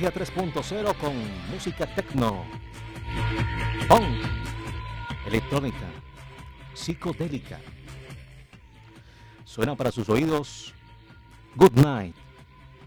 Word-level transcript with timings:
Marketing 0.00 0.06
y 0.06 0.10
Tecnología 0.10 0.12
3.0 0.12 0.94
con 0.96 1.14
música 1.50 1.86
techno, 1.94 2.44
punk, 3.88 4.24
electrónica, 5.26 5.86
psicodélica. 6.74 7.60
Suena 9.44 9.74
para 9.76 9.90
sus 9.90 10.08
oídos 10.08 10.74
Good 11.56 11.72
Night 11.72 12.14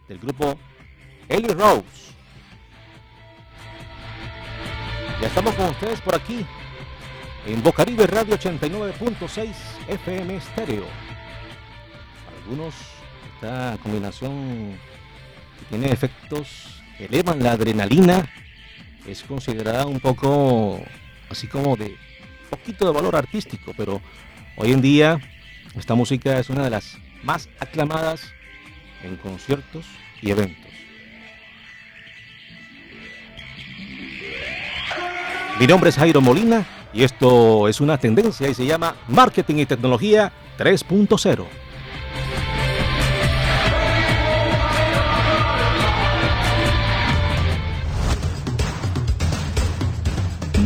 del 0.07 0.19
grupo 0.19 0.57
Ellie 1.29 1.53
Rose. 1.53 2.13
Ya 5.21 5.27
estamos 5.27 5.53
con 5.55 5.69
ustedes 5.69 6.01
por 6.01 6.15
aquí 6.15 6.45
en 7.45 7.61
Bocaribe 7.61 8.07
Radio 8.07 8.37
89.6 8.37 9.53
FM 9.87 10.41
Stereo. 10.41 10.85
algunos 12.41 12.73
esta 13.35 13.77
combinación 13.81 14.77
tiene 15.69 15.91
efectos 15.91 16.82
elevan 16.99 17.43
la 17.43 17.53
adrenalina 17.53 18.29
es 19.07 19.23
considerada 19.23 19.85
un 19.85 19.99
poco 19.99 20.81
así 21.29 21.47
como 21.47 21.75
de 21.75 21.95
poquito 22.49 22.85
de 22.85 22.93
valor 22.93 23.15
artístico, 23.15 23.73
pero 23.75 24.01
hoy 24.57 24.71
en 24.71 24.81
día 24.81 25.19
esta 25.75 25.95
música 25.95 26.39
es 26.39 26.49
una 26.49 26.63
de 26.63 26.69
las 26.69 26.97
más 27.23 27.49
aclamadas 27.59 28.31
en 29.03 29.15
conciertos 29.17 29.85
y 30.21 30.31
eventos. 30.31 30.71
Mi 35.59 35.67
nombre 35.67 35.89
es 35.89 35.95
Jairo 35.95 36.21
Molina 36.21 36.65
y 36.93 37.03
esto 37.03 37.67
es 37.67 37.81
una 37.81 37.97
tendencia 37.97 38.47
y 38.47 38.53
se 38.53 38.65
llama 38.65 38.95
Marketing 39.07 39.55
y 39.57 39.65
Tecnología 39.65 40.31
3.0. 40.57 41.62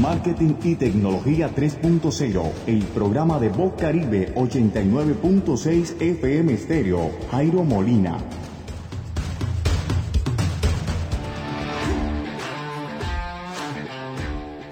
Marketing 0.02 0.54
y 0.64 0.76
Tecnología 0.76 1.50
3.0, 1.56 2.52
el 2.68 2.84
programa 2.84 3.40
de 3.40 3.50
Voz 3.50 3.74
Caribe 3.80 4.32
89.6 4.36 6.00
FM 6.00 6.54
Estéreo, 6.54 7.12
Jairo 7.32 7.64
Molina. 7.64 8.18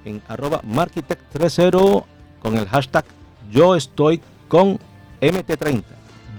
en 0.05 0.21
arroba 0.27 0.61
Markitect30 0.61 2.03
con 2.41 2.57
el 2.57 2.67
hashtag 2.67 3.05
yo 3.53 3.75
estoy 3.75 4.19
con 4.47 4.79
MT30. 5.21 5.83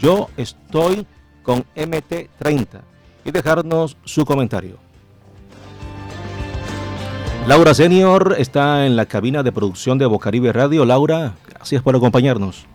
Yo 0.00 0.28
estoy 0.36 1.06
con 1.44 1.64
MT30. 1.76 2.80
Y 3.24 3.30
dejarnos 3.30 3.96
su 4.04 4.24
comentario. 4.24 4.78
Laura 7.46 7.72
Senior 7.74 8.34
está 8.38 8.86
en 8.86 8.96
la 8.96 9.06
cabina 9.06 9.42
de 9.42 9.52
producción 9.52 9.96
de 9.98 10.06
Bocaribe 10.06 10.52
Radio. 10.52 10.84
Laura, 10.84 11.34
gracias 11.48 11.82
por 11.82 11.94
acompañarnos. 11.94 12.66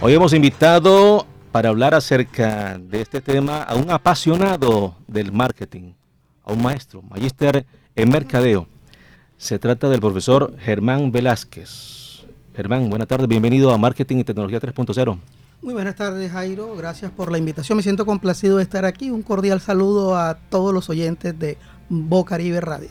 Hoy 0.00 0.14
hemos 0.14 0.32
invitado 0.32 1.26
para 1.52 1.68
hablar 1.68 1.94
acerca 1.94 2.78
de 2.78 3.02
este 3.02 3.20
tema 3.20 3.62
a 3.62 3.74
un 3.74 3.90
apasionado 3.90 4.96
del 5.06 5.30
marketing, 5.30 5.92
a 6.44 6.52
un 6.52 6.62
maestro, 6.62 7.02
magíster 7.02 7.66
en 7.96 8.10
mercadeo. 8.10 8.66
Se 9.36 9.58
trata 9.58 9.88
del 9.88 10.00
profesor 10.00 10.54
Germán 10.58 11.12
Velázquez. 11.12 12.24
Germán, 12.54 12.88
buenas 12.88 13.08
tardes, 13.08 13.28
bienvenido 13.28 13.72
a 13.72 13.78
Marketing 13.78 14.18
y 14.18 14.24
Tecnología 14.24 14.60
3.0. 14.60 15.18
Muy 15.62 15.74
buenas 15.74 15.96
tardes, 15.96 16.30
Jairo. 16.30 16.74
Gracias 16.76 17.10
por 17.10 17.32
la 17.32 17.38
invitación. 17.38 17.76
Me 17.76 17.82
siento 17.82 18.04
complacido 18.04 18.58
de 18.58 18.62
estar 18.62 18.84
aquí. 18.84 19.10
Un 19.10 19.22
cordial 19.22 19.60
saludo 19.60 20.16
a 20.16 20.34
todos 20.34 20.74
los 20.74 20.90
oyentes 20.90 21.38
de 21.38 21.56
Bocaribe 21.88 22.60
Radio. 22.60 22.90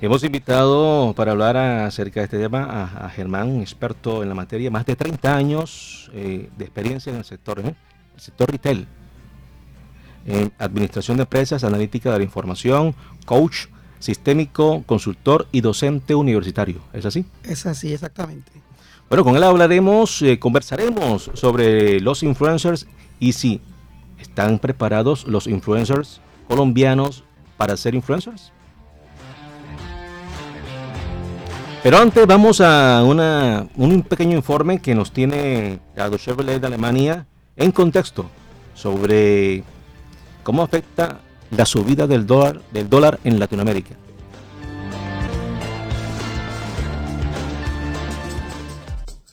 Hemos 0.00 0.22
invitado 0.24 1.14
para 1.14 1.32
hablar 1.32 1.56
acerca 1.56 2.20
de 2.20 2.24
este 2.24 2.38
tema 2.38 2.90
a, 3.02 3.08
Germán, 3.08 3.60
experto 3.62 4.22
en 4.22 4.28
la 4.28 4.34
materia, 4.34 4.70
más 4.70 4.84
de 4.84 4.94
30 4.94 5.34
años 5.34 6.10
eh, 6.12 6.50
de 6.56 6.64
experiencia 6.64 7.10
en 7.10 7.18
el 7.18 7.24
sector, 7.24 7.60
¿eh? 7.60 7.74
el 8.14 8.20
sector 8.20 8.50
retail, 8.50 8.86
en 10.26 10.52
administración 10.58 11.16
de 11.16 11.22
empresas, 11.22 11.64
analítica 11.64 12.12
de 12.12 12.18
la 12.18 12.24
información, 12.24 12.94
coach 13.24 13.68
sistémico, 14.06 14.84
consultor 14.86 15.48
y 15.52 15.60
docente 15.60 16.14
universitario. 16.14 16.80
¿Es 16.92 17.04
así? 17.04 17.24
Es 17.42 17.66
así, 17.66 17.92
exactamente. 17.92 18.52
Bueno, 19.08 19.24
con 19.24 19.36
él 19.36 19.42
hablaremos, 19.42 20.22
eh, 20.22 20.38
conversaremos 20.38 21.30
sobre 21.34 22.00
los 22.00 22.22
influencers 22.22 22.86
y 23.18 23.32
si 23.32 23.60
están 24.20 24.58
preparados 24.58 25.26
los 25.26 25.46
influencers 25.46 26.20
colombianos 26.48 27.24
para 27.56 27.76
ser 27.76 27.94
influencers. 27.94 28.52
Pero 31.82 31.98
antes 31.98 32.26
vamos 32.26 32.60
a 32.60 33.02
una, 33.04 33.66
un 33.76 34.02
pequeño 34.02 34.36
informe 34.36 34.80
que 34.80 34.94
nos 34.94 35.12
tiene 35.12 35.78
la 35.94 36.10
Chevrolet 36.16 36.60
de 36.60 36.66
Alemania 36.66 37.26
en 37.56 37.70
contexto 37.70 38.26
sobre 38.74 39.62
cómo 40.42 40.62
afecta 40.62 41.20
la 41.50 41.66
subida 41.66 42.06
del 42.06 42.26
dólar, 42.26 43.20
en 43.24 43.38
Latinoamérica. 43.38 43.96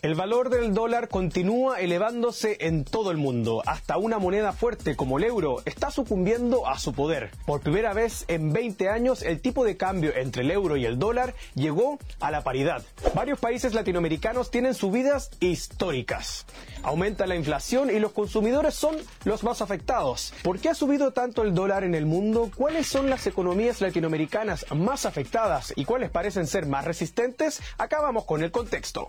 El 0.04 0.16
valor 0.16 0.50
del 0.50 0.74
dólar 0.74 1.08
continúa 1.08 1.80
elevándose 1.80 2.58
en 2.60 2.84
todo 2.84 3.10
el 3.10 3.16
mundo. 3.16 3.64
Hasta 3.66 3.96
una 3.96 4.20
moneda 4.20 4.52
fuerte 4.52 4.98
como 4.98 5.18
el 5.18 5.24
euro 5.24 5.62
está 5.64 5.92
sucumbiendo 5.92 6.68
a 6.68 6.78
su 6.78 6.92
poder. 6.92 7.32
Por 7.46 7.62
primera 7.62 7.94
vez 7.94 8.26
en 8.28 8.52
20 8.52 8.90
años, 8.90 9.22
el 9.22 9.40
tipo 9.40 9.64
de 9.64 9.78
cambio 9.78 10.14
entre 10.14 10.44
el 10.44 10.52
euro 10.52 10.76
y 10.76 10.86
el 10.86 11.00
dólar 11.00 11.36
llegó 11.56 12.00
a 12.20 12.32
la 12.32 12.44
paridad. 12.44 12.84
Varios 13.16 13.40
países 13.40 13.74
latinoamericanos 13.74 14.52
tienen 14.52 14.74
subidas 14.74 15.32
históricas. 15.40 16.46
Aumenta 16.84 17.26
la 17.26 17.36
inflación 17.36 17.90
y 17.90 18.00
los 18.00 18.12
consumidores 18.12 18.74
son 18.74 18.96
los 19.24 19.44
más 19.44 19.62
afectados. 19.62 20.34
¿Por 20.44 20.60
qué 20.60 20.70
ha 20.70 20.76
subido 20.76 21.14
tanto 21.14 21.42
el 21.42 21.56
dólar 21.56 21.86
en 21.86 21.96
el 21.96 22.06
mundo? 22.06 22.52
¿Cuáles 22.54 22.88
son 22.88 23.10
las 23.10 23.26
economías 23.26 23.80
latinoamericanas 23.80 24.66
más 24.76 25.06
afectadas 25.06 25.74
y 25.78 25.86
cuáles 25.86 26.10
parecen 26.10 26.46
ser 26.46 26.66
más 26.66 26.84
resistentes? 26.84 27.62
Acá 27.78 28.02
vamos 28.02 28.26
con 28.26 28.44
el 28.44 28.52
contexto. 28.52 29.08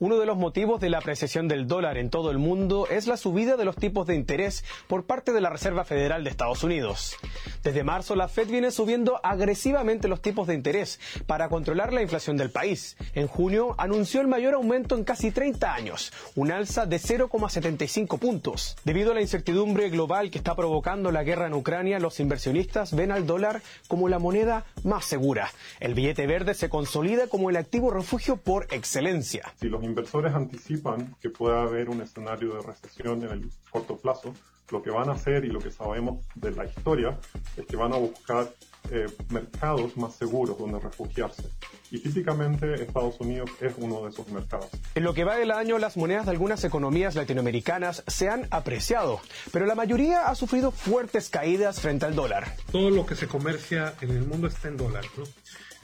Uno 0.00 0.18
de 0.18 0.26
los 0.26 0.36
motivos 0.36 0.80
de 0.80 0.90
la 0.90 0.98
apreciación 0.98 1.48
del 1.48 1.66
dólar 1.66 1.98
en 1.98 2.10
todo 2.10 2.30
el 2.30 2.38
mundo 2.38 2.86
es 2.90 3.06
la 3.06 3.16
subida 3.16 3.56
de 3.56 3.64
los 3.64 3.76
tipos 3.76 4.06
de 4.06 4.14
interés 4.14 4.64
por 4.88 5.06
parte 5.06 5.32
de 5.32 5.40
la 5.40 5.50
Reserva 5.50 5.84
Federal 5.84 6.24
de 6.24 6.30
Estados 6.30 6.64
Unidos. 6.64 7.16
Desde 7.62 7.84
marzo, 7.84 8.16
la 8.16 8.28
Fed 8.28 8.48
viene 8.48 8.70
subiendo 8.70 9.20
agresivamente 9.22 10.08
los 10.08 10.20
tipos 10.20 10.46
de 10.46 10.54
interés 10.54 11.00
para 11.26 11.48
controlar 11.48 11.92
la 11.92 12.02
inflación 12.02 12.36
del 12.36 12.50
país. 12.50 12.96
En 13.14 13.28
junio, 13.28 13.74
anunció 13.78 14.20
el 14.20 14.26
mayor 14.26 14.54
aumento 14.54 14.96
en 14.96 15.04
casi 15.04 15.30
30 15.30 15.72
años, 15.72 16.12
un 16.34 16.50
alza 16.50 16.83
de 16.86 16.96
0,75 16.96 18.18
puntos. 18.18 18.76
Debido 18.84 19.12
a 19.12 19.14
la 19.14 19.20
incertidumbre 19.20 19.88
global 19.90 20.30
que 20.30 20.38
está 20.38 20.54
provocando 20.54 21.10
la 21.10 21.22
guerra 21.22 21.46
en 21.46 21.54
Ucrania, 21.54 21.98
los 21.98 22.20
inversionistas 22.20 22.94
ven 22.94 23.12
al 23.12 23.26
dólar 23.26 23.62
como 23.88 24.08
la 24.08 24.18
moneda 24.18 24.64
más 24.82 25.04
segura. 25.04 25.50
El 25.80 25.94
billete 25.94 26.26
verde 26.26 26.54
se 26.54 26.68
consolida 26.68 27.26
como 27.28 27.50
el 27.50 27.56
activo 27.56 27.90
refugio 27.90 28.36
por 28.36 28.66
excelencia. 28.72 29.52
Si 29.60 29.68
los 29.68 29.82
inversores 29.82 30.34
anticipan 30.34 31.14
que 31.20 31.30
pueda 31.30 31.62
haber 31.62 31.88
un 31.88 32.02
escenario 32.02 32.54
de 32.54 32.62
recesión 32.62 33.22
en 33.24 33.30
el 33.30 33.50
corto 33.70 33.96
plazo, 33.96 34.34
lo 34.70 34.82
que 34.82 34.90
van 34.90 35.08
a 35.08 35.12
hacer 35.12 35.44
y 35.44 35.48
lo 35.48 35.60
que 35.60 35.70
sabemos 35.70 36.24
de 36.34 36.50
la 36.50 36.64
historia 36.64 37.18
es 37.56 37.66
que 37.66 37.76
van 37.76 37.92
a 37.92 37.96
buscar 37.96 38.48
eh, 38.90 39.06
mercados 39.30 39.96
más 39.96 40.14
seguros 40.14 40.58
donde 40.58 40.78
refugiarse. 40.78 41.44
y 41.90 41.98
típicamente 41.98 42.82
Estados 42.82 43.20
Unidos 43.20 43.50
es 43.60 43.72
uno 43.78 44.04
de 44.04 44.10
esos 44.10 44.28
mercados. 44.28 44.68
En 44.94 45.04
lo 45.04 45.14
que 45.14 45.24
va 45.24 45.36
del 45.36 45.50
año, 45.50 45.78
las 45.78 45.96
monedas 45.96 46.26
de 46.26 46.32
algunas 46.32 46.64
economías 46.64 47.14
latinoamericanas 47.14 48.02
se 48.06 48.28
han 48.28 48.46
apreciado, 48.50 49.20
pero 49.52 49.66
la 49.66 49.74
mayoría 49.74 50.28
ha 50.28 50.34
sufrido 50.34 50.70
fuertes 50.70 51.28
caídas 51.28 51.80
frente 51.80 52.06
al 52.06 52.14
dólar. 52.14 52.56
Todo 52.72 52.90
lo 52.90 53.06
que 53.06 53.14
se 53.14 53.28
comercia 53.28 53.94
en 54.00 54.10
el 54.10 54.26
mundo 54.26 54.48
está 54.48 54.68
en 54.68 54.76
dólar, 54.76 55.04
¿no? 55.16 55.24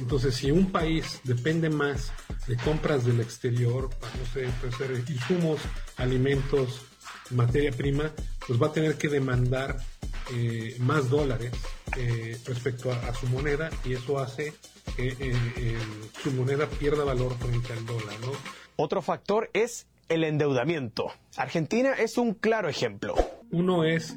Entonces, 0.01 0.35
si 0.35 0.51
un 0.51 0.73
país 0.73 1.21
depende 1.25 1.69
más 1.69 2.11
de 2.47 2.57
compras 2.57 3.05
del 3.05 3.21
exterior, 3.21 3.91
no 4.01 4.33
sé, 4.33 4.49
puede 4.61 4.77
ser 4.77 5.05
insumos, 5.13 5.61
alimentos, 5.99 6.81
materia 7.31 7.71
prima, 7.71 8.11
pues 8.47 8.61
va 8.61 8.69
a 8.69 8.73
tener 8.73 8.97
que 8.97 9.09
demandar 9.09 9.77
eh, 10.35 10.77
más 10.79 11.11
dólares 11.11 11.53
eh, 11.97 12.37
respecto 12.47 12.93
a, 12.93 13.15
su 13.15 13.27
moneda 13.29 13.71
y 13.85 13.95
eso 13.95 14.19
hace 14.19 14.53
que 14.97 15.17
eh, 15.19 15.79
su 16.23 16.33
moneda 16.33 16.67
pierda 16.67 17.05
valor 17.05 17.35
frente 17.39 17.73
al 17.73 17.85
dólar. 17.87 18.15
¿no? 18.21 18.33
Otro 18.77 19.03
factor 19.03 19.51
es 19.53 19.87
el 20.09 20.25
endeudamiento. 20.25 21.13
Argentina 21.37 21.93
es 21.95 22.19
un 22.19 22.35
claro 22.35 22.69
ejemplo. 22.69 23.15
Uno 23.51 23.85
es 23.85 24.17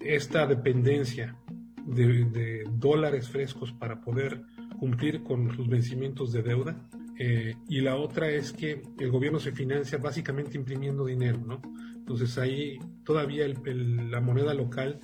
esta 0.00 0.46
dependencia 0.46 1.36
de 1.84 2.64
dólares 2.70 3.28
frescos 3.28 3.72
para 3.72 4.00
poder 4.00 4.42
cumplir 4.82 5.22
con 5.22 5.54
sus 5.54 5.68
vencimientos 5.68 6.32
de 6.32 6.42
deuda. 6.42 6.76
Eh, 7.16 7.54
y 7.68 7.80
la 7.82 7.94
otra 7.94 8.30
es 8.30 8.52
que 8.52 8.82
el 8.98 9.10
gobierno 9.12 9.38
se 9.38 9.52
financia 9.52 9.98
básicamente 9.98 10.56
imprimiendo 10.56 11.04
dinero, 11.04 11.38
¿no? 11.38 11.62
Entonces 11.94 12.36
ahí 12.36 12.80
todavía 13.04 13.46
la 13.46 14.20
moneda 14.20 14.54
local 14.54 14.98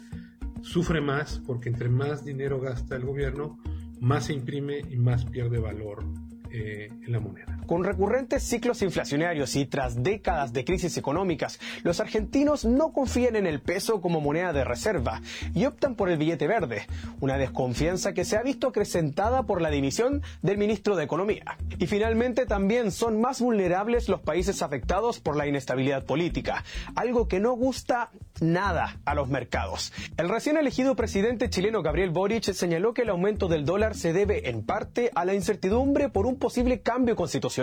sufre 0.62 1.00
más 1.00 1.40
porque 1.46 1.68
entre 1.68 1.88
más 1.88 2.24
dinero 2.24 2.60
gasta 2.60 2.96
el 2.96 3.04
gobierno, 3.04 3.58
más 4.00 4.26
se 4.26 4.32
imprime 4.32 4.80
y 4.90 4.96
más 4.96 5.24
pierde 5.24 5.58
valor 5.58 6.04
eh, 6.50 6.90
en 7.02 7.12
la 7.12 7.20
moneda. 7.20 7.57
Con 7.68 7.84
recurrentes 7.84 8.44
ciclos 8.44 8.80
inflacionarios 8.80 9.54
y 9.54 9.66
tras 9.66 10.02
décadas 10.02 10.54
de 10.54 10.64
crisis 10.64 10.96
económicas, 10.96 11.60
los 11.82 12.00
argentinos 12.00 12.64
no 12.64 12.94
confían 12.94 13.36
en 13.36 13.46
el 13.46 13.60
peso 13.60 14.00
como 14.00 14.22
moneda 14.22 14.54
de 14.54 14.64
reserva 14.64 15.20
y 15.54 15.66
optan 15.66 15.94
por 15.94 16.08
el 16.08 16.16
billete 16.16 16.46
verde, 16.46 16.86
una 17.20 17.36
desconfianza 17.36 18.14
que 18.14 18.24
se 18.24 18.38
ha 18.38 18.42
visto 18.42 18.68
acrecentada 18.68 19.42
por 19.42 19.60
la 19.60 19.68
dimisión 19.68 20.22
del 20.40 20.56
ministro 20.56 20.96
de 20.96 21.04
Economía. 21.04 21.58
Y 21.78 21.86
finalmente 21.86 22.46
también 22.46 22.90
son 22.90 23.20
más 23.20 23.42
vulnerables 23.42 24.08
los 24.08 24.22
países 24.22 24.62
afectados 24.62 25.20
por 25.20 25.36
la 25.36 25.46
inestabilidad 25.46 26.06
política, 26.06 26.64
algo 26.94 27.28
que 27.28 27.38
no 27.38 27.52
gusta 27.52 28.08
nada 28.40 28.96
a 29.04 29.14
los 29.14 29.28
mercados. 29.28 29.92
El 30.16 30.30
recién 30.30 30.56
elegido 30.56 30.96
presidente 30.96 31.50
chileno 31.50 31.82
Gabriel 31.82 32.10
Boric 32.10 32.50
señaló 32.54 32.94
que 32.94 33.02
el 33.02 33.10
aumento 33.10 33.46
del 33.46 33.66
dólar 33.66 33.94
se 33.94 34.14
debe 34.14 34.48
en 34.48 34.64
parte 34.64 35.10
a 35.14 35.26
la 35.26 35.34
incertidumbre 35.34 36.08
por 36.08 36.24
un 36.24 36.38
posible 36.38 36.80
cambio 36.80 37.14
constitucional 37.14 37.57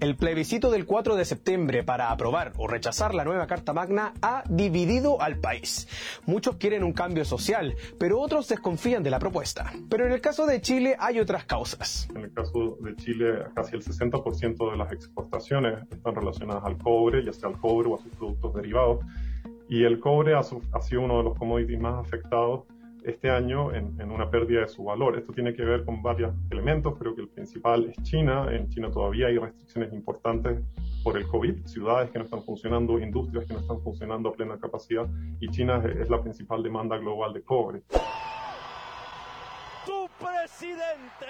el 0.00 0.16
plebiscito 0.16 0.70
del 0.70 0.86
4 0.86 1.16
de 1.16 1.24
septiembre 1.24 1.82
para 1.82 2.12
aprobar 2.12 2.52
o 2.58 2.68
rechazar 2.68 3.12
la 3.12 3.24
nueva 3.24 3.48
Carta 3.48 3.72
Magna 3.72 4.12
ha 4.22 4.44
dividido 4.48 5.20
al 5.20 5.38
país. 5.38 5.88
Muchos 6.26 6.56
quieren 6.56 6.84
un 6.84 6.92
cambio 6.92 7.24
social, 7.24 7.74
pero 7.98 8.20
otros 8.20 8.46
desconfían 8.48 9.02
de 9.02 9.10
la 9.10 9.18
propuesta. 9.18 9.72
Pero 9.88 10.06
en 10.06 10.12
el 10.12 10.20
caso 10.20 10.46
de 10.46 10.60
Chile 10.60 10.96
hay 10.98 11.18
otras 11.18 11.44
causas. 11.44 12.08
En 12.14 12.22
el 12.22 12.32
caso 12.32 12.78
de 12.80 12.94
Chile, 12.94 13.38
casi 13.54 13.74
el 13.74 13.82
60% 13.82 14.70
de 14.70 14.76
las 14.76 14.92
exportaciones 14.92 15.82
están 15.90 16.14
relacionadas 16.14 16.64
al 16.64 16.78
cobre, 16.78 17.24
ya 17.24 17.32
sea 17.32 17.48
al 17.48 17.58
cobre 17.58 17.88
o 17.88 17.96
a 17.96 17.98
sus 17.98 18.12
productos 18.12 18.54
derivados. 18.54 19.04
Y 19.68 19.82
el 19.82 19.98
cobre 19.98 20.34
ha, 20.34 20.40
ha 20.40 20.80
sido 20.82 21.00
uno 21.00 21.18
de 21.18 21.24
los 21.24 21.36
commodities 21.36 21.80
más 21.80 22.06
afectados 22.06 22.64
este 23.06 23.30
año 23.30 23.72
en, 23.72 24.10
una 24.10 24.28
pérdida 24.30 24.62
de 24.62 24.68
su 24.68 24.84
valor. 24.84 25.16
Esto 25.16 25.32
tiene 25.32 25.54
que 25.54 25.62
ver 25.62 25.84
con 25.84 26.02
varios 26.02 26.34
elementos, 26.50 26.98
creo 26.98 27.14
que 27.14 27.22
el 27.22 27.28
principal 27.28 27.84
es 27.84 28.02
China. 28.02 28.48
En 28.50 28.68
China 28.68 28.90
todavía 28.90 29.28
hay 29.28 29.38
restricciones 29.38 29.92
importantes 29.92 30.60
por 31.04 31.16
el 31.16 31.26
COVID, 31.28 31.66
ciudades 31.66 32.10
que 32.10 32.18
no 32.18 32.24
están 32.24 32.42
funcionando, 32.42 32.98
industrias 32.98 33.46
que 33.46 33.54
no 33.54 33.60
están 33.60 33.80
funcionando 33.80 34.30
a 34.30 34.32
plena 34.32 34.58
capacidad 34.58 35.06
y 35.38 35.48
China 35.50 35.82
es 36.00 36.10
la 36.10 36.20
principal 36.20 36.62
demanda 36.62 36.98
global 36.98 37.32
de 37.32 37.42
cobre. 37.42 37.82
¡Tu 40.18 40.24
presidente! 40.24 41.26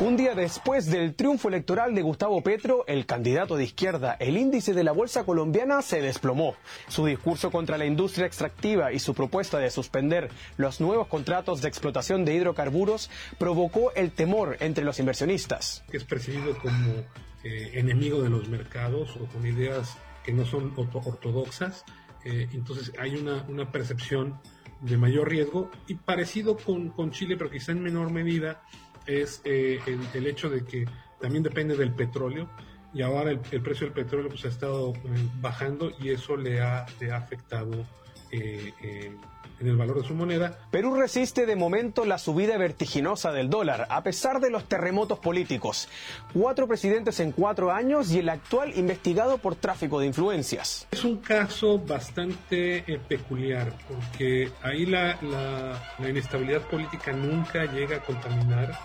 Un 0.00 0.16
día 0.16 0.34
después 0.34 0.86
del 0.86 1.14
triunfo 1.14 1.48
electoral 1.48 1.94
de 1.94 2.02
Gustavo 2.02 2.42
Petro, 2.42 2.84
el 2.88 3.06
candidato 3.06 3.56
de 3.56 3.64
izquierda, 3.64 4.16
el 4.18 4.36
índice 4.36 4.74
de 4.74 4.82
la 4.82 4.90
bolsa 4.90 5.24
colombiana 5.24 5.82
se 5.82 6.00
desplomó. 6.00 6.56
Su 6.88 7.06
discurso 7.06 7.52
contra 7.52 7.78
la 7.78 7.86
industria 7.86 8.26
extractiva 8.26 8.92
y 8.92 8.98
su 8.98 9.14
propuesta 9.14 9.58
de 9.58 9.70
suspender 9.70 10.30
los 10.56 10.80
nuevos 10.80 11.06
contratos 11.06 11.62
de 11.62 11.68
explotación 11.68 12.24
de 12.24 12.34
hidrocarburos 12.34 13.08
provocó 13.38 13.92
el 13.94 14.10
temor 14.10 14.56
entre 14.60 14.84
los 14.84 14.98
inversionistas. 14.98 15.84
Es 15.92 16.02
percibido 16.02 16.58
como 16.58 17.04
eh, 17.44 17.70
enemigo 17.74 18.22
de 18.22 18.30
los 18.30 18.48
mercados 18.48 19.16
o 19.16 19.26
con 19.26 19.46
ideas 19.46 19.96
que 20.24 20.32
no 20.32 20.44
son 20.44 20.72
ortodoxas. 20.76 21.84
Eh, 22.24 22.48
entonces 22.52 22.92
hay 22.98 23.14
una, 23.14 23.44
una, 23.48 23.70
percepción 23.70 24.40
de 24.84 24.98
mayor 24.98 25.28
riesgo 25.28 25.70
y 25.88 25.94
parecido 25.94 26.56
con, 26.56 26.90
con 26.90 27.10
Chile, 27.10 27.36
pero 27.36 27.50
quizá 27.50 27.72
en 27.72 27.82
menor 27.82 28.10
medida 28.10 28.62
es 29.06 29.40
eh, 29.44 29.80
el, 30.14 30.26
hecho 30.26 30.50
de 30.50 30.64
que 30.64 30.86
también 31.20 31.42
depende 31.42 31.76
del 31.76 31.92
petróleo 31.92 32.48
y 32.92 33.02
ahora 33.02 33.30
el, 33.30 33.40
precio 33.40 33.86
del 33.86 33.94
petróleo 33.94 34.28
pues 34.28 34.44
ha 34.44 34.48
estado 34.48 34.92
eh, 34.94 35.28
bajando 35.40 35.92
y 35.98 36.10
eso 36.10 36.36
le 36.36 36.60
ha, 36.60 36.86
le 37.00 37.10
ha 37.12 37.16
afectado 37.16 37.86
eh, 38.30 39.16
en 39.64 39.70
el 39.70 39.76
valor 39.76 40.02
de 40.02 40.08
su 40.08 40.14
moneda. 40.14 40.58
Perú 40.70 40.94
resiste 40.94 41.46
de 41.46 41.56
momento 41.56 42.04
la 42.04 42.18
subida 42.18 42.58
vertiginosa 42.58 43.32
del 43.32 43.48
dólar, 43.48 43.86
a 43.88 44.02
pesar 44.02 44.40
de 44.40 44.50
los 44.50 44.68
terremotos 44.68 45.18
políticos. 45.18 45.88
Cuatro 46.32 46.68
presidentes 46.68 47.18
en 47.20 47.32
cuatro 47.32 47.72
años 47.72 48.12
y 48.12 48.18
el 48.18 48.28
actual 48.28 48.76
investigado 48.76 49.38
por 49.38 49.56
tráfico 49.56 50.00
de 50.00 50.06
influencias. 50.06 50.86
Es 50.90 51.04
un 51.04 51.16
caso 51.18 51.78
bastante 51.78 52.84
peculiar, 53.08 53.72
porque 53.88 54.50
ahí 54.62 54.86
la, 54.86 55.18
la, 55.22 56.08
inestabilidad 56.08 56.62
política 56.62 57.12
nunca 57.12 57.64
llega 57.64 57.96
a 57.96 58.00
contaminar 58.00 58.78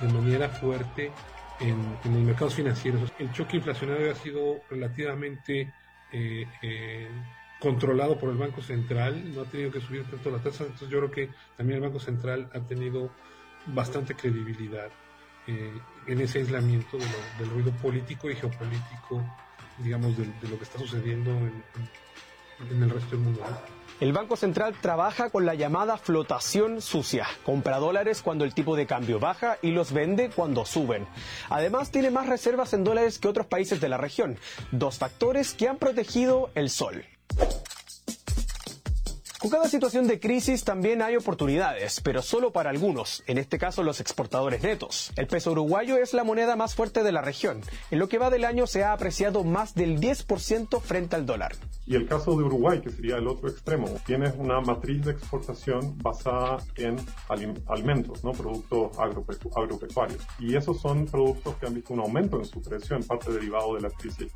de 0.00 0.08
manera 0.08 0.48
fuerte 0.50 1.10
en, 1.60 1.96
en 2.04 2.14
los 2.14 2.22
mercados 2.22 2.54
financieros. 2.54 3.10
El 3.18 3.32
choque 3.32 3.56
inflacionario 3.56 4.12
ha 4.12 4.14
sido 4.14 4.60
relativamente 4.68 5.72
eh, 6.12 6.46
eh, 6.62 7.08
controlado 7.60 8.18
por 8.18 8.30
el 8.30 8.36
Banco 8.36 8.62
Central, 8.62 9.34
no 9.34 9.42
ha 9.42 9.44
tenido 9.44 9.70
que 9.70 9.80
subir 9.80 10.04
tanto 10.04 10.30
la 10.30 10.38
tasa, 10.38 10.64
entonces 10.64 10.88
yo 10.88 10.98
creo 10.98 11.10
que 11.10 11.30
también 11.56 11.82
el 11.82 11.88
Banco 11.88 12.00
Central 12.00 12.50
ha 12.52 12.60
tenido 12.60 13.10
bastante 13.66 14.14
credibilidad 14.14 14.88
eh, 15.46 15.72
en 16.06 16.20
ese 16.20 16.40
aislamiento 16.40 16.98
del 17.38 17.50
ruido 17.50 17.70
político 17.72 18.30
y 18.30 18.36
geopolítico, 18.36 19.24
digamos, 19.78 20.16
de, 20.16 20.26
lo 20.48 20.58
que 20.58 20.64
está 20.64 20.78
sucediendo 20.78 21.30
en, 21.30 21.62
en 22.70 22.82
el 22.82 22.90
resto 22.90 23.10
del 23.10 23.20
mundo. 23.20 23.42
El 23.98 24.12
Banco 24.12 24.36
Central 24.36 24.74
trabaja 24.78 25.30
con 25.30 25.46
la 25.46 25.54
llamada 25.54 25.96
flotación 25.96 26.82
sucia. 26.82 27.26
Compra 27.44 27.78
dólares 27.78 28.20
cuando 28.20 28.44
el 28.44 28.52
tipo 28.52 28.76
de 28.76 28.86
cambio 28.86 29.18
baja 29.18 29.56
y 29.62 29.70
los 29.70 29.92
vende 29.92 30.28
cuando 30.28 30.66
suben. 30.66 31.06
Además, 31.48 31.90
tiene 31.90 32.10
más 32.10 32.28
reservas 32.28 32.74
en 32.74 32.84
dólares 32.84 33.18
que 33.18 33.28
otros 33.28 33.46
países 33.46 33.80
de 33.80 33.88
la 33.88 33.96
región. 33.96 34.36
Dos 34.70 34.98
factores 34.98 35.54
que 35.54 35.68
han 35.68 35.78
protegido 35.78 36.50
el 36.54 36.68
sol. 36.68 37.06
Con 39.46 39.50
cada 39.52 39.68
situación 39.68 40.08
de 40.08 40.18
crisis 40.18 40.64
también 40.64 41.02
hay 41.02 41.14
oportunidades, 41.14 42.00
pero 42.00 42.20
solo 42.20 42.50
para 42.50 42.70
algunos, 42.70 43.22
en 43.28 43.38
este 43.38 43.58
caso 43.58 43.84
los 43.84 44.00
exportadores 44.00 44.60
netos. 44.62 45.12
El 45.14 45.28
peso 45.28 45.52
uruguayo 45.52 45.98
es 45.98 46.14
la 46.14 46.24
moneda 46.24 46.56
más 46.56 46.74
fuerte 46.74 47.04
de 47.04 47.12
la 47.12 47.22
región. 47.22 47.60
En 47.92 48.00
lo 48.00 48.08
que 48.08 48.18
va 48.18 48.30
del 48.30 48.44
año 48.44 48.66
se 48.66 48.82
ha 48.82 48.92
apreciado 48.92 49.44
más 49.44 49.76
del 49.76 50.00
10% 50.00 50.80
frente 50.80 51.14
al 51.14 51.26
dólar. 51.26 51.54
Y 51.86 51.94
el 51.94 52.08
caso 52.08 52.32
de 52.32 52.42
Uruguay, 52.42 52.80
que 52.80 52.90
sería 52.90 53.18
el 53.18 53.28
otro 53.28 53.48
extremo, 53.48 53.86
tiene 54.04 54.30
una 54.36 54.60
matriz 54.60 55.04
de 55.04 55.12
exportación 55.12 55.96
basada 55.98 56.56
en 56.74 56.96
alimentos, 57.68 58.24
¿no? 58.24 58.32
productos 58.32 58.98
agropecuarios. 58.98 60.26
Y 60.40 60.56
esos 60.56 60.80
son 60.80 61.06
productos 61.06 61.54
que 61.56 61.66
han 61.66 61.74
visto 61.74 61.94
un 61.94 62.00
aumento 62.00 62.38
en 62.38 62.46
su 62.46 62.60
precio, 62.60 62.96
en 62.96 63.04
parte 63.04 63.30
derivado 63.30 63.76
de 63.76 63.82
la 63.82 63.90
crisis 63.90 64.32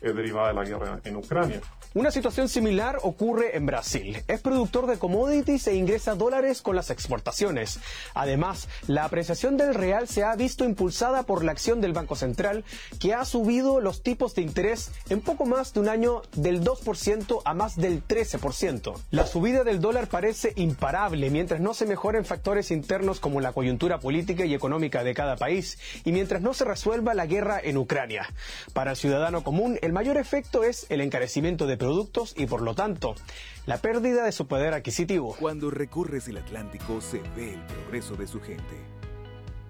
eh, 0.00 0.12
derivada 0.12 0.48
de 0.48 0.54
la 0.54 0.64
guerra 0.64 1.00
en 1.04 1.16
Ucrania. 1.16 1.60
Una 1.94 2.10
situación 2.10 2.50
similar 2.50 2.98
ocurre 3.02 3.56
en 3.56 3.64
Brasil. 3.64 4.22
Es 4.28 4.42
productor 4.42 4.86
de 4.86 4.98
commodities 4.98 5.66
e 5.66 5.76
ingresa 5.76 6.14
dólares 6.14 6.60
con 6.60 6.76
las 6.76 6.90
exportaciones. 6.90 7.80
Además, 8.12 8.68
la 8.86 9.04
apreciación 9.04 9.56
del 9.56 9.74
real 9.74 10.06
se 10.06 10.22
ha 10.22 10.36
visto 10.36 10.66
impulsada 10.66 11.22
por 11.22 11.42
la 11.42 11.52
acción 11.52 11.80
del 11.80 11.94
Banco 11.94 12.14
Central, 12.14 12.64
que 13.00 13.14
ha 13.14 13.24
subido 13.24 13.80
los 13.80 14.02
tipos 14.02 14.34
de 14.34 14.42
interés 14.42 14.90
en 15.08 15.22
poco 15.22 15.46
más 15.46 15.72
de 15.72 15.80
un 15.80 15.88
año 15.88 16.20
del 16.34 16.62
2% 16.62 17.40
a 17.42 17.54
más 17.54 17.76
del 17.76 18.06
13%. 18.06 18.94
La 19.10 19.26
subida 19.26 19.64
del 19.64 19.80
dólar 19.80 20.08
parece 20.08 20.52
imparable 20.56 21.30
mientras 21.30 21.60
no 21.60 21.72
se 21.72 21.86
mejoren 21.86 22.26
factores 22.26 22.70
internos 22.70 23.20
como 23.20 23.40
la 23.40 23.52
coyuntura 23.52 24.00
política 24.00 24.44
y 24.44 24.54
económica 24.54 25.02
de 25.02 25.14
cada 25.14 25.36
país 25.36 25.78
y 26.04 26.12
mientras 26.12 26.42
no 26.42 26.52
se 26.52 26.66
resuelva 26.66 27.14
la 27.14 27.24
guerra 27.24 27.58
en 27.62 27.78
Ucrania. 27.78 28.28
Para 28.74 28.90
el 28.90 28.96
ciudadano 28.98 29.42
común, 29.42 29.78
el 29.86 29.92
mayor 29.92 30.16
efecto 30.16 30.64
es 30.64 30.86
el 30.90 31.00
encarecimiento 31.00 31.68
de 31.68 31.76
productos 31.76 32.34
y 32.36 32.46
por 32.46 32.60
lo 32.60 32.74
tanto 32.74 33.14
la 33.66 33.78
pérdida 33.78 34.24
de 34.24 34.32
su 34.32 34.48
poder 34.48 34.74
adquisitivo. 34.74 35.36
Cuando 35.38 35.70
recurres 35.70 36.26
el 36.26 36.38
Atlántico 36.38 37.00
se 37.00 37.22
ve 37.36 37.54
el 37.54 37.64
progreso 37.66 38.16
de 38.16 38.26
su 38.26 38.40
gente. 38.40 38.84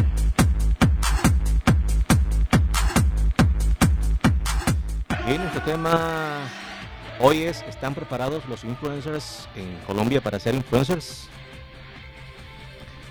Bien, 5.26 5.42
este 5.42 5.60
tema 5.60 6.48
hoy 7.20 7.42
es, 7.42 7.62
¿están 7.68 7.94
preparados 7.94 8.44
los 8.48 8.64
influencers 8.64 9.48
en 9.54 9.66
Colombia 9.86 10.20
para 10.20 10.38
ser 10.40 10.54
influencers? 10.54 11.28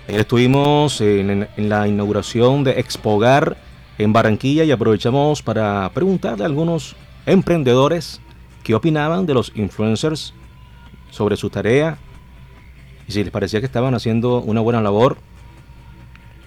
Ayer 0.08 0.20
estuvimos 0.20 1.00
en, 1.00 1.48
la 1.56 1.86
inauguración 1.86 2.64
de 2.64 2.80
Expogar 2.80 3.56
en 3.98 4.12
Barranquilla 4.12 4.64
y 4.64 4.72
aprovechamos 4.72 5.42
para 5.42 5.88
preguntarle 5.94 6.42
a 6.42 6.46
algunos 6.46 6.96
emprendedores 7.26 8.20
qué 8.64 8.74
opinaban 8.74 9.26
de 9.26 9.34
los 9.34 9.52
influencers 9.54 10.34
sobre 11.10 11.36
su 11.36 11.48
tarea 11.48 11.98
y 13.06 13.12
si 13.12 13.22
les 13.22 13.32
parecía 13.32 13.60
que 13.60 13.66
estaban 13.66 13.94
haciendo 13.94 14.40
una 14.40 14.60
buena 14.60 14.80
labor 14.80 15.18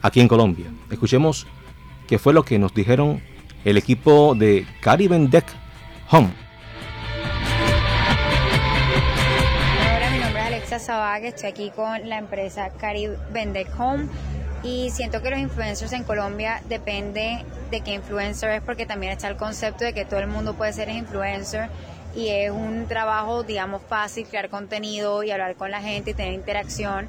aquí 0.02 0.20
en 0.20 0.28
Colombia. 0.28 0.68
Escuchemos 0.92 1.48
qué 2.08 2.20
fue 2.20 2.34
lo 2.34 2.44
que 2.44 2.60
nos 2.60 2.74
dijeron 2.74 3.22
el 3.64 3.78
equipo 3.78 4.36
de 4.36 4.68
Caribbean 4.82 5.30
Deck 5.30 5.46
Home. 6.10 6.43
Alexa 10.90 11.28
estoy 11.28 11.50
aquí 11.50 11.70
con 11.70 12.10
la 12.10 12.18
empresa 12.18 12.70
Cari 12.78 13.10
Vende 13.32 13.66
Home 13.78 14.08
y 14.64 14.90
siento 14.92 15.22
que 15.22 15.30
los 15.30 15.40
influencers 15.40 15.94
en 15.94 16.04
Colombia 16.04 16.62
depende 16.68 17.46
de 17.72 17.82
qué 17.82 17.94
influencer 17.94 18.50
es 18.52 18.62
porque 18.62 18.86
también 18.86 19.14
está 19.14 19.28
el 19.30 19.38
concepto 19.38 19.86
de 19.86 19.94
que 19.94 20.06
todo 20.06 20.20
el 20.20 20.28
mundo 20.28 20.56
puede 20.56 20.74
ser 20.74 20.90
influencer 20.90 21.70
y 22.16 22.30
es 22.30 22.52
un 22.52 22.88
trabajo, 22.88 23.44
digamos, 23.44 23.82
fácil 23.88 24.28
crear 24.28 24.50
contenido 24.50 25.24
y 25.24 25.32
hablar 25.32 25.56
con 25.56 25.72
la 25.72 25.82
gente 25.82 26.12
y 26.12 26.14
tener 26.14 26.34
interacción, 26.34 27.08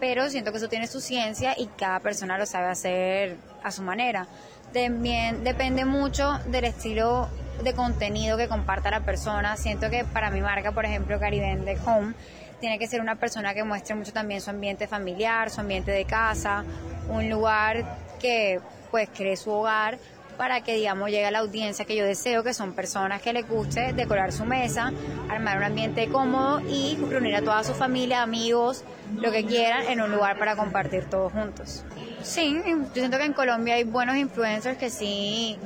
pero 0.00 0.30
siento 0.30 0.52
que 0.52 0.58
eso 0.58 0.68
tiene 0.68 0.86
su 0.86 1.00
ciencia 1.00 1.54
y 1.58 1.66
cada 1.66 2.00
persona 2.00 2.38
lo 2.38 2.46
sabe 2.46 2.68
hacer 2.68 3.36
a 3.62 3.70
su 3.70 3.82
manera. 3.82 4.26
También 4.72 5.44
depende 5.44 5.84
mucho 5.84 6.38
del 6.46 6.64
estilo 6.64 7.28
de 7.62 7.72
contenido 7.74 8.36
que 8.36 8.48
comparta 8.48 8.90
la 8.90 9.00
persona. 9.00 9.56
Siento 9.56 9.90
que 9.90 10.04
para 10.04 10.30
mi 10.30 10.40
marca, 10.40 10.72
por 10.72 10.84
ejemplo, 10.84 11.18
Vende 11.18 11.78
Home, 11.86 12.14
tiene 12.60 12.78
que 12.78 12.86
ser 12.86 13.00
una 13.00 13.16
persona 13.16 13.54
que 13.54 13.64
muestre 13.64 13.94
mucho 13.94 14.12
también 14.12 14.40
su 14.40 14.50
ambiente 14.50 14.86
familiar, 14.86 15.50
su 15.50 15.60
ambiente 15.60 15.90
de 15.90 16.04
casa, 16.04 16.64
un 17.08 17.28
lugar 17.28 17.84
que 18.18 18.60
pues 18.90 19.08
cree 19.14 19.36
su 19.36 19.50
hogar 19.50 19.98
para 20.36 20.60
que 20.60 20.74
digamos 20.74 21.10
llegue 21.10 21.26
a 21.26 21.30
la 21.30 21.38
audiencia 21.38 21.84
que 21.84 21.96
yo 21.96 22.04
deseo, 22.04 22.42
que 22.42 22.54
son 22.54 22.74
personas 22.74 23.22
que 23.22 23.32
les 23.32 23.48
guste 23.48 23.92
decorar 23.92 24.32
su 24.32 24.44
mesa, 24.44 24.92
armar 25.30 25.56
un 25.58 25.64
ambiente 25.64 26.08
cómodo 26.08 26.60
y 26.60 26.96
reunir 27.08 27.34
a 27.36 27.42
toda 27.42 27.64
su 27.64 27.74
familia, 27.74 28.22
amigos, 28.22 28.84
lo 29.14 29.32
que 29.32 29.44
quieran 29.44 29.86
en 29.88 30.00
un 30.00 30.12
lugar 30.12 30.38
para 30.38 30.56
compartir 30.56 31.06
todos 31.06 31.32
juntos. 31.32 31.84
Sí, 32.22 32.60
yo 32.66 32.94
siento 32.94 33.18
que 33.18 33.24
en 33.24 33.32
Colombia 33.32 33.74
hay 33.74 33.84
buenos 33.84 34.16
influencers 34.16 34.76
que 34.76 34.90
sí 34.90 35.58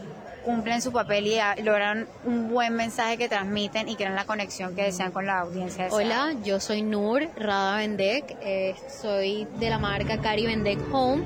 cumplen 0.45 0.83
su 0.83 0.93
papel 0.93 1.27
y 1.27 1.63
logran 1.63 2.07
un 2.25 2.49
buen 2.49 2.75
mensaje 2.75 3.17
que 3.17 3.29
transmiten 3.29 3.89
y 3.89 3.97
crean 3.97 4.15
la 4.15 4.25
conexión 4.25 4.75
que 4.75 4.83
desean 4.83 5.13
con 5.13 5.27
la 5.27 5.41
audiencia. 5.41 5.89
Hola, 5.91 6.35
yo 6.45 6.61
soy 6.61 6.83
Nur 6.83 7.29
Rada 7.37 7.77
Vendek, 7.79 8.37
eh, 8.43 8.75
soy 9.01 9.47
de 9.59 9.71
la 9.71 9.79
marca 9.79 10.19
Cari 10.19 10.47
Vendek 10.47 10.79
Home. 10.93 11.25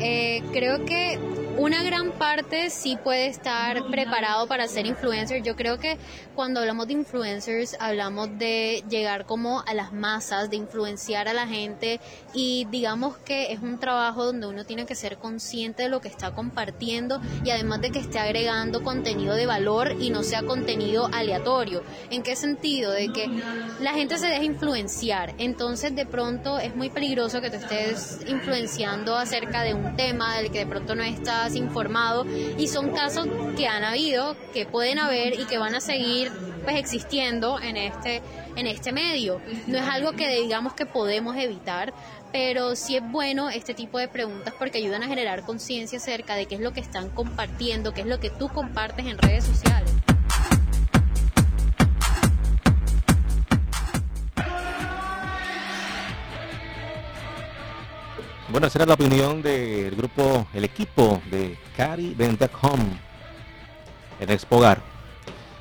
Eh, 0.00 0.42
creo 0.52 0.84
que 0.84 1.18
una 1.56 1.82
gran 1.82 2.12
parte 2.12 2.70
sí 2.70 2.96
puede 3.02 3.26
estar 3.26 3.86
preparado 3.86 4.46
para 4.46 4.66
ser 4.66 4.86
influencer. 4.86 5.42
Yo 5.42 5.54
creo 5.56 5.78
que 5.78 5.98
cuando 6.34 6.60
hablamos 6.60 6.86
de 6.88 6.94
influencers 6.94 7.76
hablamos 7.78 8.28
de 8.38 8.82
llegar 8.88 9.24
como 9.24 9.62
a 9.66 9.74
las 9.74 9.92
masas, 9.92 10.50
de 10.50 10.56
influenciar 10.56 11.28
a 11.28 11.32
la 11.32 11.46
gente 11.46 12.00
y 12.32 12.66
digamos 12.70 13.16
que 13.18 13.52
es 13.52 13.60
un 13.60 13.78
trabajo 13.78 14.24
donde 14.24 14.46
uno 14.46 14.64
tiene 14.64 14.84
que 14.84 14.94
ser 14.94 15.18
consciente 15.18 15.84
de 15.84 15.88
lo 15.88 16.00
que 16.00 16.08
está 16.08 16.34
compartiendo 16.34 17.20
y 17.44 17.50
además 17.50 17.80
de 17.80 17.90
que 17.90 18.00
esté 18.00 18.18
agregando 18.18 18.82
contenido 18.82 19.34
de 19.34 19.46
valor 19.46 19.96
y 20.00 20.10
no 20.10 20.22
sea 20.22 20.42
contenido 20.42 21.08
aleatorio. 21.12 21.82
¿En 22.10 22.22
qué 22.22 22.36
sentido? 22.36 22.90
De 22.90 23.12
que 23.12 23.28
la 23.80 23.92
gente 23.92 24.18
se 24.18 24.26
deja 24.26 24.42
influenciar. 24.42 25.34
Entonces 25.38 25.94
de 25.94 26.06
pronto 26.06 26.58
es 26.58 26.74
muy 26.74 26.90
peligroso 26.90 27.40
que 27.40 27.50
te 27.50 27.58
estés 27.58 28.20
influenciando 28.26 29.16
acerca 29.16 29.62
de 29.62 29.74
un 29.74 29.96
tema 29.96 30.36
del 30.36 30.50
que 30.50 30.60
de 30.60 30.66
pronto 30.66 30.94
no 30.94 31.02
está 31.46 31.58
informado 31.58 32.26
y 32.58 32.68
son 32.68 32.90
casos 32.90 33.26
que 33.56 33.66
han 33.66 33.84
habido, 33.84 34.36
que 34.52 34.66
pueden 34.66 34.98
haber 34.98 35.38
y 35.38 35.44
que 35.44 35.58
van 35.58 35.74
a 35.74 35.80
seguir 35.80 36.30
pues 36.64 36.76
existiendo 36.76 37.60
en 37.60 37.76
este 37.76 38.22
en 38.56 38.66
este 38.66 38.92
medio. 38.92 39.40
No 39.66 39.78
es 39.78 39.84
algo 39.84 40.12
que 40.12 40.28
digamos 40.28 40.74
que 40.74 40.86
podemos 40.86 41.36
evitar, 41.36 41.92
pero 42.32 42.76
sí 42.76 42.96
es 42.96 43.02
bueno 43.10 43.50
este 43.50 43.74
tipo 43.74 43.98
de 43.98 44.08
preguntas 44.08 44.54
porque 44.58 44.78
ayudan 44.78 45.02
a 45.02 45.06
generar 45.06 45.42
conciencia 45.42 45.98
acerca 45.98 46.34
de 46.34 46.46
qué 46.46 46.56
es 46.56 46.60
lo 46.60 46.72
que 46.72 46.80
están 46.80 47.08
compartiendo, 47.10 47.92
qué 47.92 48.02
es 48.02 48.06
lo 48.06 48.20
que 48.20 48.30
tú 48.30 48.48
compartes 48.48 49.06
en 49.06 49.18
redes 49.18 49.44
sociales. 49.44 49.93
Bueno, 58.54 58.68
esa 58.68 58.78
era 58.78 58.86
la 58.86 58.94
opinión 58.94 59.42
del 59.42 59.96
grupo, 59.96 60.46
el 60.54 60.62
equipo 60.62 61.20
de 61.28 61.58
Cari 61.76 62.14
Vendec 62.14 62.52
Home 62.62 63.00
en 64.20 64.30
Expogar. 64.30 64.80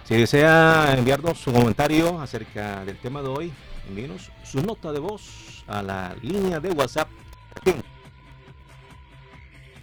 Si 0.03 0.15
desea 0.15 0.93
enviarnos 0.95 1.39
su 1.39 1.51
comentario 1.51 2.21
acerca 2.21 2.85
del 2.85 2.99
tema 2.99 3.23
de 3.23 3.29
hoy, 3.29 3.51
envíenos 3.89 4.29
su 4.43 4.61
nota 4.61 4.91
de 4.91 4.99
voz 4.99 5.63
a 5.65 5.81
la 5.81 6.15
línea 6.21 6.59
de 6.59 6.69
WhatsApp 6.69 7.09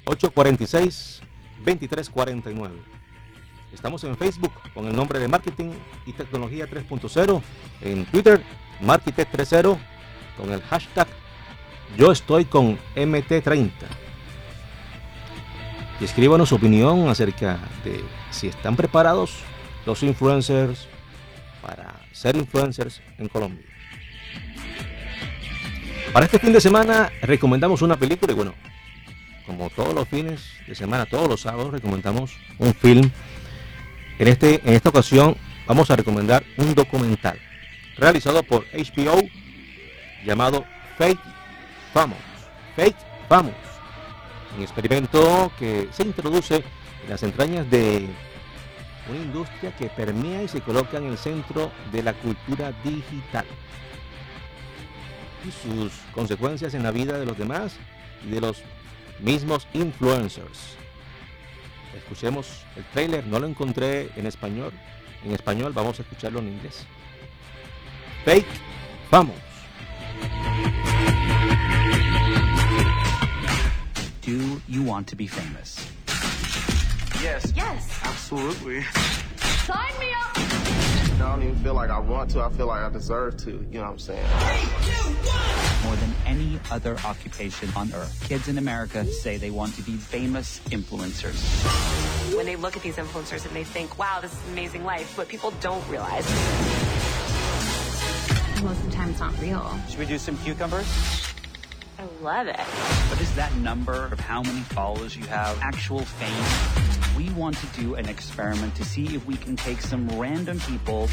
846-2349. 0.04 2.70
Estamos 3.74 4.04
en 4.04 4.16
Facebook 4.16 4.52
con 4.72 4.86
el 4.86 4.94
nombre 4.94 5.18
de 5.18 5.26
Marketing 5.26 5.72
y 6.06 6.12
Tecnología 6.12 6.70
3.0, 6.70 7.42
en 7.80 8.06
Twitter 8.06 8.40
Marketing 8.80 9.24
3.0 9.24 9.76
con 10.36 10.52
el 10.52 10.62
hashtag 10.62 11.08
yo 11.96 12.12
estoy 12.12 12.44
con 12.44 12.78
MT30. 12.96 13.70
Y 16.00 16.04
escríbanos 16.04 16.48
su 16.48 16.54
opinión 16.54 17.08
acerca 17.08 17.58
de 17.84 18.02
si 18.30 18.48
están 18.48 18.76
preparados 18.76 19.38
los 19.84 20.02
influencers 20.02 20.88
para 21.62 21.94
ser 22.12 22.36
influencers 22.36 23.02
en 23.18 23.28
Colombia. 23.28 23.64
Para 26.12 26.26
este 26.26 26.38
fin 26.38 26.52
de 26.52 26.60
semana 26.60 27.10
recomendamos 27.22 27.82
una 27.82 27.96
película 27.96 28.32
y 28.32 28.34
bueno, 28.34 28.54
como 29.46 29.68
todos 29.70 29.94
los 29.94 30.08
fines 30.08 30.52
de 30.66 30.74
semana, 30.74 31.06
todos 31.06 31.28
los 31.28 31.40
sábados 31.40 31.72
recomendamos 31.72 32.36
un 32.58 32.74
film. 32.74 33.10
En, 34.18 34.28
este, 34.28 34.60
en 34.64 34.74
esta 34.74 34.88
ocasión 34.88 35.36
vamos 35.66 35.90
a 35.90 35.96
recomendar 35.96 36.44
un 36.56 36.74
documental 36.74 37.38
realizado 37.96 38.42
por 38.42 38.64
HBO 38.72 39.22
llamado 40.24 40.64
Fake 40.98 41.20
Vamos, 41.92 42.18
Fake 42.76 42.96
Vamos, 43.28 43.54
un 44.56 44.62
experimento 44.62 45.52
que 45.56 45.88
se 45.92 46.02
introduce 46.02 46.56
en 46.56 47.10
las 47.10 47.22
entrañas 47.22 47.70
de 47.70 48.08
una 49.08 49.18
industria 49.18 49.74
que 49.76 49.86
permea 49.86 50.42
y 50.42 50.48
se 50.48 50.60
coloca 50.60 50.98
en 50.98 51.06
el 51.06 51.16
centro 51.16 51.70
de 51.92 52.02
la 52.02 52.12
cultura 52.12 52.72
digital 52.82 53.46
y 55.44 55.50
sus 55.50 55.92
consecuencias 56.12 56.74
en 56.74 56.82
la 56.82 56.90
vida 56.90 57.18
de 57.18 57.26
los 57.26 57.38
demás 57.38 57.76
y 58.26 58.30
de 58.30 58.40
los 58.40 58.62
mismos 59.20 59.68
influencers. 59.72 60.76
Escuchemos 61.96 62.64
el 62.76 62.84
trailer, 62.86 63.26
no 63.26 63.38
lo 63.38 63.46
encontré 63.46 64.10
en 64.16 64.26
español. 64.26 64.72
En 65.24 65.32
español 65.32 65.72
vamos 65.72 65.98
a 65.98 66.02
escucharlo 66.02 66.40
en 66.40 66.48
inglés. 66.48 66.84
Fake, 68.24 68.46
vamos. 69.10 69.49
Do 74.30 74.62
you 74.68 74.84
want 74.84 75.08
to 75.08 75.16
be 75.16 75.26
famous? 75.26 75.84
Yes. 77.20 77.52
Yes. 77.56 77.98
Absolutely. 78.04 78.80
Sign 79.66 79.98
me 79.98 80.06
up! 80.12 80.36
I 80.36 81.16
don't 81.18 81.42
even 81.42 81.56
feel 81.56 81.74
like 81.74 81.90
I 81.90 81.98
want 81.98 82.30
to. 82.30 82.40
I 82.40 82.48
feel 82.50 82.68
like 82.68 82.80
I 82.80 82.90
deserve 82.90 83.38
to. 83.38 83.50
You 83.50 83.58
know 83.58 83.80
what 83.80 83.90
I'm 83.90 83.98
saying? 83.98 84.24
Three, 84.24 84.92
two, 84.92 85.10
one. 85.26 85.84
More 85.84 85.96
than 85.96 86.14
any 86.26 86.60
other 86.70 86.96
occupation 87.04 87.70
on 87.74 87.92
earth, 87.92 88.24
kids 88.28 88.46
in 88.46 88.56
America 88.56 89.04
say 89.04 89.36
they 89.36 89.50
want 89.50 89.74
to 89.74 89.82
be 89.82 89.96
famous 89.96 90.60
influencers. 90.66 92.36
When 92.36 92.46
they 92.46 92.54
look 92.54 92.76
at 92.76 92.84
these 92.84 92.98
influencers 92.98 93.44
and 93.44 93.56
they 93.56 93.64
think, 93.64 93.98
wow, 93.98 94.20
this 94.22 94.32
is 94.32 94.38
an 94.46 94.52
amazing 94.52 94.84
life, 94.84 95.18
what 95.18 95.26
people 95.26 95.52
don't 95.60 95.84
realize. 95.88 96.24
Most 98.62 98.78
of 98.78 98.90
the 98.90 98.92
time, 98.92 99.10
it's 99.10 99.18
not 99.18 99.36
real. 99.40 99.76
Should 99.88 99.98
we 99.98 100.06
do 100.06 100.18
some 100.18 100.36
cucumbers? 100.36 100.86
I 102.00 102.04
love 102.22 102.46
it. 102.46 102.56
What 102.56 103.20
is 103.20 103.34
that 103.34 103.54
number 103.56 104.06
of 104.06 104.18
how 104.18 104.42
many 104.42 104.60
followers 104.60 105.14
you 105.14 105.26
have, 105.26 105.58
actual 105.60 106.00
fame? 106.00 107.14
We 107.14 107.28
want 107.34 107.58
to 107.58 107.66
do 107.78 107.94
an 107.96 108.08
experiment 108.08 108.74
to 108.76 108.86
see 108.86 109.14
if 109.14 109.26
we 109.26 109.36
can 109.36 109.54
take 109.54 109.82
some 109.82 110.08
random 110.18 110.60
people 110.60 111.10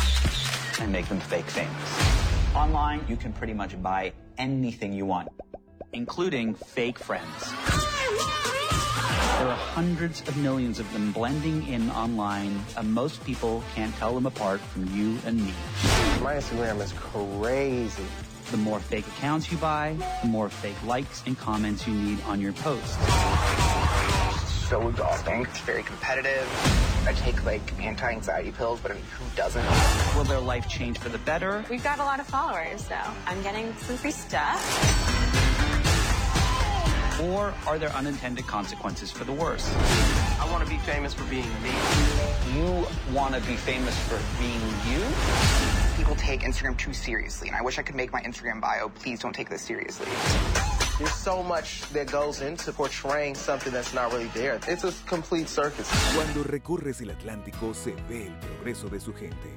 and 0.79 0.89
make 0.89 1.09
them 1.09 1.19
fake 1.19 1.43
famous. 1.43 2.55
Online, 2.55 3.03
you 3.09 3.17
can 3.17 3.33
pretty 3.33 3.53
much 3.53 3.81
buy 3.81 4.13
anything 4.37 4.93
you 4.93 5.05
want, 5.05 5.27
including 5.91 6.53
fake 6.53 6.99
friends. 6.99 7.51
There 9.39 9.47
are 9.49 9.57
hundreds 9.57 10.21
of 10.21 10.37
millions 10.37 10.79
of 10.79 10.91
them 10.93 11.11
blending 11.11 11.67
in 11.67 11.91
online, 11.91 12.61
and 12.77 12.93
most 12.93 13.21
people 13.25 13.61
can't 13.75 13.93
tell 13.95 14.15
them 14.15 14.25
apart 14.25 14.61
from 14.61 14.85
you 14.95 15.17
and 15.25 15.35
me. 15.45 15.53
My 16.23 16.35
Instagram 16.35 16.81
is 16.81 16.93
crazy. 16.93 18.05
The 18.51 18.57
more 18.57 18.79
fake 18.79 19.05
accounts 19.07 19.51
you 19.51 19.57
buy, 19.57 19.97
the 20.21 20.29
more 20.29 20.47
fake 20.47 20.81
likes 20.85 21.21
and 21.25 21.37
comments 21.37 21.85
you 21.85 21.93
need 21.93 22.21
on 22.21 22.39
your 22.39 22.53
posts. 22.53 22.95
So 24.69 24.87
exhausting. 24.87 25.41
It's 25.41 25.59
very 25.59 25.83
competitive. 25.83 26.47
I 27.05 27.13
take 27.13 27.43
like 27.43 27.61
anti-anxiety 27.81 28.51
pills, 28.51 28.79
but 28.79 28.91
I 28.91 28.93
mean, 28.95 29.03
who 29.19 29.25
doesn't? 29.35 29.65
Will 30.15 30.23
their 30.23 30.39
life 30.39 30.69
change 30.69 30.97
for 30.97 31.09
the 31.09 31.17
better? 31.19 31.65
We've 31.69 31.83
got 31.83 31.99
a 31.99 32.03
lot 32.03 32.21
of 32.21 32.27
followers, 32.27 32.85
so 32.85 32.95
I'm 33.25 33.41
getting 33.43 33.75
some 33.75 33.97
free 33.97 34.11
stuff. 34.11 34.63
Or 37.21 37.53
are 37.65 37.77
there 37.77 37.89
unintended 37.89 38.47
consequences 38.47 39.11
for 39.11 39.25
the 39.25 39.33
worse? 39.33 39.69
I 40.39 40.47
want 40.51 40.63
to 40.63 40.69
be 40.69 40.77
famous 40.79 41.13
for 41.13 41.25
being 41.25 41.49
me. 41.63 41.71
You 42.53 42.87
want 43.13 43.35
to 43.35 43.41
be 43.41 43.57
famous 43.57 43.97
for 44.07 44.19
being 44.39 44.61
you? 44.87 45.03
People 46.07 46.23
take 46.23 46.47
Instagram 46.47 46.77
too 46.77 46.93
seriously, 46.93 47.49
and 47.49 47.57
I 47.57 47.61
wish 47.61 47.77
I 47.77 47.81
could 47.81 47.95
make 47.95 48.13
my 48.13 48.21
Instagram 48.21 48.61
bio, 48.61 48.87
please 48.87 49.19
don't 49.19 49.35
take 49.35 49.49
this 49.49 49.61
seriously. 49.61 50.07
There's 50.97 51.13
so 51.13 51.43
much 51.43 51.81
that 51.91 52.09
goes 52.09 52.39
into 52.39 52.71
portraying 52.71 53.35
something 53.35 53.73
that's 53.73 53.93
not 53.93 54.13
really 54.13 54.29
there. 54.33 54.57
It's 54.69 54.85
a 54.85 54.93
complete 55.05 55.49
circus. 55.49 55.85
Cuando 56.15 56.45
recorres 56.45 57.01
el 57.01 57.09
Atlántico 57.09 57.73
se 57.73 57.93
ve 58.07 58.27
el 58.27 58.39
progreso 58.39 58.87
de 58.87 59.01
su 59.01 59.13
gente. 59.13 59.49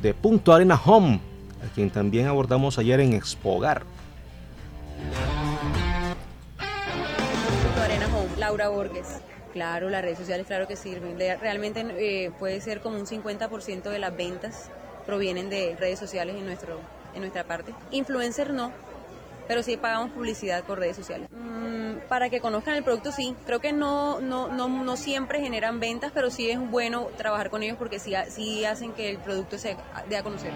de 0.00 0.14
Punto 0.14 0.54
Arena 0.54 0.80
Home, 0.82 1.20
a 1.62 1.74
quien 1.74 1.90
también 1.90 2.26
abordamos 2.26 2.78
ayer 2.78 3.00
en 3.00 3.12
Expogar. 3.12 3.82
Punto 6.58 7.82
Arena 7.82 8.06
Home, 8.06 8.30
Laura 8.38 8.68
Borges. 8.68 9.20
Claro, 9.52 9.90
las 9.90 10.02
redes 10.02 10.18
sociales, 10.18 10.46
claro 10.46 10.66
que 10.66 10.76
sirven. 10.76 11.18
Realmente 11.18 11.84
eh, 11.98 12.30
puede 12.38 12.60
ser 12.62 12.80
como 12.80 12.98
un 12.98 13.06
50% 13.06 13.82
de 13.90 13.98
las 13.98 14.16
ventas 14.16 14.70
provienen 15.06 15.50
de 15.50 15.76
redes 15.78 15.98
sociales 15.98 16.36
en, 16.36 16.46
nuestro, 16.46 16.80
en 17.14 17.20
nuestra 17.20 17.44
parte. 17.44 17.74
Influencer 17.90 18.52
no, 18.52 18.72
pero 19.46 19.62
sí 19.62 19.76
pagamos 19.76 20.10
publicidad 20.10 20.64
por 20.64 20.78
redes 20.78 20.96
sociales. 20.96 21.28
Mm, 21.30 21.85
para 22.08 22.30
que 22.30 22.40
conozcan 22.40 22.76
el 22.76 22.84
producto, 22.84 23.12
sí. 23.12 23.34
Creo 23.46 23.60
que 23.60 23.72
no, 23.72 24.20
no, 24.20 24.48
no, 24.48 24.68
no, 24.68 24.96
siempre 24.96 25.40
generan 25.40 25.80
ventas, 25.80 26.12
pero 26.14 26.30
sí 26.30 26.50
es 26.50 26.58
bueno 26.70 27.08
trabajar 27.16 27.50
con 27.50 27.62
ellos 27.62 27.76
porque 27.78 27.98
sí, 27.98 28.12
sí 28.28 28.64
hacen 28.64 28.92
que 28.92 29.10
el 29.10 29.18
producto 29.18 29.58
se 29.58 29.76
dé 30.08 30.16
a 30.16 30.22
conocer. 30.22 30.52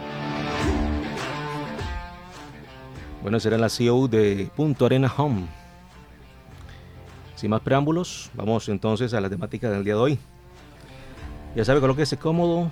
Bueno, 3.22 3.38
será 3.38 3.58
la 3.58 3.68
CEO 3.68 4.08
de 4.08 4.50
Punto 4.56 4.86
Arena 4.86 5.12
Home. 5.16 5.46
Sin 7.36 7.50
más 7.50 7.60
preámbulos, 7.60 8.30
vamos 8.34 8.68
entonces 8.68 9.12
a 9.14 9.20
la 9.20 9.28
temática 9.28 9.70
del 9.70 9.84
día 9.84 9.94
de 9.94 10.00
hoy. 10.00 10.18
Ya 11.54 11.64
sabe, 11.64 11.80
colóquese 11.80 12.16
cómodo, 12.16 12.70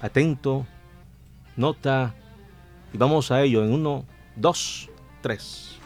atento, 0.00 0.66
nota 1.56 2.14
y 2.92 2.98
vamos 2.98 3.30
a 3.30 3.42
ello 3.42 3.64
en 3.64 3.72
uno, 3.72 4.04
dos, 4.36 4.88
tres. 5.20 5.78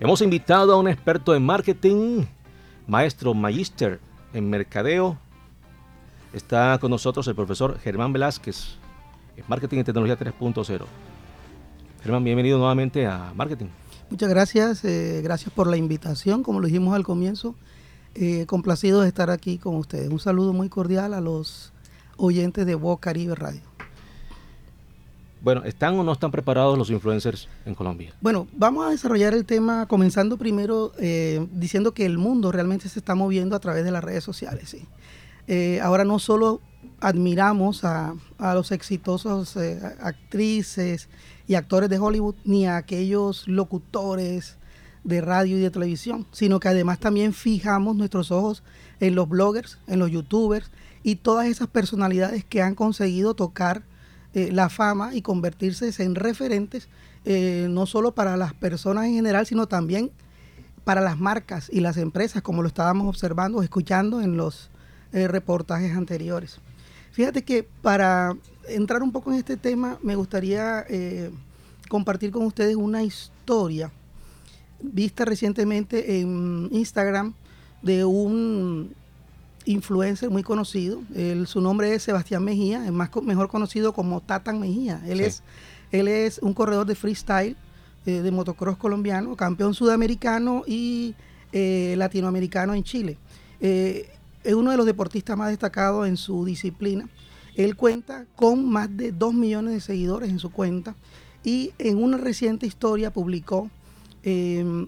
Hemos 0.00 0.22
invitado 0.22 0.72
a 0.72 0.78
un 0.78 0.88
experto 0.88 1.34
en 1.34 1.44
marketing, 1.44 2.24
maestro 2.86 3.34
magister 3.34 4.00
en 4.32 4.48
mercadeo. 4.48 5.18
Está 6.32 6.78
con 6.80 6.90
nosotros 6.90 7.28
el 7.28 7.34
profesor 7.34 7.78
Germán 7.80 8.10
Velázquez, 8.10 8.76
en 9.36 9.44
Marketing 9.46 9.80
y 9.80 9.84
Tecnología 9.84 10.18
3.0. 10.18 10.86
Germán, 12.02 12.24
bienvenido 12.24 12.56
nuevamente 12.56 13.06
a 13.06 13.30
Marketing. 13.36 13.66
Muchas 14.08 14.30
gracias, 14.30 14.82
eh, 14.86 15.20
gracias 15.22 15.52
por 15.52 15.66
la 15.66 15.76
invitación, 15.76 16.42
como 16.44 16.60
lo 16.60 16.66
dijimos 16.66 16.94
al 16.94 17.04
comienzo. 17.04 17.54
Eh, 18.14 18.46
complacido 18.46 19.02
de 19.02 19.08
estar 19.08 19.28
aquí 19.28 19.58
con 19.58 19.76
ustedes. 19.76 20.08
Un 20.08 20.18
saludo 20.18 20.54
muy 20.54 20.70
cordial 20.70 21.12
a 21.12 21.20
los 21.20 21.74
oyentes 22.16 22.64
de 22.64 22.74
Voz 22.74 23.00
Caribe 23.00 23.34
Radio. 23.34 23.69
Bueno, 25.42 25.64
¿están 25.64 25.98
o 25.98 26.04
no 26.04 26.12
están 26.12 26.30
preparados 26.30 26.76
los 26.76 26.90
influencers 26.90 27.48
en 27.64 27.74
Colombia? 27.74 28.12
Bueno, 28.20 28.46
vamos 28.52 28.86
a 28.86 28.90
desarrollar 28.90 29.32
el 29.32 29.46
tema 29.46 29.86
comenzando 29.86 30.36
primero 30.36 30.92
eh, 30.98 31.46
diciendo 31.52 31.92
que 31.92 32.04
el 32.04 32.18
mundo 32.18 32.52
realmente 32.52 32.88
se 32.88 32.98
está 32.98 33.14
moviendo 33.14 33.56
a 33.56 33.60
través 33.60 33.84
de 33.84 33.90
las 33.90 34.04
redes 34.04 34.22
sociales. 34.22 34.76
Eh, 35.46 35.80
ahora 35.82 36.04
no 36.04 36.18
solo 36.18 36.60
admiramos 37.00 37.84
a, 37.84 38.14
a 38.38 38.54
los 38.54 38.70
exitosos 38.70 39.56
eh, 39.56 39.80
actrices 40.00 41.08
y 41.48 41.54
actores 41.54 41.88
de 41.88 41.98
Hollywood, 41.98 42.34
ni 42.44 42.66
a 42.66 42.76
aquellos 42.76 43.48
locutores 43.48 44.58
de 45.04 45.22
radio 45.22 45.56
y 45.56 45.60
de 45.60 45.70
televisión, 45.70 46.26
sino 46.30 46.60
que 46.60 46.68
además 46.68 46.98
también 46.98 47.32
fijamos 47.32 47.96
nuestros 47.96 48.30
ojos 48.30 48.62
en 49.00 49.14
los 49.14 49.26
bloggers, 49.26 49.78
en 49.86 49.98
los 49.98 50.10
youtubers 50.10 50.70
y 51.02 51.16
todas 51.16 51.46
esas 51.46 51.68
personalidades 51.68 52.44
que 52.44 52.60
han 52.60 52.74
conseguido 52.74 53.32
tocar 53.32 53.82
eh, 54.32 54.50
la 54.52 54.68
fama 54.68 55.14
y 55.14 55.22
convertirse 55.22 55.90
en 56.02 56.14
referentes, 56.14 56.88
eh, 57.24 57.66
no 57.68 57.86
solo 57.86 58.12
para 58.12 58.36
las 58.36 58.54
personas 58.54 59.06
en 59.06 59.14
general, 59.14 59.46
sino 59.46 59.66
también 59.66 60.10
para 60.84 61.00
las 61.00 61.18
marcas 61.18 61.68
y 61.72 61.80
las 61.80 61.96
empresas, 61.96 62.42
como 62.42 62.62
lo 62.62 62.68
estábamos 62.68 63.08
observando, 63.08 63.62
escuchando 63.62 64.20
en 64.20 64.36
los 64.36 64.70
eh, 65.12 65.26
reportajes 65.26 65.96
anteriores. 65.96 66.58
Fíjate 67.12 67.42
que 67.42 67.66
para 67.82 68.36
entrar 68.68 69.02
un 69.02 69.10
poco 69.10 69.32
en 69.32 69.38
este 69.38 69.56
tema, 69.56 69.98
me 70.02 70.14
gustaría 70.14 70.86
compartir 71.88 72.30
con 72.30 72.46
ustedes 72.46 72.76
una 72.76 73.02
historia 73.02 73.90
vista 74.80 75.24
recientemente 75.24 76.20
en 76.20 76.68
Instagram 76.70 77.34
de 77.82 78.04
un 78.04 78.94
influencer 79.64 80.30
muy 80.30 80.42
conocido. 80.42 81.00
su 81.46 81.60
nombre 81.60 81.94
es 81.94 82.02
Sebastián 82.02 82.44
Mejía, 82.44 82.84
es 82.84 82.92
más, 82.92 83.10
mejor 83.22 83.48
conocido 83.48 83.92
como 83.92 84.20
Tatan 84.20 84.60
Mejía. 84.60 85.02
Él, 85.06 85.20
es, 85.20 85.42
él 85.92 86.08
es 86.08 86.38
un 86.38 86.54
corredor 86.54 86.86
de 86.86 86.94
freestyle 86.94 87.56
eh, 88.06 88.22
de 88.22 88.30
motocross 88.30 88.78
colombiano, 88.78 89.36
campeón 89.36 89.74
sudamericano 89.74 90.62
y 90.66 91.14
eh, 91.52 91.94
latinoamericano 91.98 92.72
en 92.72 92.82
Chile. 92.82 93.18
Eh, 93.60 94.08
es 94.42 94.54
uno 94.54 94.70
de 94.70 94.78
los 94.78 94.86
deportistas 94.86 95.36
más 95.36 95.50
destacados 95.50 96.08
en 96.08 96.16
su 96.16 96.46
disciplina. 96.46 97.10
Él 97.56 97.76
cuenta 97.76 98.24
con 98.36 98.66
más 98.70 98.96
de 98.96 99.12
2 99.12 99.34
millones 99.34 99.74
de 99.74 99.80
seguidores 99.80 100.30
en 100.30 100.38
su 100.38 100.50
cuenta 100.50 100.94
y 101.44 101.72
en 101.78 102.02
una 102.02 102.16
reciente 102.16 102.66
historia 102.66 103.12
publicó 103.12 103.68
em, 104.22 104.86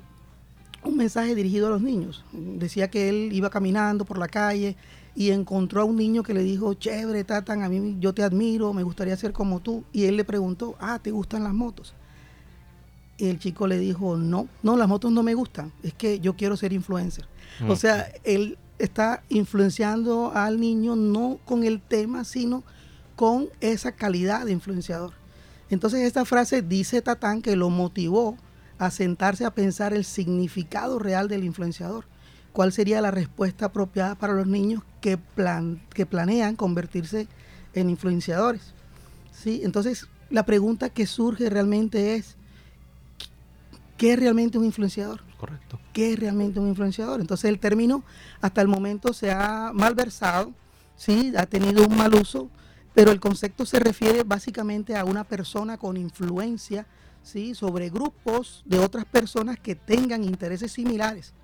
un 0.84 0.96
mensaje 0.96 1.34
dirigido 1.34 1.68
a 1.68 1.70
los 1.70 1.82
niños. 1.82 2.24
Decía 2.32 2.90
que 2.90 3.08
él 3.08 3.30
iba 3.32 3.50
caminando 3.50 4.04
por 4.04 4.18
la 4.18 4.28
calle 4.28 4.76
y 5.14 5.30
encontró 5.30 5.82
a 5.82 5.84
un 5.84 5.96
niño 5.96 6.22
que 6.22 6.34
le 6.34 6.42
dijo, 6.42 6.74
chévere, 6.74 7.24
Tatan, 7.24 7.62
a 7.62 7.68
mí 7.68 7.96
yo 8.00 8.12
te 8.14 8.22
admiro, 8.22 8.72
me 8.72 8.82
gustaría 8.82 9.16
ser 9.16 9.32
como 9.32 9.60
tú. 9.60 9.84
Y 9.92 10.04
él 10.04 10.16
le 10.16 10.24
preguntó, 10.24 10.76
ah, 10.80 10.98
¿te 11.02 11.10
gustan 11.10 11.44
las 11.44 11.52
motos? 11.52 11.94
Y 13.18 13.28
el 13.28 13.38
chico 13.38 13.66
le 13.66 13.78
dijo, 13.78 14.16
no, 14.16 14.48
no, 14.62 14.76
las 14.76 14.88
motos 14.88 15.12
no 15.12 15.22
me 15.22 15.34
gustan, 15.34 15.70
es 15.82 15.94
que 15.94 16.18
yo 16.18 16.34
quiero 16.34 16.56
ser 16.56 16.72
influencer. 16.72 17.26
O 17.68 17.76
sea, 17.76 18.10
él 18.24 18.56
está 18.78 19.22
influenciando 19.28 20.32
al 20.34 20.58
niño 20.58 20.96
no 20.96 21.38
con 21.44 21.62
el 21.64 21.80
tema, 21.80 22.24
sino 22.24 22.64
con 23.14 23.48
esa 23.60 23.92
calidad 23.92 24.46
de 24.46 24.52
influenciador. 24.52 25.12
Entonces 25.70 26.00
esta 26.00 26.24
frase 26.24 26.62
dice 26.62 27.02
Tatán 27.02 27.42
que 27.42 27.54
lo 27.54 27.70
motivó 27.70 28.36
a 28.82 28.90
sentarse 28.90 29.44
a 29.44 29.54
pensar 29.54 29.94
el 29.94 30.04
significado 30.04 30.98
real 30.98 31.28
del 31.28 31.44
influenciador. 31.44 32.04
¿Cuál 32.52 32.72
sería 32.72 33.00
la 33.00 33.12
respuesta 33.12 33.66
apropiada 33.66 34.16
para 34.16 34.32
los 34.32 34.48
niños 34.48 34.82
que, 35.00 35.16
plan, 35.16 35.80
que 35.94 36.04
planean 36.04 36.56
convertirse 36.56 37.28
en 37.74 37.88
influenciadores? 37.88 38.74
¿Sí? 39.30 39.60
Entonces 39.62 40.08
la 40.30 40.44
pregunta 40.44 40.90
que 40.90 41.06
surge 41.06 41.48
realmente 41.48 42.16
es, 42.16 42.34
¿qué 43.96 44.14
es 44.14 44.18
realmente 44.18 44.58
un 44.58 44.64
influenciador? 44.64 45.22
Correcto. 45.38 45.78
¿Qué 45.92 46.14
es 46.14 46.18
realmente 46.18 46.58
un 46.58 46.66
influenciador? 46.66 47.20
Entonces 47.20 47.50
el 47.50 47.60
término 47.60 48.02
hasta 48.40 48.62
el 48.62 48.66
momento 48.66 49.12
se 49.12 49.30
ha 49.30 49.70
malversado, 49.72 50.52
¿sí? 50.96 51.32
ha 51.36 51.46
tenido 51.46 51.86
un 51.86 51.96
mal 51.96 52.16
uso, 52.16 52.50
pero 52.94 53.12
el 53.12 53.20
concepto 53.20 53.64
se 53.64 53.78
refiere 53.78 54.24
básicamente 54.24 54.96
a 54.96 55.04
una 55.04 55.22
persona 55.22 55.78
con 55.78 55.96
influencia 55.96 56.84
¿sí? 57.22 57.54
sobre 57.54 57.90
grupos 57.90 58.62
de 58.66 58.78
otras 58.78 59.04
personas 59.04 59.58
que 59.58 59.74
tengan 59.74 60.24
intereses 60.24 60.72
similares. 60.72 61.34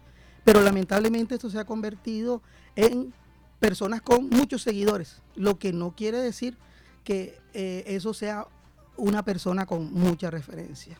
Pero 0.44 0.62
lamentablemente 0.62 1.34
esto 1.34 1.50
se 1.50 1.58
ha 1.58 1.64
convertido 1.64 2.42
en 2.76 3.12
personas 3.60 4.00
con 4.00 4.28
muchos 4.28 4.62
seguidores, 4.62 5.22
lo 5.34 5.58
que 5.58 5.72
no 5.72 5.94
quiere 5.94 6.18
decir 6.18 6.56
que 7.04 7.38
eh, 7.54 7.84
eso 7.86 8.14
sea 8.14 8.46
una 8.96 9.24
persona 9.24 9.66
con 9.66 9.92
mucha 9.92 10.30
referencia. 10.30 10.96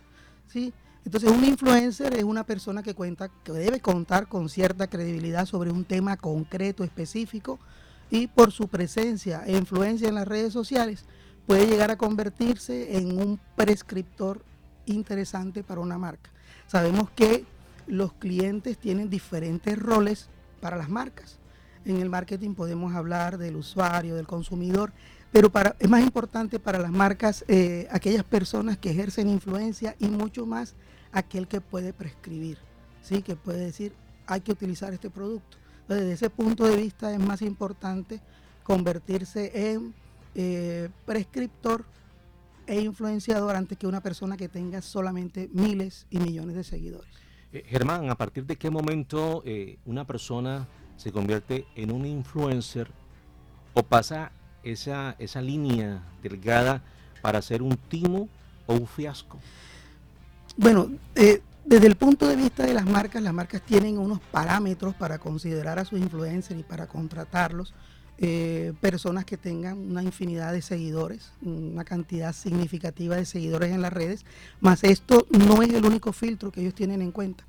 ¿sí? 0.47 0.73
Entonces, 1.05 1.31
un 1.31 1.45
influencer 1.45 2.15
es 2.15 2.25
una 2.25 2.45
persona 2.45 2.83
que 2.83 2.95
cuenta, 2.95 3.31
que 3.45 3.53
debe 3.53 3.81
contar 3.81 4.29
con 4.29 4.49
cierta 4.49 4.89
credibilidad 4.89 5.47
sobre 5.47 5.71
un 5.71 5.85
tema 5.85 6.17
concreto, 6.17 6.85
específico, 6.85 7.59
y 8.11 8.27
por 8.27 8.53
su 8.53 8.69
presencia 8.69 9.43
e 9.47 9.57
influencia 9.57 10.09
en 10.09 10.15
las 10.15 10.27
redes 10.27 10.53
sociales 10.53 11.05
puede 11.47 11.67
llegar 11.67 11.91
a 11.91 11.97
convertirse 11.97 12.97
en 12.99 13.19
un 13.19 13.41
prescriptor 13.57 14.45
interesante 14.95 15.63
para 15.63 15.81
una 15.81 15.99
marca. 15.99 16.31
Sabemos 16.67 17.11
que 17.11 17.45
los 17.87 18.13
clientes 18.13 18.79
tienen 18.79 19.09
diferentes 19.11 19.79
roles 19.79 20.29
para 20.61 20.77
las 20.77 20.89
marcas. 20.89 21.39
En 21.85 21.99
el 21.99 22.11
marketing 22.11 22.55
podemos 22.55 22.95
hablar 22.95 23.39
del 23.39 23.57
usuario, 23.57 24.17
del 24.17 24.27
consumidor, 24.27 24.93
pero 25.33 25.51
para, 25.51 25.77
es 25.79 25.89
más 25.89 26.03
importante 26.03 26.59
para 26.59 26.79
las 26.79 26.91
marcas 26.91 27.45
eh, 27.49 27.89
aquellas 27.91 28.25
personas 28.25 28.79
que 28.79 28.91
ejercen 28.91 29.29
influencia 29.29 29.95
y 29.99 30.09
mucho 30.09 30.47
más 30.47 30.75
aquel 31.13 31.49
que 31.49 31.61
puede 31.61 31.93
prescribir, 31.93 32.59
¿sí? 33.03 33.23
que 33.23 33.37
puede 33.37 33.61
decir 33.61 33.93
hay 34.27 34.43
que 34.43 34.53
utilizar 34.53 34.93
este 34.93 35.09
producto. 35.09 35.57
desde 35.89 36.13
ese 36.13 36.31
punto 36.31 36.67
de 36.67 36.77
vista 36.77 37.13
es 37.13 37.19
más 37.19 37.41
importante 37.41 38.21
convertirse 38.63 39.73
en 39.73 39.95
eh, 40.35 40.91
prescriptor 41.07 41.85
e 42.69 42.81
influenciador 42.81 43.57
antes 43.57 43.77
que 43.77 43.87
una 43.87 44.01
persona 44.01 44.37
que 44.37 44.49
tenga 44.49 44.83
solamente 44.83 45.49
miles 45.53 46.07
y 46.11 46.19
millones 46.19 46.55
de 46.55 46.65
seguidores. 46.65 47.11
Eh, 47.53 47.65
Germán, 47.67 48.11
¿a 48.11 48.15
partir 48.15 48.45
de 48.47 48.57
qué 48.57 48.71
momento 48.71 49.43
una 49.87 50.07
persona 50.07 50.69
se 50.97 51.11
convierte 51.11 51.67
en 51.75 51.91
un 51.91 52.05
influencer 52.05 52.91
o 53.75 53.83
pasa 53.83 54.33
esa, 54.63 55.17
esa 55.19 55.41
línea 55.41 56.03
delgada 56.23 56.83
para 57.23 57.41
ser 57.43 57.63
un 57.63 57.77
timo 57.77 58.29
o 58.67 58.75
un 58.75 58.87
fiasco? 58.87 59.39
Bueno, 60.57 60.91
eh, 61.15 61.41
desde 61.65 61.87
el 61.87 61.97
punto 61.97 62.27
de 62.27 62.37
vista 62.37 62.65
de 62.65 62.75
las 62.75 62.85
marcas, 62.85 63.23
las 63.23 63.33
marcas 63.33 63.63
tienen 63.63 63.99
unos 63.99 64.21
parámetros 64.21 64.95
para 64.95 65.19
considerar 65.19 65.79
a 65.79 65.85
sus 65.85 66.01
influencers 66.01 66.59
y 66.59 66.65
para 66.65 66.87
contratarlos. 66.87 67.75
Eh, 68.21 68.73
personas 68.81 69.25
que 69.25 69.37
tengan 69.37 69.79
una 69.79 70.03
infinidad 70.03 70.53
de 70.53 70.61
seguidores, 70.61 71.31
una 71.41 71.85
cantidad 71.85 72.33
significativa 72.33 73.15
de 73.15 73.25
seguidores 73.25 73.71
en 73.71 73.81
las 73.81 73.93
redes, 73.93 74.25
más 74.61 74.83
esto 74.83 75.25
no 75.31 75.63
es 75.63 75.73
el 75.73 75.85
único 75.85 76.13
filtro 76.13 76.51
que 76.51 76.63
ellos 76.63 76.75
tienen 76.75 77.01
en 77.01 77.13
cuenta. 77.13 77.45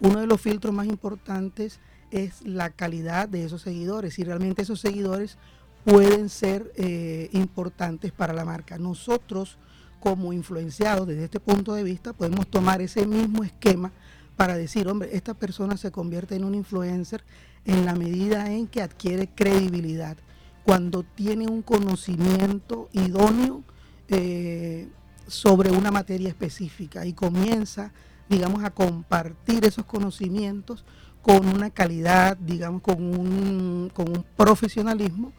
Uno 0.00 0.20
de 0.20 0.26
los 0.26 0.40
filtros 0.40 0.72
más 0.72 0.86
importantes 0.86 1.78
es 2.10 2.40
la 2.42 2.70
calidad 2.70 3.28
de 3.28 3.44
esos 3.44 3.60
seguidores, 3.60 4.14
si 4.14 4.24
realmente 4.24 4.62
esos 4.62 4.80
seguidores 4.80 5.36
pueden 5.84 6.30
ser 6.30 6.72
eh, 6.76 7.28
importantes 7.32 8.10
para 8.10 8.32
la 8.32 8.46
marca. 8.46 8.78
Nosotros, 8.78 9.58
como 10.00 10.32
influenciados 10.32 11.06
desde 11.06 11.24
este 11.24 11.40
punto 11.40 11.74
de 11.74 11.82
vista, 11.82 12.14
podemos 12.14 12.46
tomar 12.46 12.80
ese 12.80 13.06
mismo 13.06 13.44
esquema 13.44 13.92
para 14.36 14.56
decir, 14.56 14.88
hombre, 14.88 15.10
esta 15.12 15.34
persona 15.34 15.76
se 15.76 15.90
convierte 15.90 16.34
en 16.34 16.44
un 16.44 16.54
influencer 16.54 17.22
en 17.64 17.86
la 17.86 17.94
medida 17.94 18.50
en 18.52 18.66
que 18.66 18.82
adquiere 18.82 19.28
credibilidad, 19.28 20.16
cuando 20.64 21.02
tiene 21.02 21.46
un 21.46 21.62
conocimiento 21.62 22.88
idóneo 22.92 23.62
eh, 24.08 24.88
sobre 25.26 25.70
una 25.70 25.90
materia 25.90 26.28
específica 26.28 27.06
y 27.06 27.12
comienza, 27.12 27.92
digamos, 28.28 28.64
a 28.64 28.70
compartir 28.70 29.64
esos 29.64 29.84
conocimientos 29.84 30.84
con 31.22 31.48
una 31.48 31.70
calidad, 31.70 32.36
digamos, 32.36 32.82
con 32.82 33.02
un, 33.02 33.90
con 33.94 34.08
un 34.08 34.24
profesionalismo 34.36 35.32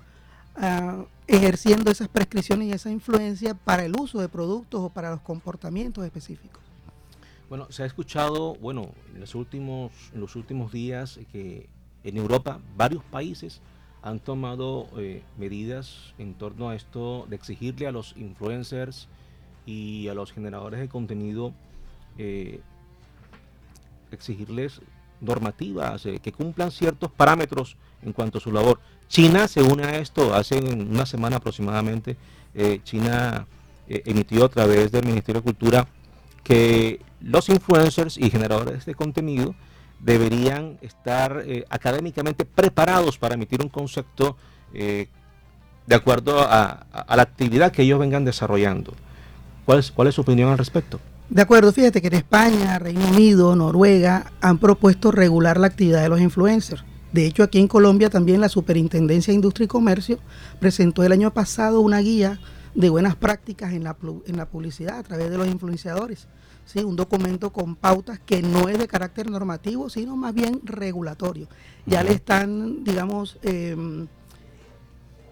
ejerciendo 1.27 1.91
esas 1.91 2.07
prescripciones 2.07 2.67
y 2.67 2.71
esa 2.71 2.89
influencia 2.89 3.55
para 3.55 3.83
el 3.83 3.93
uso 3.99 4.19
de 4.19 4.29
productos 4.29 4.81
o 4.81 4.89
para 4.89 5.11
los 5.11 5.21
comportamientos 5.21 6.05
específicos. 6.05 6.63
Bueno, 7.49 7.67
se 7.69 7.83
ha 7.83 7.85
escuchado, 7.85 8.55
bueno, 8.55 8.89
en 9.13 9.19
los 9.19 9.35
últimos, 9.35 9.91
en 10.13 10.21
los 10.21 10.35
últimos 10.35 10.71
días 10.71 11.19
que 11.31 11.69
en 12.05 12.17
Europa 12.17 12.59
varios 12.77 13.03
países 13.03 13.61
han 14.05 14.19
tomado 14.19 14.87
eh, 14.97 15.23
medidas 15.37 16.13
en 16.19 16.35
torno 16.35 16.69
a 16.69 16.75
esto 16.75 17.25
de 17.27 17.35
exigirle 17.35 17.87
a 17.87 17.91
los 17.91 18.13
influencers 18.15 19.07
y 19.65 20.07
a 20.09 20.13
los 20.13 20.31
generadores 20.31 20.79
de 20.79 20.87
contenido, 20.87 21.53
eh, 22.19 22.61
exigirles 24.11 24.79
normativas 25.21 26.05
eh, 26.05 26.19
que 26.21 26.31
cumplan 26.31 26.69
ciertos 26.69 27.11
parámetros 27.11 27.77
en 28.03 28.13
cuanto 28.13 28.37
a 28.37 28.41
su 28.41 28.51
labor. 28.51 28.79
China 29.07 29.47
se 29.47 29.63
une 29.63 29.83
a 29.83 29.97
esto 29.97 30.35
hace 30.35 30.59
una 30.59 31.05
semana 31.05 31.37
aproximadamente. 31.37 32.15
China 32.83 33.45
emitió 33.87 34.45
a 34.45 34.49
través 34.49 34.91
del 34.91 35.05
Ministerio 35.05 35.41
de 35.41 35.45
Cultura 35.45 35.87
que 36.43 37.01
los 37.19 37.49
influencers 37.49 38.17
y 38.17 38.29
generadores 38.29 38.85
de 38.85 38.95
contenido 38.95 39.55
deberían 39.99 40.77
estar 40.81 41.43
eh, 41.45 41.65
académicamente 41.69 42.45
preparados 42.45 43.17
para 43.17 43.35
emitir 43.35 43.61
un 43.61 43.69
concepto 43.69 44.37
de 45.87 45.95
acuerdo 45.95 46.41
a, 46.41 46.85
la 47.15 47.21
actividad 47.21 47.71
que 47.71 47.83
ellos 47.83 47.99
vengan 47.99 48.25
desarrollando. 48.25 48.93
¿Cuál 49.65 49.79
es, 49.79 49.91
¿Cuál 49.91 50.07
es 50.07 50.15
su 50.15 50.21
opinión 50.21 50.49
al 50.49 50.57
respecto? 50.57 50.99
De 51.29 51.41
acuerdo, 51.41 51.71
fíjate 51.71 52.01
que 52.01 52.07
en 52.07 52.15
España, 52.15 52.77
Reino 52.77 53.07
Unido, 53.07 53.55
Noruega 53.55 54.31
han 54.41 54.59
propuesto 54.59 55.11
regular 55.11 55.59
la 55.59 55.67
actividad 55.67 56.03
de 56.03 56.09
los 56.09 56.21
influencers. 56.21 56.83
De 57.11 57.25
hecho, 57.25 57.43
aquí 57.43 57.59
en 57.59 57.67
Colombia 57.67 58.09
también 58.09 58.41
la 58.41 58.49
Superintendencia 58.49 59.31
de 59.31 59.35
Industria 59.35 59.65
y 59.65 59.67
Comercio 59.67 60.19
presentó 60.59 61.03
el 61.03 61.11
año 61.11 61.33
pasado 61.33 61.79
una 61.81 61.99
guía 61.99 62.39
de 62.75 62.89
buenas 62.89 63.15
prácticas 63.15 63.73
en 63.73 63.85
la, 63.85 63.95
en 64.27 64.37
la 64.37 64.45
publicidad 64.47 64.99
a 64.99 65.03
través 65.03 65.31
de 65.31 65.37
los 65.37 65.47
influenciadores. 65.47 66.27
¿Sí? 66.65 66.79
Un 66.79 66.95
documento 66.95 67.51
con 67.51 67.75
pautas 67.75 68.19
que 68.19 68.41
no 68.41 68.67
es 68.69 68.77
de 68.77 68.87
carácter 68.87 69.29
normativo, 69.29 69.89
sino 69.89 70.15
más 70.15 70.33
bien 70.33 70.61
regulatorio. 70.63 71.47
Ya 71.85 72.03
le 72.03 72.13
están, 72.13 72.83
digamos, 72.83 73.37
em, 73.43 74.07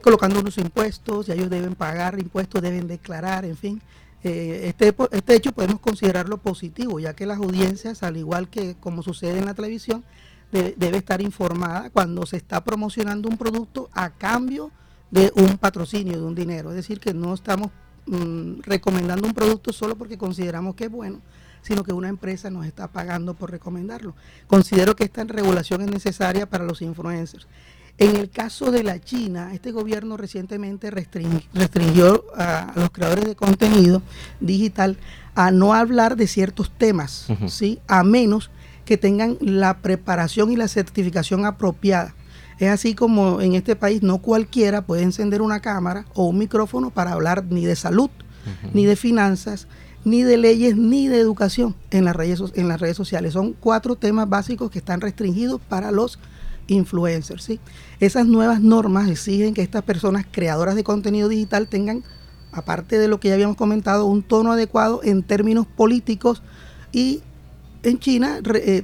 colocando 0.02 0.40
unos 0.40 0.58
impuestos, 0.58 1.28
ya 1.28 1.34
ellos 1.34 1.50
deben 1.50 1.76
pagar 1.76 2.20
impuestos, 2.20 2.62
deben 2.62 2.88
declarar, 2.88 3.46
en 3.46 3.58
fin. 3.58 3.82
Eh, 4.24 4.68
este, 4.70 4.96
este 5.12 5.36
hecho 5.36 5.52
podemos 5.52 5.82
considerarlo 5.82 6.38
positivo, 6.38 7.00
ya 7.00 7.14
que 7.14 7.26
las 7.26 7.40
audiencias, 7.40 8.04
al 8.04 8.16
igual 8.18 8.50
que 8.50 8.76
como 8.76 9.04
sucede 9.04 9.40
en 9.40 9.46
la 9.46 9.54
televisión, 9.54 10.04
debe 10.52 10.98
estar 10.98 11.20
informada 11.20 11.90
cuando 11.90 12.28
se 12.28 12.38
está 12.38 12.64
promocionando 12.64 13.28
un 13.28 13.38
producto 13.38 13.90
a 13.92 14.12
cambio 14.12 14.70
de 15.10 15.32
un 15.36 15.58
patrocinio, 15.58 16.20
de 16.20 16.24
un 16.24 16.36
dinero. 16.36 16.70
Es 16.70 16.76
decir, 16.76 17.00
que 17.00 17.14
no 17.14 17.34
estamos 17.34 17.72
mm, 18.06 18.62
recomendando 18.62 19.28
un 19.28 19.34
producto 19.34 19.74
solo 19.74 19.96
porque 19.96 20.18
consideramos 20.18 20.76
que 20.76 20.86
es 20.86 20.92
bueno, 20.92 21.20
sino 21.62 21.84
que 21.84 21.94
una 21.94 22.10
empresa 22.10 22.50
nos 22.50 22.66
está 22.66 22.88
pagando 22.88 23.34
por 23.34 23.52
recomendarlo. 23.52 24.16
Considero 24.48 24.96
que 24.96 25.06
esta 25.06 25.24
regulación 25.24 25.82
es 25.82 25.92
necesaria 25.92 26.50
para 26.50 26.66
los 26.66 26.82
influencers. 26.82 27.48
En 28.00 28.16
el 28.16 28.30
caso 28.30 28.72
de 28.72 28.84
la 28.84 29.00
China, 29.00 29.52
este 29.54 29.72
gobierno 29.72 30.18
recientemente 30.18 30.90
restringió 30.90 32.26
a, 32.36 32.74
los 32.76 32.90
creadores 32.90 33.26
de 33.26 33.36
contenido 33.36 34.02
digital 34.40 34.98
a 35.36 35.52
no 35.52 35.74
hablar 35.74 36.16
de 36.16 36.28
ciertos 36.28 36.72
temas, 36.72 37.28
¿sí? 37.48 37.80
a 37.88 38.04
menos 38.04 38.50
que 38.86 38.98
tengan 38.98 39.38
la 39.40 39.78
preparación 39.78 40.52
y 40.52 40.56
la 40.56 40.68
certificación 40.68 41.46
apropiada. 41.46 42.16
Es 42.60 42.70
así 42.70 42.96
como 42.96 43.42
en 43.42 43.56
este 43.56 43.76
país 43.76 44.04
no 44.04 44.20
cualquiera 44.20 44.86
puede 44.86 45.04
encender 45.04 45.42
una 45.42 45.60
cámara 45.60 46.06
o 46.14 46.26
un 46.26 46.38
micrófono 46.38 46.90
para 46.90 47.14
hablar 47.14 47.46
ni 47.50 47.66
de 47.66 47.76
salud, 47.76 48.10
ni 48.74 48.86
de 48.86 48.96
finanzas, 48.96 49.68
ni 50.06 50.24
de 50.24 50.38
leyes, 50.38 50.76
ni 50.76 51.08
de 51.08 51.20
educación 51.20 51.76
en 51.92 52.06
las, 52.06 52.16
redes, 52.16 52.42
en 52.56 52.68
las 52.68 52.80
redes 52.80 52.98
sociales. 52.98 53.34
Son 53.34 53.54
cuatro 53.54 53.96
temas 53.96 54.30
básicos 54.30 54.70
que 54.70 54.80
están 54.80 55.02
restringidos 55.02 55.62
para 55.62 55.92
los 55.92 56.20
influencers. 56.68 57.44
¿sí? 57.44 57.60
Esas 58.00 58.26
nuevas 58.28 58.62
normas 58.62 59.10
exigen 59.10 59.54
que 59.54 59.62
estas 59.62 59.84
personas 59.84 60.26
creadoras 60.30 60.76
de 60.76 60.84
contenido 60.84 61.30
digital 61.30 61.68
tengan, 61.68 62.04
aparte 62.52 62.98
de 62.98 63.08
lo 63.08 63.20
que 63.20 63.30
ya 63.30 63.36
habíamos 63.36 63.58
comentado, 63.58 64.06
un 64.06 64.24
tono 64.24 64.52
adecuado 64.52 65.02
en 65.04 65.24
términos 65.24 65.66
políticos 65.68 66.42
y 66.92 67.22
en 67.84 68.00
China 68.00 68.40
eh, 68.56 68.84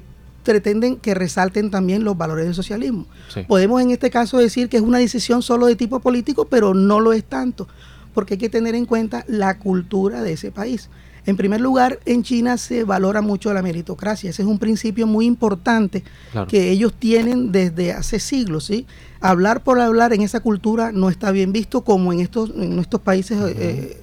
pretenden 0.49 0.95
que 0.95 1.13
resalten 1.13 1.69
también 1.69 2.03
los 2.03 2.17
valores 2.17 2.45
del 2.45 2.55
socialismo. 2.55 3.05
Podemos 3.47 3.83
en 3.83 3.91
este 3.91 4.09
caso 4.09 4.39
decir 4.39 4.67
que 4.67 4.77
es 4.77 4.83
una 4.83 4.97
decisión 4.97 5.43
solo 5.43 5.67
de 5.67 5.75
tipo 5.75 5.99
político, 5.99 6.45
pero 6.45 6.73
no 6.73 6.99
lo 6.99 7.13
es 7.13 7.23
tanto, 7.23 7.67
porque 8.15 8.33
hay 8.33 8.39
que 8.39 8.49
tener 8.49 8.73
en 8.73 8.87
cuenta 8.87 9.23
la 9.27 9.59
cultura 9.59 10.23
de 10.23 10.33
ese 10.33 10.49
país. 10.49 10.89
En 11.27 11.37
primer 11.37 11.61
lugar, 11.61 11.99
en 12.05 12.23
China 12.23 12.57
se 12.57 12.83
valora 12.83 13.21
mucho 13.21 13.53
la 13.53 13.61
meritocracia. 13.61 14.31
Ese 14.31 14.41
es 14.41 14.47
un 14.47 14.57
principio 14.57 15.05
muy 15.05 15.27
importante 15.27 16.03
que 16.47 16.71
ellos 16.71 16.95
tienen 16.97 17.51
desde 17.51 17.91
hace 17.93 18.19
siglos. 18.19 18.65
¿sí? 18.65 18.87
Hablar 19.21 19.63
por 19.63 19.79
hablar 19.79 20.13
en 20.13 20.23
esa 20.23 20.39
cultura 20.39 20.91
no 20.91 21.11
está 21.11 21.29
bien 21.29 21.51
visto 21.51 21.81
como 21.81 22.11
en 22.11 22.21
estos, 22.21 22.49
en 22.55 22.79
estos 22.79 23.01
países 23.01 23.37
eh, 23.55 24.01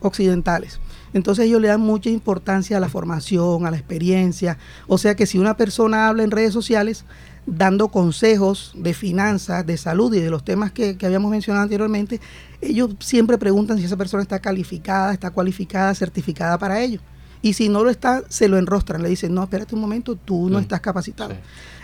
occidentales. 0.00 0.78
Entonces 1.16 1.46
ellos 1.46 1.62
le 1.62 1.68
dan 1.68 1.80
mucha 1.80 2.10
importancia 2.10 2.76
a 2.76 2.80
la 2.80 2.90
formación, 2.90 3.64
a 3.64 3.70
la 3.70 3.78
experiencia. 3.78 4.58
O 4.86 4.98
sea 4.98 5.16
que 5.16 5.24
si 5.24 5.38
una 5.38 5.56
persona 5.56 6.08
habla 6.08 6.24
en 6.24 6.30
redes 6.30 6.52
sociales 6.52 7.06
dando 7.46 7.88
consejos 7.88 8.72
de 8.74 8.92
finanzas, 8.92 9.64
de 9.64 9.78
salud 9.78 10.12
y 10.12 10.20
de 10.20 10.28
los 10.28 10.44
temas 10.44 10.72
que, 10.72 10.98
que 10.98 11.06
habíamos 11.06 11.30
mencionado 11.30 11.62
anteriormente, 11.62 12.20
ellos 12.60 12.96
siempre 13.00 13.38
preguntan 13.38 13.78
si 13.78 13.84
esa 13.84 13.96
persona 13.96 14.22
está 14.22 14.40
calificada, 14.40 15.14
está 15.14 15.30
cualificada, 15.30 15.94
certificada 15.94 16.58
para 16.58 16.82
ello. 16.82 17.00
Y 17.40 17.54
si 17.54 17.70
no 17.70 17.82
lo 17.82 17.88
está, 17.88 18.22
se 18.28 18.46
lo 18.46 18.58
enrostran, 18.58 19.02
le 19.02 19.08
dicen, 19.08 19.32
no, 19.32 19.42
espérate 19.42 19.74
un 19.74 19.80
momento, 19.80 20.16
tú 20.16 20.50
no 20.50 20.58
estás 20.58 20.82
capacitado. 20.82 21.34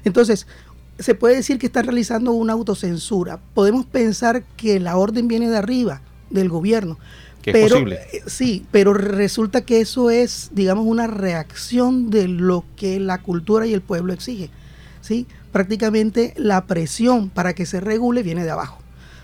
Entonces, 0.05 0.47
se 0.99 1.15
puede 1.15 1.37
decir 1.37 1.59
que 1.59 1.69
están 1.69 1.87
realizando 1.87 2.33
una 2.33 2.53
autocensura. 2.53 3.41
Podemos 3.55 3.87
pensar 3.87 4.43
que 4.59 4.79
la 4.79 4.99
orden 4.99 5.27
viene 5.27 5.49
de 5.49 5.57
arriba, 5.57 6.03
del 6.29 6.51
gobierno. 6.51 6.99
Pero, 7.45 7.77
eh, 7.89 8.23
sí, 8.27 8.65
pero 8.71 8.95
resulta 8.95 9.63
que 9.63 9.81
eso 9.81 10.11
es, 10.11 10.51
digamos, 10.53 10.87
una 10.87 11.07
reacción 11.07 12.11
de 12.11 12.29
lo 12.29 12.65
que 12.77 13.01
la 13.01 13.19
cultura 13.19 13.67
y 13.67 13.73
el 13.73 13.81
pueblo 13.81 14.13
exige. 14.13 14.51
¿sí? 15.01 15.27
Prácticamente 15.51 16.33
la 16.37 16.67
presión 16.67 17.29
para 17.29 17.55
que 17.55 17.67
se 17.67 17.81
regule 17.81 18.23
viene 18.23 18.45
de 18.45 18.51
abajo. 18.51 18.79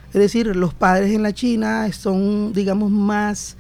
Es 0.09 0.21
decir, 0.21 0.55
los 0.57 0.75
padres 0.75 1.15
en 1.15 1.23
la 1.23 1.33
China 1.33 1.91
son, 1.93 2.53
digamos, 2.53 2.91
más 2.91 3.57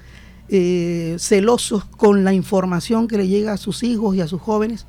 eh, 0.49 1.17
celosos 1.19 1.85
con 1.85 2.25
la 2.25 2.33
información 2.33 3.07
que 3.07 3.19
le 3.19 3.29
llega 3.29 3.53
a 3.53 3.59
sus 3.59 3.83
hijos 3.83 4.17
y 4.17 4.21
a 4.21 4.29
sus 4.29 4.41
jóvenes. 4.41 4.87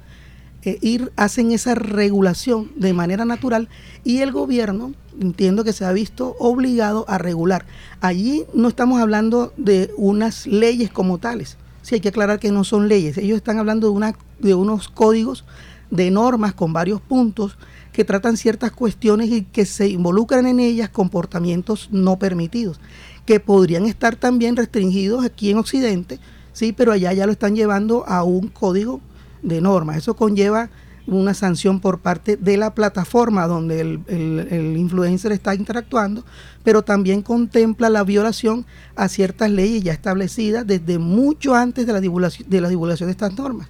Eh, 0.63 0.77
ir, 0.81 1.11
hacen 1.15 1.51
esa 1.51 1.73
regulación 1.73 2.71
de 2.75 2.93
manera 2.93 3.23
natural 3.23 3.69
y 4.03 4.17
el 4.17 4.33
gobierno, 4.33 4.93
entiendo 5.19 5.63
que 5.63 5.71
se 5.71 5.85
ha 5.85 5.93
visto 5.93 6.35
obligado 6.37 7.05
a 7.07 7.17
regular. 7.17 7.65
Allí 8.01 8.43
no 8.53 8.67
estamos 8.67 8.99
hablando 8.99 9.53
de 9.55 9.91
unas 9.95 10.47
leyes 10.47 10.91
como 10.91 11.17
tales. 11.17 11.57
Sí, 11.81 11.95
hay 11.95 12.01
que 12.01 12.09
aclarar 12.09 12.39
que 12.39 12.51
no 12.51 12.65
son 12.65 12.89
leyes. 12.89 13.17
Ellos 13.17 13.37
están 13.37 13.57
hablando 13.57 13.87
de, 13.87 13.93
una, 13.93 14.15
de 14.39 14.53
unos 14.53 14.89
códigos 14.89 15.45
de 15.91 16.11
normas 16.11 16.53
con 16.53 16.73
varios 16.73 16.99
puntos 16.99 17.57
que 17.93 18.03
tratan 18.03 18.37
ciertas 18.37 18.71
cuestiones 18.71 19.29
y 19.29 19.43
que 19.43 19.65
se 19.65 19.87
involucran 19.87 20.45
en 20.45 20.59
ellas 20.59 20.89
comportamientos 20.89 21.89
no 21.91 22.19
permitidos, 22.19 22.79
que 23.25 23.39
podrían 23.39 23.85
estar 23.85 24.15
también 24.15 24.55
restringidos 24.55 25.25
aquí 25.25 25.49
en 25.49 25.57
Occidente, 25.57 26.19
sí, 26.53 26.71
pero 26.71 26.91
allá 26.91 27.11
ya 27.13 27.25
lo 27.25 27.31
están 27.31 27.55
llevando 27.55 28.05
a 28.07 28.23
un 28.23 28.49
código 28.49 29.01
de 29.41 29.61
normas. 29.61 29.97
Eso 29.97 30.15
conlleva 30.15 30.69
una 31.07 31.33
sanción 31.33 31.79
por 31.79 31.99
parte 31.99 32.37
de 32.37 32.57
la 32.57 32.75
plataforma 32.75 33.47
donde 33.47 33.81
el, 33.81 34.01
el, 34.07 34.77
influencer 34.77 35.31
está 35.31 35.55
interactuando, 35.55 36.23
pero 36.63 36.83
también 36.83 37.21
contempla 37.21 37.89
la 37.89 38.03
violación 38.03 38.65
a 38.95 39.07
ciertas 39.07 39.49
leyes 39.49 39.83
ya 39.83 39.93
establecidas 39.93 40.67
desde 40.67 40.99
mucho 40.99 41.55
antes 41.55 41.87
de 41.87 41.93
la 41.93 41.99
divulgación 41.99 42.49
de, 42.49 42.61
la 42.61 42.69
divulgación 42.69 43.07
de 43.07 43.11
estas 43.11 43.35
normas 43.35 43.67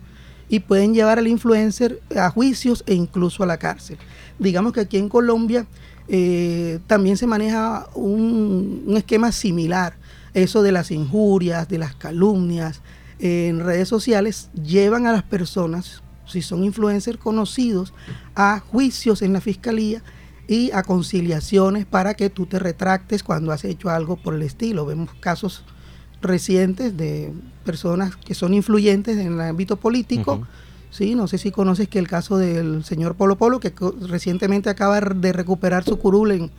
y 0.49 0.59
pueden 0.59 0.93
llevar 0.93 1.19
al 1.19 1.27
influencer 1.27 2.01
a 2.15 2.29
juicios 2.29 2.83
e 2.87 2.95
incluso 2.95 3.43
a 3.43 3.45
la 3.45 3.57
cárcel. 3.57 3.97
Digamos 4.39 4.73
que 4.73 4.81
aquí 4.81 4.97
en 4.97 5.07
Colombia 5.07 5.65
eh, 6.07 6.79
también 6.87 7.17
se 7.17 7.27
maneja 7.27 7.87
un, 7.93 8.93
esquema 8.97 9.31
similar. 9.31 9.93
Eso 10.33 10.61
de 10.61 10.71
las 10.71 10.91
injurias, 10.91 11.67
de 11.69 11.77
las 11.77 11.95
calumnias 11.95 12.81
en 13.19 13.59
redes 13.59 13.87
sociales 13.87 14.49
llevan 14.53 15.05
a 15.05 15.11
las 15.11 15.23
personas, 15.23 16.01
si 16.25 16.41
son 16.41 16.63
influencers 16.63 17.17
conocidos, 17.17 17.93
a 18.35 18.59
juicios 18.59 19.21
en 19.21 19.33
la 19.33 19.41
fiscalía 19.41 20.01
y 20.47 20.71
a 20.71 20.83
conciliaciones 20.83 21.85
para 21.85 22.15
que 22.15 22.29
tú 22.29 22.45
te 22.45 22.57
retractes 22.57 23.23
cuando 23.23 23.51
has 23.51 23.65
hecho 23.65 23.89
algo 23.89 24.15
por 24.15 24.33
el 24.33 24.41
estilo. 24.41 24.85
Vemos 24.85 25.09
casos 25.19 25.63
recientes 26.21 26.97
de 26.97 27.31
personas 27.63 28.15
que 28.15 28.33
son 28.33 28.53
influyentes 28.53 29.17
en 29.17 29.33
el 29.33 29.41
ámbito 29.41 29.77
político. 29.77 30.47
Sí, 30.89 31.13
no 31.13 31.27
sé 31.27 31.37
si 31.37 31.51
conoces 31.51 31.87
que 31.87 31.99
el 31.99 32.07
caso 32.07 32.37
del 32.37 32.83
señor 32.83 33.15
Polo 33.15 33.37
Polo, 33.37 33.59
que 33.59 33.71
recientemente 34.07 34.71
acaba 34.71 34.99
de 34.99 35.33
recuperar 35.33 35.83
su 35.83 35.99
curul 35.99 36.31
en, 36.31 36.51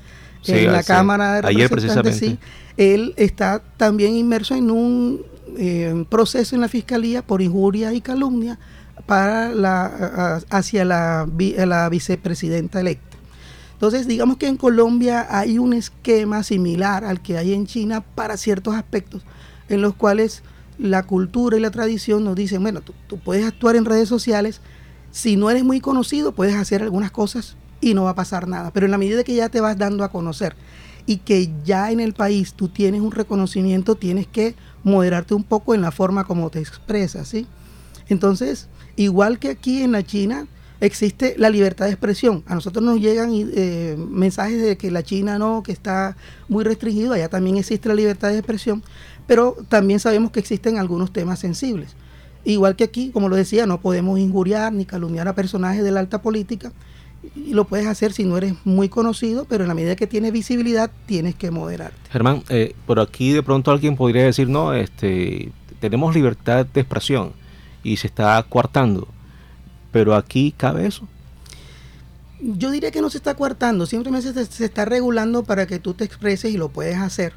la 0.46 0.84
Cámara 0.84 1.34
de 1.34 1.42
Representantes. 1.42 2.16
Sí, 2.16 2.38
él 2.76 3.12
está 3.16 3.60
también 3.76 4.14
inmerso 4.14 4.54
en 4.54 4.70
un 4.70 5.22
eh, 5.58 6.04
proceso 6.08 6.54
en 6.54 6.60
la 6.60 6.68
Fiscalía 6.68 7.22
por 7.26 7.42
injuria 7.42 7.92
y 7.92 8.00
calumnia 8.00 8.58
para 9.06 9.48
la, 9.48 10.42
hacia 10.50 10.84
la, 10.84 11.28
la 11.66 11.88
vicepresidenta 11.88 12.80
electa. 12.80 13.16
Entonces, 13.72 14.06
digamos 14.06 14.36
que 14.36 14.46
en 14.46 14.58
Colombia 14.58 15.26
hay 15.30 15.58
un 15.58 15.72
esquema 15.72 16.42
similar 16.42 17.02
al 17.04 17.22
que 17.22 17.38
hay 17.38 17.54
en 17.54 17.66
China 17.66 18.02
para 18.02 18.36
ciertos 18.36 18.74
aspectos 18.74 19.22
en 19.70 19.80
los 19.80 19.94
cuales 19.94 20.42
la 20.78 21.04
cultura 21.04 21.56
y 21.56 21.60
la 21.60 21.70
tradición 21.70 22.24
nos 22.24 22.34
dicen, 22.34 22.62
bueno, 22.62 22.82
tú, 22.82 23.18
puedes 23.18 23.46
actuar 23.46 23.76
en 23.76 23.86
redes 23.86 24.08
sociales, 24.08 24.60
si 25.10 25.36
no 25.36 25.48
eres 25.48 25.64
muy 25.64 25.80
conocido, 25.80 26.32
puedes 26.32 26.56
hacer 26.56 26.82
algunas 26.82 27.10
cosas 27.10 27.56
y 27.80 27.94
no 27.94 28.04
va 28.04 28.10
a 28.10 28.14
pasar 28.14 28.48
nada, 28.48 28.70
pero 28.70 28.86
en 28.86 28.92
la 28.92 28.98
medida 28.98 29.24
que 29.24 29.34
ya 29.34 29.48
te 29.48 29.60
vas 29.60 29.78
dando 29.78 30.04
a 30.04 30.10
conocer 30.10 30.54
y 31.06 31.18
que 31.18 31.50
ya 31.64 31.90
en 31.90 32.00
el 32.00 32.12
país 32.12 32.52
tú 32.54 32.68
tienes 32.68 33.00
un 33.00 33.12
reconocimiento, 33.12 33.94
tienes 33.94 34.26
que 34.26 34.54
moderarte 34.82 35.34
un 35.34 35.44
poco 35.44 35.74
en 35.74 35.82
la 35.82 35.90
forma 35.90 36.24
como 36.24 36.50
te 36.50 36.60
expresas, 36.60 37.28
¿sí? 37.28 37.46
Entonces, 38.08 38.68
igual 38.96 39.38
que 39.38 39.50
aquí 39.50 39.82
en 39.82 39.92
la 39.92 40.02
China, 40.02 40.46
existe 40.80 41.34
la 41.36 41.50
libertad 41.50 41.86
de 41.86 41.92
expresión. 41.92 42.42
A 42.46 42.54
nosotros 42.54 42.84
nos 42.84 43.00
llegan 43.00 43.30
eh, 43.34 43.96
mensajes 43.98 44.62
de 44.62 44.76
que 44.76 44.90
la 44.90 45.02
China 45.02 45.38
no, 45.38 45.62
que 45.62 45.72
está 45.72 46.16
muy 46.48 46.64
restringido, 46.64 47.12
allá 47.12 47.28
también 47.28 47.56
existe 47.56 47.88
la 47.88 47.94
libertad 47.94 48.28
de 48.28 48.38
expresión, 48.38 48.82
pero 49.26 49.56
también 49.68 50.00
sabemos 50.00 50.30
que 50.32 50.40
existen 50.40 50.78
algunos 50.78 51.12
temas 51.12 51.38
sensibles. 51.38 51.94
Igual 52.44 52.74
que 52.74 52.84
aquí, 52.84 53.10
como 53.10 53.28
lo 53.28 53.36
decía, 53.36 53.66
no 53.66 53.80
podemos 53.80 54.18
injuriar 54.18 54.72
ni 54.72 54.86
calumniar 54.86 55.28
a 55.28 55.34
personajes 55.34 55.84
de 55.84 55.90
la 55.90 56.00
alta 56.00 56.22
política 56.22 56.72
y 57.34 57.54
lo 57.54 57.64
puedes 57.64 57.86
hacer 57.86 58.12
si 58.12 58.24
no 58.24 58.36
eres 58.36 58.54
muy 58.64 58.88
conocido, 58.88 59.44
pero 59.44 59.64
en 59.64 59.68
la 59.68 59.74
medida 59.74 59.96
que 59.96 60.06
tienes 60.06 60.32
visibilidad 60.32 60.90
tienes 61.06 61.34
que 61.34 61.50
moderarte. 61.50 61.96
Germán, 62.10 62.42
eh, 62.48 62.74
por 62.86 63.00
aquí 63.00 63.32
de 63.32 63.42
pronto 63.42 63.70
alguien 63.70 63.96
podría 63.96 64.24
decir, 64.24 64.48
no, 64.48 64.74
este, 64.74 65.52
tenemos 65.80 66.14
libertad 66.14 66.66
de 66.66 66.80
expresión 66.80 67.32
y 67.82 67.96
se 67.96 68.08
está 68.08 68.44
coartando, 68.48 69.08
pero 69.92 70.14
aquí 70.14 70.52
cabe 70.56 70.86
eso. 70.86 71.06
Yo 72.40 72.70
diría 72.70 72.90
que 72.90 73.02
no 73.02 73.10
se 73.10 73.18
está 73.18 73.34
coartando, 73.34 73.86
simplemente 73.86 74.32
se, 74.32 74.46
se 74.46 74.64
está 74.64 74.84
regulando 74.84 75.44
para 75.44 75.66
que 75.66 75.78
tú 75.78 75.94
te 75.94 76.04
expreses 76.04 76.52
y 76.52 76.56
lo 76.56 76.70
puedes 76.70 76.96
hacer 76.96 77.34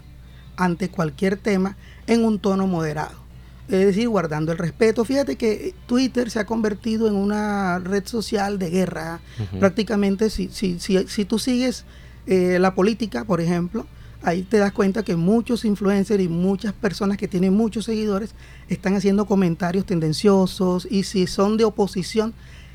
ante 0.56 0.90
cualquier 0.90 1.38
tema 1.38 1.78
en 2.08 2.24
un 2.24 2.40
tono 2.40 2.68
moderado. 2.68 3.23
Es 3.68 3.86
decir, 3.86 4.10
guardando 4.10 4.52
el 4.52 4.58
respeto. 4.58 5.06
Fíjate 5.06 5.36
que 5.36 5.74
Twitter 5.86 6.30
se 6.30 6.40
ha 6.40 6.46
convertido 6.46 7.08
en 7.08 7.16
una 7.16 7.80
red 7.80 8.06
social 8.06 8.60
de 8.60 8.70
guerra. 8.70 9.22
Prácticamente, 9.60 10.30
si, 10.30 10.50
si, 10.50 10.80
si, 10.80 11.08
si, 11.08 11.26
tú 11.26 11.40
sigues 11.40 11.86
eh, 12.28 12.58
la 12.60 12.76
política, 12.76 13.24
por 13.24 13.40
ejemplo, 13.40 13.88
ahí 14.22 14.44
te 14.44 14.58
das 14.58 14.72
cuenta 14.72 15.04
que 15.04 15.16
muchos 15.16 15.66
influencers 15.66 16.24
y 16.24 16.28
muchas 16.28 16.74
personas 16.74 17.18
que 17.18 17.28
tienen 17.28 17.54
muchos 17.54 17.86
seguidores 17.86 18.36
están 18.68 18.96
haciendo 18.96 19.26
comentarios 19.26 19.86
tendenciosos 19.86 20.88
y 20.90 21.04
si 21.04 21.28
son 21.28 21.58
de 21.58 21.66
oposición, 21.66 22.34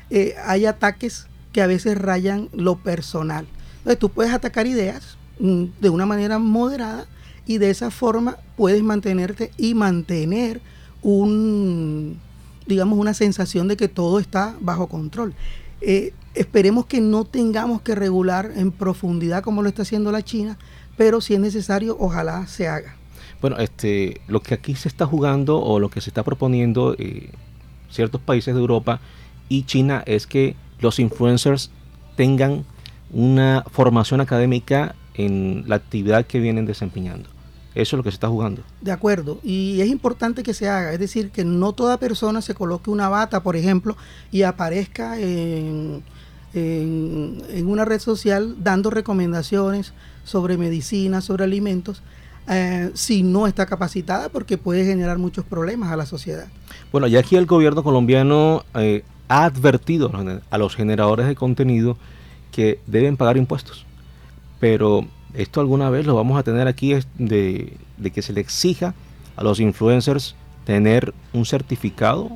eh, 0.09 0.35
hay 0.45 0.65
ataques 0.65 1.27
que 1.51 1.61
a 1.61 1.67
veces 1.67 1.97
rayan 1.97 2.49
lo 2.53 2.77
personal. 2.77 3.47
Entonces 3.79 3.99
tú 3.99 4.09
puedes 4.09 4.33
atacar 4.33 4.67
ideas 4.67 5.17
mm, 5.39 5.65
de 5.79 5.89
una 5.89 6.05
manera 6.05 6.39
moderada 6.39 7.07
y 7.45 7.57
de 7.57 7.69
esa 7.69 7.89
forma 7.89 8.37
puedes 8.55 8.83
mantenerte 8.83 9.51
y 9.57 9.73
mantener 9.73 10.61
un, 11.01 12.17
digamos, 12.67 12.99
una 12.99 13.13
sensación 13.13 13.67
de 13.67 13.77
que 13.77 13.87
todo 13.87 14.19
está 14.19 14.55
bajo 14.59 14.87
control. 14.87 15.33
Eh, 15.81 16.13
esperemos 16.35 16.85
que 16.85 17.01
no 17.01 17.25
tengamos 17.25 17.81
que 17.81 17.95
regular 17.95 18.51
en 18.55 18.71
profundidad 18.71 19.43
como 19.43 19.61
lo 19.61 19.69
está 19.69 19.83
haciendo 19.83 20.11
la 20.11 20.23
China, 20.23 20.57
pero 20.97 21.21
si 21.21 21.33
es 21.33 21.39
necesario, 21.39 21.95
ojalá 21.99 22.45
se 22.47 22.67
haga. 22.67 22.95
Bueno, 23.41 23.57
este, 23.57 24.19
lo 24.27 24.41
que 24.41 24.53
aquí 24.53 24.75
se 24.75 24.89
está 24.89 25.05
jugando 25.05 25.61
o 25.61 25.79
lo 25.79 25.89
que 25.89 26.01
se 26.01 26.09
está 26.09 26.23
proponiendo 26.23 26.95
eh, 26.97 27.29
ciertos 27.89 28.19
países 28.19 28.53
de 28.53 28.59
Europa 28.59 28.99
y 29.47 29.63
China 29.63 30.03
es 30.05 30.27
que 30.27 30.55
los 30.81 30.99
influencers 30.99 31.71
tengan 32.15 32.65
una 33.11 33.63
formación 33.71 34.21
académica 34.21 34.95
en 35.13 35.63
la 35.67 35.75
actividad 35.75 36.25
que 36.25 36.39
vienen 36.39 36.65
desempeñando. 36.65 37.29
Eso 37.81 37.95
es 37.95 37.97
lo 37.97 38.03
que 38.03 38.11
se 38.11 38.15
está 38.15 38.27
jugando. 38.27 38.61
De 38.81 38.91
acuerdo, 38.91 39.39
y 39.43 39.79
es 39.79 39.87
importante 39.87 40.43
que 40.43 40.53
se 40.53 40.67
haga, 40.67 40.91
es 40.91 40.99
decir, 40.99 41.31
que 41.31 41.45
no 41.45 41.73
toda 41.73 41.97
persona 41.97 42.41
se 42.41 42.53
coloque 42.53 42.89
una 42.89 43.07
bata, 43.07 43.41
por 43.41 43.55
ejemplo, 43.55 43.95
y 44.31 44.41
aparezca 44.43 45.19
en, 45.19 46.03
en, 46.53 47.67
una 47.67 47.85
red 47.85 47.99
social 47.99 48.55
dando 48.59 48.89
recomendaciones 48.89 49.93
sobre 50.23 50.57
medicina, 50.57 51.21
sobre 51.21 51.43
alimentos, 51.45 52.01
eh, 52.49 52.91
si 52.95 53.23
no 53.23 53.47
está 53.47 53.65
capacitada, 53.65 54.29
porque 54.29 54.57
puede 54.57 54.85
generar 54.85 55.17
muchos 55.17 55.45
problemas 55.45 55.91
a 55.91 55.95
la 55.95 56.05
sociedad. 56.05 56.47
Bueno, 56.91 57.07
ya 57.07 57.19
aquí 57.19 57.35
el 57.35 57.45
gobierno 57.45 57.83
colombiano 57.83 58.65
eh, 58.73 59.03
ha 59.27 59.45
advertido 59.45 60.11
a 60.49 60.57
los 60.57 60.75
generadores 60.75 61.27
de 61.27 61.35
contenido 61.35 61.97
que 62.51 62.79
deben 62.87 63.15
pagar 63.15 63.37
impuestos, 63.37 63.85
pero 64.59 65.05
esto 65.33 65.61
alguna 65.61 65.89
vez 65.89 66.05
lo 66.05 66.15
vamos 66.15 66.39
a 66.39 66.43
tener 66.43 66.67
aquí 66.67 66.95
de, 67.17 67.77
de 67.97 68.11
que 68.11 68.21
se 68.21 68.33
le 68.33 68.41
exija 68.41 68.93
a 69.35 69.43
los 69.43 69.59
influencers 69.59 70.35
tener 70.65 71.13
un 71.33 71.45
certificado. 71.45 72.29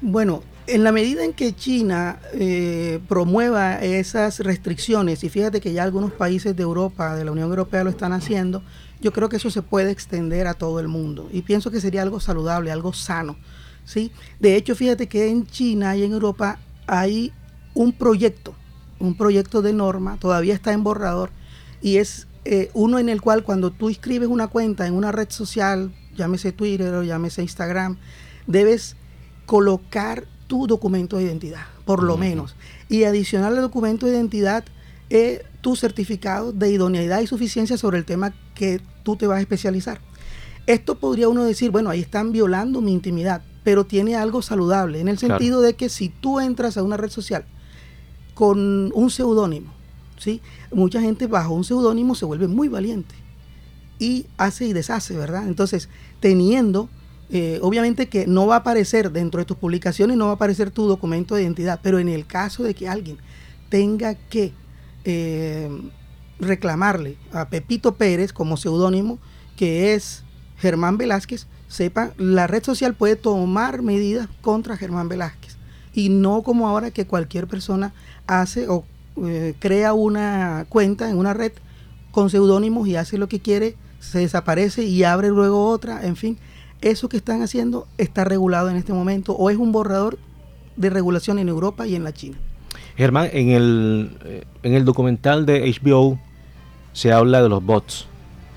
Bueno, 0.00 0.42
en 0.66 0.84
la 0.84 0.92
medida 0.92 1.24
en 1.24 1.32
que 1.32 1.54
China 1.54 2.20
eh, 2.32 3.00
promueva 3.08 3.80
esas 3.82 4.40
restricciones, 4.40 5.22
y 5.24 5.28
fíjate 5.28 5.60
que 5.60 5.72
ya 5.72 5.82
algunos 5.82 6.12
países 6.12 6.56
de 6.56 6.62
Europa, 6.62 7.16
de 7.16 7.24
la 7.24 7.32
Unión 7.32 7.48
Europea, 7.48 7.84
lo 7.84 7.90
están 7.90 8.12
haciendo, 8.12 8.62
yo 9.00 9.12
creo 9.12 9.28
que 9.28 9.36
eso 9.36 9.50
se 9.50 9.62
puede 9.62 9.90
extender 9.90 10.46
a 10.46 10.54
todo 10.54 10.80
el 10.80 10.88
mundo. 10.88 11.28
Y 11.32 11.42
pienso 11.42 11.70
que 11.70 11.80
sería 11.80 12.02
algo 12.02 12.20
saludable, 12.20 12.70
algo 12.70 12.92
sano. 12.92 13.36
¿sí? 13.84 14.12
De 14.38 14.56
hecho, 14.56 14.74
fíjate 14.74 15.08
que 15.08 15.28
en 15.28 15.46
China 15.46 15.96
y 15.96 16.04
en 16.04 16.12
Europa 16.12 16.58
hay 16.86 17.32
un 17.74 17.92
proyecto 17.92 18.54
un 19.00 19.16
proyecto 19.16 19.62
de 19.62 19.72
norma, 19.72 20.18
todavía 20.18 20.54
está 20.54 20.72
en 20.72 20.84
borrador, 20.84 21.30
y 21.82 21.96
es 21.96 22.28
eh, 22.44 22.70
uno 22.74 22.98
en 22.98 23.08
el 23.08 23.20
cual 23.20 23.42
cuando 23.42 23.70
tú 23.70 23.88
inscribes 23.88 24.28
una 24.28 24.48
cuenta 24.48 24.86
en 24.86 24.94
una 24.94 25.12
red 25.12 25.30
social, 25.30 25.92
llámese 26.16 26.52
Twitter 26.52 26.94
o 26.94 27.02
llámese 27.02 27.42
Instagram, 27.42 27.96
debes 28.46 28.96
colocar 29.46 30.24
tu 30.46 30.66
documento 30.66 31.16
de 31.16 31.24
identidad, 31.24 31.64
por 31.84 32.02
lo 32.02 32.16
menos. 32.16 32.56
Y 32.88 33.04
adicional 33.04 33.56
al 33.56 33.62
documento 33.62 34.06
de 34.06 34.12
identidad, 34.12 34.64
eh, 35.10 35.44
tu 35.60 35.76
certificado 35.76 36.52
de 36.52 36.70
idoneidad 36.70 37.20
y 37.20 37.26
suficiencia 37.26 37.76
sobre 37.76 37.98
el 37.98 38.04
tema 38.04 38.32
que 38.54 38.80
tú 39.02 39.16
te 39.16 39.26
vas 39.26 39.38
a 39.38 39.40
especializar. 39.40 40.00
Esto 40.66 40.98
podría 40.98 41.28
uno 41.28 41.44
decir, 41.44 41.70
bueno, 41.70 41.90
ahí 41.90 42.00
están 42.00 42.32
violando 42.32 42.80
mi 42.80 42.92
intimidad, 42.92 43.42
pero 43.64 43.84
tiene 43.84 44.16
algo 44.16 44.42
saludable, 44.42 45.00
en 45.00 45.08
el 45.08 45.18
sentido 45.18 45.60
de 45.60 45.74
que 45.74 45.88
si 45.88 46.08
tú 46.08 46.40
entras 46.40 46.76
a 46.76 46.82
una 46.82 46.96
red 46.96 47.10
social, 47.10 47.44
con 48.40 48.90
un 48.94 49.10
seudónimo. 49.10 49.70
¿sí? 50.16 50.40
Mucha 50.72 50.98
gente 51.02 51.26
bajo 51.26 51.52
un 51.52 51.62
seudónimo 51.62 52.14
se 52.14 52.24
vuelve 52.24 52.48
muy 52.48 52.68
valiente 52.68 53.14
y 53.98 54.24
hace 54.38 54.64
y 54.64 54.72
deshace, 54.72 55.14
¿verdad? 55.14 55.46
Entonces, 55.46 55.90
teniendo, 56.20 56.88
eh, 57.28 57.58
obviamente 57.60 58.08
que 58.08 58.26
no 58.26 58.46
va 58.46 58.54
a 58.54 58.58
aparecer 58.60 59.12
dentro 59.12 59.40
de 59.40 59.44
tus 59.44 59.58
publicaciones, 59.58 60.16
no 60.16 60.24
va 60.24 60.30
a 60.30 60.34
aparecer 60.36 60.70
tu 60.70 60.86
documento 60.86 61.34
de 61.34 61.42
identidad, 61.42 61.80
pero 61.82 61.98
en 61.98 62.08
el 62.08 62.26
caso 62.26 62.62
de 62.62 62.72
que 62.72 62.88
alguien 62.88 63.18
tenga 63.68 64.14
que 64.14 64.54
eh, 65.04 65.68
reclamarle 66.38 67.18
a 67.32 67.50
Pepito 67.50 67.96
Pérez 67.96 68.32
como 68.32 68.56
seudónimo, 68.56 69.18
que 69.54 69.92
es 69.92 70.24
Germán 70.56 70.96
Velázquez, 70.96 71.46
sepa, 71.68 72.14
la 72.16 72.46
red 72.46 72.64
social 72.64 72.94
puede 72.94 73.16
tomar 73.16 73.82
medidas 73.82 74.28
contra 74.40 74.78
Germán 74.78 75.10
Velázquez 75.10 75.39
y 75.94 76.08
no 76.08 76.42
como 76.42 76.68
ahora 76.68 76.90
que 76.90 77.06
cualquier 77.06 77.46
persona 77.46 77.92
hace 78.26 78.68
o 78.68 78.84
eh, 79.24 79.54
crea 79.58 79.92
una 79.92 80.66
cuenta 80.68 81.10
en 81.10 81.18
una 81.18 81.34
red 81.34 81.52
con 82.10 82.30
seudónimos 82.30 82.88
y 82.88 82.96
hace 82.96 83.18
lo 83.18 83.28
que 83.28 83.40
quiere, 83.40 83.76
se 84.00 84.20
desaparece 84.20 84.84
y 84.84 85.04
abre 85.04 85.28
luego 85.28 85.68
otra, 85.68 86.04
en 86.06 86.16
fin, 86.16 86.38
eso 86.80 87.08
que 87.08 87.16
están 87.16 87.42
haciendo 87.42 87.86
está 87.98 88.24
regulado 88.24 88.70
en 88.70 88.76
este 88.76 88.92
momento 88.92 89.34
o 89.34 89.50
es 89.50 89.56
un 89.56 89.72
borrador 89.72 90.18
de 90.76 90.90
regulación 90.90 91.38
en 91.38 91.48
Europa 91.48 91.86
y 91.86 91.94
en 91.94 92.04
la 92.04 92.12
China. 92.12 92.38
Germán, 92.96 93.28
en 93.32 93.50
el, 93.50 94.16
eh, 94.24 94.44
en 94.62 94.74
el 94.74 94.84
documental 94.84 95.46
de 95.46 95.70
HBO 95.70 96.18
se 96.92 97.12
habla 97.12 97.42
de 97.42 97.48
los 97.48 97.64
bots, 97.64 98.06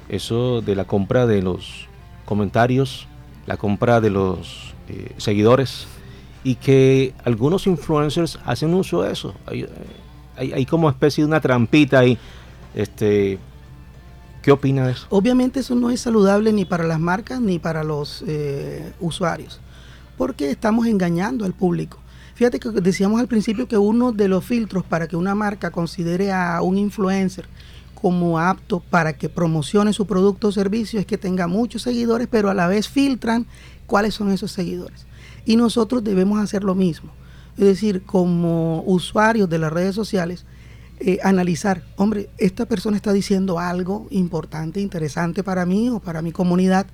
eso 0.09 0.61
de 0.61 0.75
la 0.75 0.85
compra 0.85 1.25
de 1.25 1.41
los 1.41 1.87
comentarios, 2.25 3.07
la 3.45 3.57
compra 3.57 4.01
de 4.01 4.09
los 4.09 4.73
eh, 4.89 5.11
seguidores 5.17 5.87
y 6.43 6.55
que 6.55 7.13
algunos 7.23 7.67
influencers 7.67 8.39
hacen 8.45 8.73
uso 8.73 9.03
de 9.03 9.13
eso. 9.13 9.33
Hay, 10.35 10.65
como 10.65 10.89
especie 10.89 11.23
de 11.23 11.27
una 11.27 11.39
trampita 11.39 11.99
ahí. 11.99 12.17
Este, 12.75 13.39
¿Qué 14.41 14.51
opina 14.51 14.87
de 14.87 14.93
eso? 14.93 15.07
Obviamente 15.09 15.61
eso 15.61 15.75
no 15.75 15.89
es 15.89 16.01
saludable 16.01 16.51
ni 16.51 16.65
para 16.65 16.83
las 16.83 16.99
marcas 16.99 17.39
ni 17.39 17.59
para 17.59 17.83
los 17.83 18.23
eh, 18.27 18.91
usuarios, 18.99 19.61
porque 20.17 20.49
estamos 20.49 20.87
engañando 20.87 21.45
al 21.45 21.53
público. 21.53 21.99
Fíjate 22.35 22.59
que 22.59 22.69
decíamos 22.69 23.21
al 23.21 23.27
principio 23.27 23.67
que 23.67 23.77
uno 23.77 24.11
de 24.11 24.27
los 24.27 24.43
filtros 24.43 24.83
para 24.83 25.07
que 25.07 25.15
una 25.15 25.35
marca 25.35 25.71
considere 25.71 26.31
a 26.31 26.61
un 26.61 26.77
influencer 26.77 27.47
como 27.93 28.37
apto 28.37 28.81
para 28.81 29.13
que 29.13 29.29
promocione 29.29 29.93
su 29.93 30.05
producto 30.05 30.49
o 30.49 30.51
servicio 30.51 30.99
es 30.99 31.05
que 31.05 31.17
tenga 31.17 31.47
muchos 31.47 31.83
seguidores, 31.83 32.27
pero 32.29 32.49
a 32.49 32.53
la 32.53 32.67
vez 32.67 32.89
filtran 32.89 33.45
cuáles 33.85 34.13
son 34.13 34.29
esos 34.31 34.51
seguidores. 34.51 35.05
Y 35.45 35.55
nosotros 35.55 36.03
debemos 36.03 36.39
hacer 36.39 36.63
lo 36.63 36.75
mismo. 36.75 37.11
Es 37.57 37.65
decir, 37.65 38.03
como 38.03 38.83
usuarios 38.83 39.49
de 39.49 39.59
las 39.59 39.71
redes 39.71 39.95
sociales, 39.95 40.45
eh, 40.99 41.19
analizar, 41.23 41.83
hombre, 41.97 42.29
esta 42.37 42.65
persona 42.65 42.95
está 42.95 43.11
diciendo 43.11 43.59
algo 43.59 44.07
importante, 44.09 44.79
interesante 44.79 45.43
para 45.43 45.65
mí 45.65 45.89
o 45.89 45.99
para 45.99 46.21
mi 46.21 46.31
comunidad, 46.31 46.85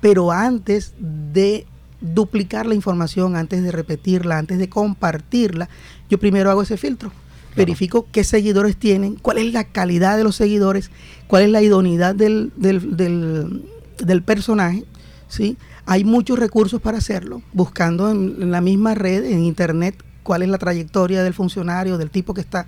pero 0.00 0.32
antes 0.32 0.94
de 0.98 1.66
duplicar 2.00 2.66
la 2.66 2.74
información, 2.74 3.36
antes 3.36 3.62
de 3.62 3.72
repetirla, 3.72 4.38
antes 4.38 4.58
de 4.58 4.68
compartirla, 4.68 5.68
yo 6.08 6.18
primero 6.18 6.50
hago 6.50 6.62
ese 6.62 6.76
filtro. 6.76 7.12
Verifico 7.56 8.06
qué 8.12 8.22
seguidores 8.22 8.76
tienen, 8.76 9.16
cuál 9.16 9.38
es 9.38 9.52
la 9.52 9.64
calidad 9.64 10.16
de 10.16 10.24
los 10.24 10.36
seguidores, 10.36 10.90
cuál 11.26 11.42
es 11.42 11.50
la 11.50 11.60
idoneidad 11.60 12.14
del, 12.14 12.52
del, 12.56 12.96
del, 12.96 13.64
del 13.98 14.22
personaje, 14.22 14.84
¿sí? 15.28 15.56
Hay 15.90 16.04
muchos 16.04 16.38
recursos 16.38 16.82
para 16.82 16.98
hacerlo, 16.98 17.40
buscando 17.54 18.10
en, 18.10 18.50
la 18.50 18.60
misma 18.60 18.94
red, 18.94 19.24
en 19.24 19.42
internet, 19.42 20.04
cuál 20.22 20.42
es 20.42 20.50
la 20.50 20.58
trayectoria 20.58 21.22
del 21.22 21.32
funcionario, 21.32 21.96
del 21.96 22.10
tipo 22.10 22.34
que 22.34 22.42
está, 22.42 22.66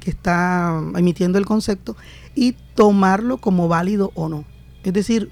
que 0.00 0.10
está 0.10 0.78
emitiendo 0.94 1.38
el 1.38 1.46
concepto, 1.46 1.96
y 2.34 2.52
tomarlo 2.74 3.38
como 3.38 3.68
válido 3.68 4.12
o 4.14 4.28
no. 4.28 4.44
Es 4.84 4.92
decir, 4.92 5.30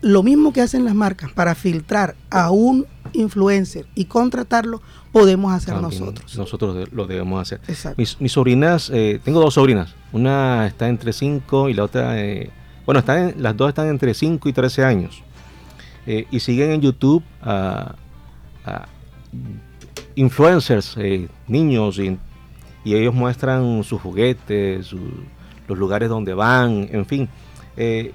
lo 0.00 0.24
mismo 0.24 0.52
que 0.52 0.62
hacen 0.62 0.84
las 0.84 0.96
marcas 0.96 1.30
para 1.30 1.54
filtrar 1.54 2.16
a 2.28 2.50
un 2.50 2.86
influencer 3.12 3.86
y 3.94 4.06
contratarlo, 4.06 4.82
podemos 5.12 5.52
hacer 5.52 5.80
nosotros. 5.80 6.36
Nosotros 6.36 6.88
lo 6.90 7.06
debemos 7.06 7.40
hacer. 7.40 7.60
Mis, 7.96 8.20
mis, 8.20 8.32
sobrinas, 8.32 8.90
eh, 8.92 9.20
tengo 9.24 9.38
dos 9.38 9.54
sobrinas, 9.54 9.94
una 10.10 10.66
está 10.66 10.88
entre 10.88 11.12
5 11.12 11.68
y 11.68 11.74
la 11.74 11.84
otra, 11.84 12.20
eh, 12.20 12.50
bueno, 12.84 12.98
están, 12.98 13.34
las 13.38 13.56
dos 13.56 13.68
están 13.68 13.86
entre 13.86 14.12
5 14.12 14.48
y 14.48 14.52
13 14.52 14.84
años. 14.84 15.22
Eh, 16.06 16.26
y 16.30 16.38
siguen 16.40 16.70
en 16.70 16.80
YouTube 16.80 17.22
a, 17.42 17.96
influencers, 20.14 20.96
eh, 20.98 21.28
niños, 21.46 21.98
y, 21.98 22.18
ellos 22.84 23.14
muestran 23.14 23.82
sus 23.82 24.00
juguetes, 24.00 24.94
los 25.66 25.78
lugares 25.78 26.08
donde 26.08 26.34
van, 26.34 26.88
en 26.92 27.04
fin. 27.04 27.28
Eh, 27.76 28.12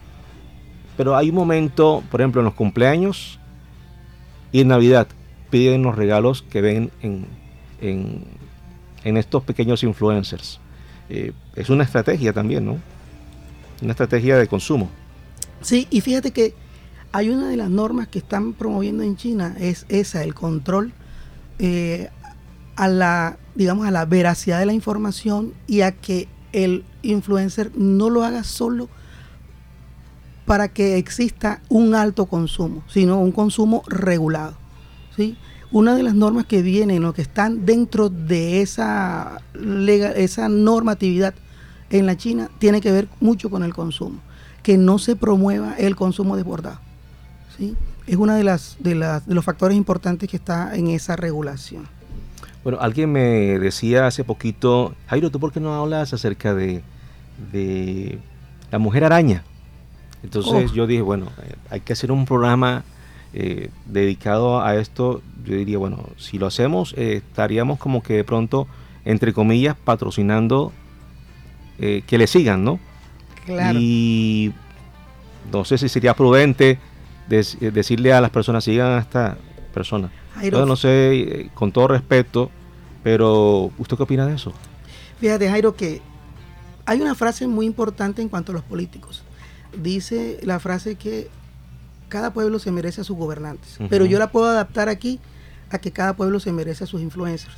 Pero 0.95 1.15
hay 1.15 1.29
un 1.29 1.35
momento, 1.35 2.01
por 2.09 2.21
ejemplo, 2.21 2.39
en 2.39 2.45
los 2.45 2.53
cumpleaños 2.53 3.37
y 4.53 4.61
en 4.61 4.69
Navidad, 4.69 5.07
piden 5.49 5.83
los 5.83 5.95
regalos 5.95 6.41
que 6.41 6.61
ven 6.61 6.91
en, 7.01 7.27
en, 9.03 9.17
estos 9.17 9.43
pequeños 9.43 9.83
influencers. 9.83 10.61
Es 11.09 11.69
una 11.69 11.83
estrategia 11.83 12.31
también, 12.31 12.65
¿no? 12.65 12.77
Una 13.81 13.91
estrategia 13.91 14.37
de 14.37 14.47
consumo. 14.47 14.89
Sí, 15.61 15.87
y 15.89 15.99
fíjate 15.99 16.31
que 16.31 16.53
hay 17.11 17.29
una 17.29 17.49
de 17.49 17.57
las 17.57 17.69
normas 17.69 18.07
que 18.07 18.19
están 18.19 18.53
promoviendo 18.53 19.03
en 19.03 19.15
China, 19.15 19.55
es 19.59 19.85
esa, 19.89 20.23
el 20.23 20.33
control 20.33 20.93
eh, 21.59 22.09
a 22.75 22.87
la, 22.87 23.37
digamos, 23.55 23.85
a 23.87 23.91
la 23.91 24.05
veracidad 24.05 24.59
de 24.59 24.65
la 24.65 24.73
información 24.73 25.53
y 25.67 25.81
a 25.81 25.91
que 25.91 26.27
el 26.53 26.83
influencer 27.01 27.71
no 27.75 28.09
lo 28.09 28.23
haga 28.23 28.43
solo 28.43 28.89
para 30.45 30.69
que 30.69 30.97
exista 30.97 31.61
un 31.69 31.95
alto 31.95 32.25
consumo, 32.25 32.83
sino 32.87 33.19
un 33.19 33.31
consumo 33.31 33.83
regulado. 33.87 34.55
¿sí? 35.15 35.37
Una 35.71 35.95
de 35.95 36.03
las 36.03 36.15
normas 36.15 36.45
que 36.45 36.61
vienen 36.61 37.05
o 37.05 37.13
que 37.13 37.21
están 37.21 37.65
dentro 37.65 38.09
de 38.09 38.61
esa, 38.61 39.41
esa 40.15 40.49
normatividad 40.49 41.33
en 41.89 42.05
la 42.05 42.17
China 42.17 42.49
tiene 42.59 42.81
que 42.81 42.91
ver 42.91 43.07
mucho 43.19 43.49
con 43.49 43.63
el 43.63 43.73
consumo, 43.73 44.19
que 44.63 44.77
no 44.77 44.97
se 44.97 45.15
promueva 45.15 45.75
el 45.75 45.95
consumo 45.95 46.35
desbordado. 46.35 46.79
¿Sí? 47.57 47.75
Es 48.07 48.15
uno 48.15 48.35
de, 48.35 48.43
las, 48.43 48.77
de, 48.79 48.95
las, 48.95 49.25
de 49.25 49.35
los 49.35 49.45
factores 49.45 49.77
importantes 49.77 50.29
que 50.29 50.37
está 50.37 50.75
en 50.75 50.87
esa 50.87 51.15
regulación. 51.15 51.87
Bueno, 52.63 52.79
alguien 52.81 53.11
me 53.11 53.59
decía 53.59 54.05
hace 54.05 54.23
poquito, 54.23 54.93
Jairo, 55.07 55.31
¿tú 55.31 55.39
por 55.39 55.51
qué 55.51 55.59
no 55.59 55.73
hablas 55.73 56.13
acerca 56.13 56.53
de, 56.53 56.83
de 57.51 58.19
la 58.71 58.77
mujer 58.77 59.03
araña? 59.03 59.43
Entonces 60.23 60.69
oh. 60.71 60.73
yo 60.73 60.85
dije, 60.85 61.01
bueno, 61.01 61.27
eh, 61.41 61.55
hay 61.69 61.79
que 61.81 61.93
hacer 61.93 62.11
un 62.11 62.25
programa 62.25 62.83
eh, 63.33 63.69
dedicado 63.85 64.61
a 64.61 64.75
esto. 64.75 65.21
Yo 65.43 65.55
diría, 65.55 65.79
bueno, 65.79 66.05
si 66.17 66.37
lo 66.37 66.45
hacemos, 66.45 66.93
eh, 66.97 67.23
estaríamos 67.27 67.79
como 67.79 68.03
que 68.03 68.13
de 68.13 68.23
pronto, 68.23 68.67
entre 69.05 69.33
comillas, 69.33 69.75
patrocinando 69.75 70.71
que 71.79 72.17
le 72.19 72.27
sigan, 72.27 72.63
¿no? 72.63 72.79
Claro. 73.43 73.79
Y 73.81 74.53
no 75.51 75.65
sé 75.65 75.79
si 75.79 75.89
sería 75.89 76.13
prudente 76.13 76.77
decirle 77.37 78.13
a 78.13 78.21
las 78.21 78.31
personas, 78.31 78.63
sigan 78.63 78.91
a 78.91 78.99
esta 78.99 79.37
persona. 79.73 80.11
Yo 80.43 80.65
no 80.65 80.75
sé, 80.75 81.13
eh, 81.13 81.49
con 81.53 81.71
todo 81.71 81.87
respeto, 81.89 82.49
pero 83.03 83.71
¿usted 83.77 83.97
qué 83.97 84.03
opina 84.03 84.25
de 84.25 84.35
eso? 84.35 84.53
Fíjate, 85.19 85.49
Jairo, 85.49 85.75
que 85.75 86.01
hay 86.85 87.01
una 87.01 87.15
frase 87.15 87.47
muy 87.47 87.65
importante 87.65 88.21
en 88.21 88.29
cuanto 88.29 88.51
a 88.51 88.55
los 88.55 88.63
políticos. 88.63 89.23
Dice 89.81 90.39
la 90.43 90.59
frase 90.59 90.95
que 90.95 91.29
cada 92.09 92.33
pueblo 92.33 92.59
se 92.59 92.71
merece 92.71 93.01
a 93.01 93.03
sus 93.03 93.15
gobernantes, 93.15 93.77
pero 93.89 94.05
yo 94.05 94.19
la 94.19 94.31
puedo 94.31 94.47
adaptar 94.47 94.89
aquí 94.89 95.19
a 95.69 95.79
que 95.79 95.91
cada 95.91 96.15
pueblo 96.15 96.39
se 96.39 96.51
merece 96.51 96.83
a 96.83 96.87
sus 96.87 97.01
influencers. 97.01 97.55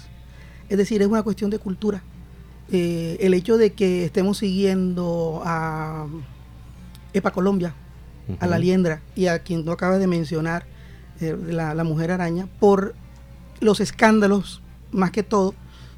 Es 0.69 0.77
decir, 0.77 1.01
es 1.01 1.07
una 1.07 1.23
cuestión 1.23 1.49
de 1.49 1.59
cultura. 1.59 2.03
Eh, 2.71 3.17
el 3.19 3.33
hecho 3.33 3.57
de 3.57 3.73
que 3.73 4.05
estemos 4.05 4.37
siguiendo 4.37 5.41
a 5.43 6.07
EPA 7.13 7.31
Colombia, 7.31 7.73
a 8.39 8.47
la 8.47 8.57
Liendra 8.57 9.01
y 9.15 9.27
a 9.27 9.39
quien 9.39 9.65
tú 9.65 9.71
acabas 9.71 9.99
de 9.99 10.07
mencionar, 10.07 10.65
eh, 11.19 11.37
la, 11.47 11.83
mujer 11.83 12.11
araña, 12.11 12.47
por 12.59 12.95
los 13.59 13.79
escándalos, 13.79 14.61
más 14.91 15.11
que 15.11 15.23
todo, 15.23 15.53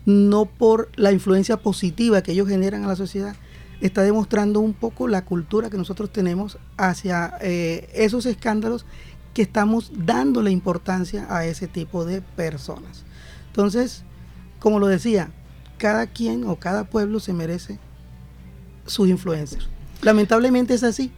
no 0.06 0.46
por 0.46 0.90
la 0.96 1.12
influencia 1.12 1.58
positiva 1.58 2.22
que 2.22 2.34
ellos 2.34 2.48
generan 2.48 2.84
a 2.84 2.88
la 2.88 2.96
sociedad, 2.96 3.36
está 3.82 4.04
demostrando 4.04 4.60
un 4.60 4.74
poco 4.74 5.08
la 5.08 5.26
cultura 5.26 5.70
que 5.70 5.78
nosotros 5.78 6.12
tenemos 6.12 6.58
hacia 6.78 7.34
eh, 7.42 7.90
esos 7.94 8.26
escándalos 8.26 8.86
que 9.34 9.42
estamos 9.42 9.92
dando 9.94 10.42
la 10.42 10.50
importancia 10.50 11.28
a 11.30 11.46
ese 11.46 11.68
tipo 11.68 12.06
de 12.06 12.22
personas. 12.22 13.04
Entonces, 13.48 14.04
como 14.60 14.80
lo 14.80 14.88
decía, 14.88 15.30
cada 15.78 16.08
quien 16.08 16.46
o 16.46 16.56
cada 16.58 16.86
pueblo 16.86 17.20
se 17.20 17.34
merece 17.34 17.80
sus 18.86 19.10
influencers. 19.10 19.68
Lamentablemente 20.02 20.74
es 20.74 20.84
así. 20.84 21.12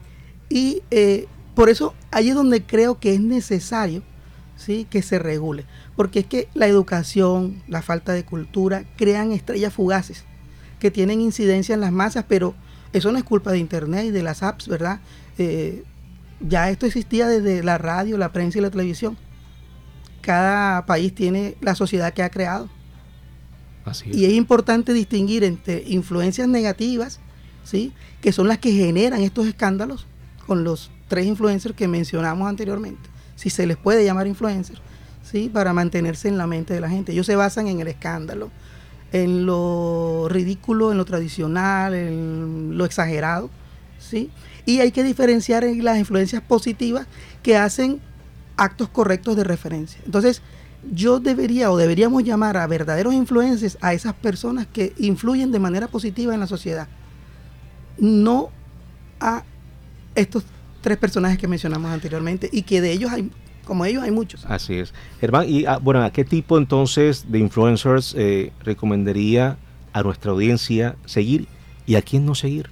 Y 0.50 0.82
eh, 0.92 1.28
por 1.56 1.70
eso 1.70 1.94
ahí 2.12 2.30
es 2.30 2.36
donde 2.36 2.64
creo 2.64 3.00
que 3.00 3.14
es 3.14 3.20
necesario 3.20 4.04
¿sí? 4.56 4.88
que 4.90 5.02
se 5.02 5.20
regule, 5.20 5.66
porque 5.96 6.20
es 6.20 6.26
que 6.26 6.48
la 6.54 6.68
educación, 6.68 7.62
la 7.68 7.82
falta 7.82 8.14
de 8.14 8.24
cultura 8.24 8.84
crean 8.98 9.32
estrellas 9.32 9.74
fugaces 9.74 10.26
que 10.80 10.92
tienen 10.92 11.22
incidencia 11.22 11.74
en 11.74 11.82
las 11.82 11.92
masas, 11.92 12.26
pero 12.28 12.54
eso 12.94 13.12
no 13.12 13.18
es 13.18 13.24
culpa 13.24 13.52
de 13.52 13.60
Internet 13.60 14.06
y 14.06 14.12
de 14.12 14.24
las 14.24 14.44
apps, 14.44 14.68
¿verdad? 14.68 15.00
Eh, 15.38 15.84
ya 16.40 16.70
esto 16.70 16.86
existía 16.86 17.28
desde 17.28 17.64
la 17.64 17.78
radio, 17.78 18.18
la 18.18 18.32
prensa 18.32 18.60
y 18.60 18.62
la 18.62 18.70
televisión. 18.70 19.18
Cada 20.22 20.86
país 20.86 21.14
tiene 21.14 21.56
la 21.62 21.76
sociedad 21.76 22.14
que 22.14 22.24
ha 22.24 22.30
creado. 22.30 22.70
Así 23.86 24.10
Y 24.12 24.26
es 24.26 24.34
importante 24.34 24.94
distinguir 24.94 25.44
entre 25.44 25.84
influencias 25.88 26.48
negativas, 26.48 27.20
¿sí? 27.64 27.94
que 28.22 28.32
son 28.32 28.48
las 28.48 28.58
que 28.58 28.72
generan 28.72 29.22
estos 29.22 29.48
escándalos, 29.48 30.06
con 30.48 30.64
los 30.64 30.90
tres 31.08 31.26
influencers 31.26 31.76
que 31.76 31.88
mencionamos 31.88 32.48
anteriormente, 32.48 33.10
si 33.36 33.50
se 33.50 33.68
les 33.68 33.78
puede 33.78 34.04
llamar 34.04 34.26
influencers, 34.26 34.82
¿sí? 35.24 35.50
para 35.54 35.74
mantenerse 35.74 36.28
en 36.28 36.38
la 36.38 36.48
mente 36.48 36.74
de 36.74 36.80
la 36.80 36.90
gente. 36.90 37.12
Ellos 37.12 37.26
se 37.26 37.36
basan 37.36 37.68
en 37.68 37.80
el 37.82 37.88
escándalo, 37.88 38.50
en 39.12 39.46
lo 39.46 40.28
ridículo, 40.30 40.92
en 40.92 40.98
lo 40.98 41.06
tradicional, 41.06 41.94
en 41.94 42.78
lo 42.78 42.86
exagerado. 42.86 43.50
¿sí? 44.00 44.32
Y 44.66 44.80
hay 44.80 44.92
que 44.92 45.04
diferenciar 45.04 45.64
en 45.64 45.84
las 45.84 45.98
influencias 45.98 46.42
positivas 46.42 47.08
que 47.44 47.58
hacen 47.58 48.02
actos 48.56 48.90
correctos 48.90 49.36
de 49.36 49.44
referencia. 49.44 50.02
Entonces, 50.06 50.42
yo 50.92 51.20
debería 51.20 51.72
o 51.72 51.78
deberíamos 51.78 52.24
llamar 52.24 52.58
a 52.58 52.68
verdaderos 52.68 53.14
influencers 53.14 53.78
a 53.82 53.94
esas 53.94 54.14
personas 54.14 54.68
que 54.68 54.94
influyen 54.98 55.52
de 55.52 55.60
manera 55.60 55.88
positiva 55.88 56.34
en 56.34 56.40
la 56.40 56.48
sociedad, 56.48 56.88
no 57.98 58.50
a 59.20 59.44
estos 60.18 60.44
tres 60.82 60.98
personajes 60.98 61.38
que 61.38 61.48
mencionamos 61.48 61.92
anteriormente 61.92 62.50
y 62.52 62.64
que 62.64 62.82
de 62.82 62.92
ellos 62.92 63.12
hay, 63.12 63.30
como 63.66 63.86
ellos 63.86 64.04
hay 64.04 64.12
muchos. 64.12 64.46
Así 64.46 64.76
es. 64.76 64.94
Germán, 65.22 65.48
y 65.48 65.66
ah, 65.66 65.78
bueno, 65.78 66.04
¿a 66.04 66.12
qué 66.12 66.26
tipo 66.26 66.58
entonces 66.58 67.32
de 67.32 67.40
influencers 67.40 68.16
eh, 68.18 68.52
recomendaría 68.64 69.58
a 69.94 70.04
nuestra 70.04 70.32
audiencia 70.32 70.96
seguir 71.06 71.48
y 71.86 71.96
a 71.96 72.02
quién 72.02 72.26
no 72.26 72.36
seguir? 72.36 72.70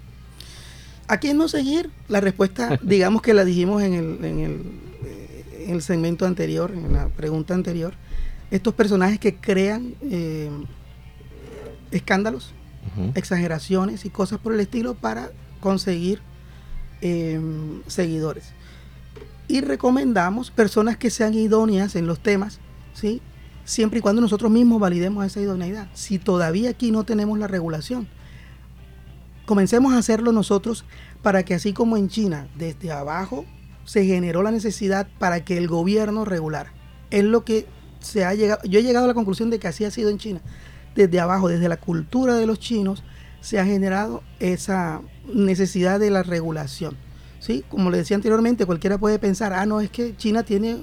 ¿A 1.07 1.17
quién 1.17 1.37
no 1.37 1.47
seguir? 1.47 1.91
La 2.07 2.19
respuesta, 2.19 2.79
digamos 2.83 3.21
que 3.21 3.33
la 3.33 3.45
dijimos 3.45 3.83
en 3.83 3.93
el, 3.93 4.25
en 4.25 4.39
el, 4.39 4.51
eh, 5.05 5.65
en 5.67 5.75
el 5.75 5.81
segmento 5.81 6.25
anterior, 6.25 6.71
en 6.71 6.93
la 6.93 7.09
pregunta 7.09 7.53
anterior. 7.53 7.93
Estos 8.49 8.73
personajes 8.73 9.19
que 9.19 9.35
crean 9.35 9.95
eh, 10.01 10.49
escándalos, 11.91 12.53
exageraciones 13.15 14.05
y 14.05 14.09
cosas 14.09 14.39
por 14.39 14.53
el 14.53 14.59
estilo 14.59 14.93
para 14.93 15.31
conseguir 15.59 16.21
Em, 17.01 17.83
seguidores. 17.87 18.51
Y 19.47 19.61
recomendamos 19.61 20.49
personas 20.49 20.97
que 20.97 21.09
sean 21.09 21.33
idóneas 21.33 21.95
en 21.95 22.07
los 22.07 22.19
temas, 22.19 22.59
¿sí? 22.93 23.21
siempre 23.65 23.99
y 23.99 24.01
cuando 24.01 24.21
nosotros 24.21 24.51
mismos 24.51 24.79
validemos 24.79 25.25
esa 25.25 25.41
idoneidad. 25.41 25.87
Si 25.93 26.19
todavía 26.19 26.69
aquí 26.69 26.91
no 26.91 27.03
tenemos 27.03 27.37
la 27.37 27.47
regulación, 27.47 28.07
comencemos 29.45 29.93
a 29.93 29.97
hacerlo 29.97 30.31
nosotros 30.31 30.85
para 31.21 31.43
que 31.43 31.53
así 31.53 31.73
como 31.73 31.97
en 31.97 32.07
China, 32.07 32.47
desde 32.57 32.91
abajo, 32.91 33.45
se 33.83 34.05
generó 34.05 34.41
la 34.41 34.51
necesidad 34.51 35.07
para 35.19 35.43
que 35.43 35.57
el 35.57 35.67
gobierno 35.67 36.25
regulara. 36.25 36.73
Es 37.11 37.23
lo 37.23 37.43
que 37.43 37.67
se 37.99 38.23
ha 38.23 38.33
llegado, 38.33 38.61
yo 38.63 38.79
he 38.79 38.83
llegado 38.83 39.05
a 39.05 39.09
la 39.09 39.13
conclusión 39.13 39.49
de 39.49 39.59
que 39.59 39.67
así 39.67 39.83
ha 39.83 39.91
sido 39.91 40.09
en 40.09 40.17
China. 40.17 40.41
Desde 40.95 41.19
abajo, 41.19 41.49
desde 41.49 41.67
la 41.67 41.77
cultura 41.77 42.35
de 42.35 42.47
los 42.47 42.59
chinos, 42.59 43.03
se 43.45 43.59
ha 43.59 43.65
generado 43.65 44.23
esa 44.39 45.01
necesidad 45.31 45.99
de 45.99 46.09
la 46.09 46.23
regulación. 46.23 46.97
¿sí? 47.39 47.63
Como 47.69 47.91
le 47.91 47.97
decía 47.97 48.15
anteriormente, 48.15 48.65
cualquiera 48.65 48.97
puede 48.97 49.19
pensar, 49.19 49.53
ah, 49.53 49.67
no, 49.67 49.81
es 49.81 49.91
que 49.91 50.17
China 50.17 50.41
tiene 50.41 50.77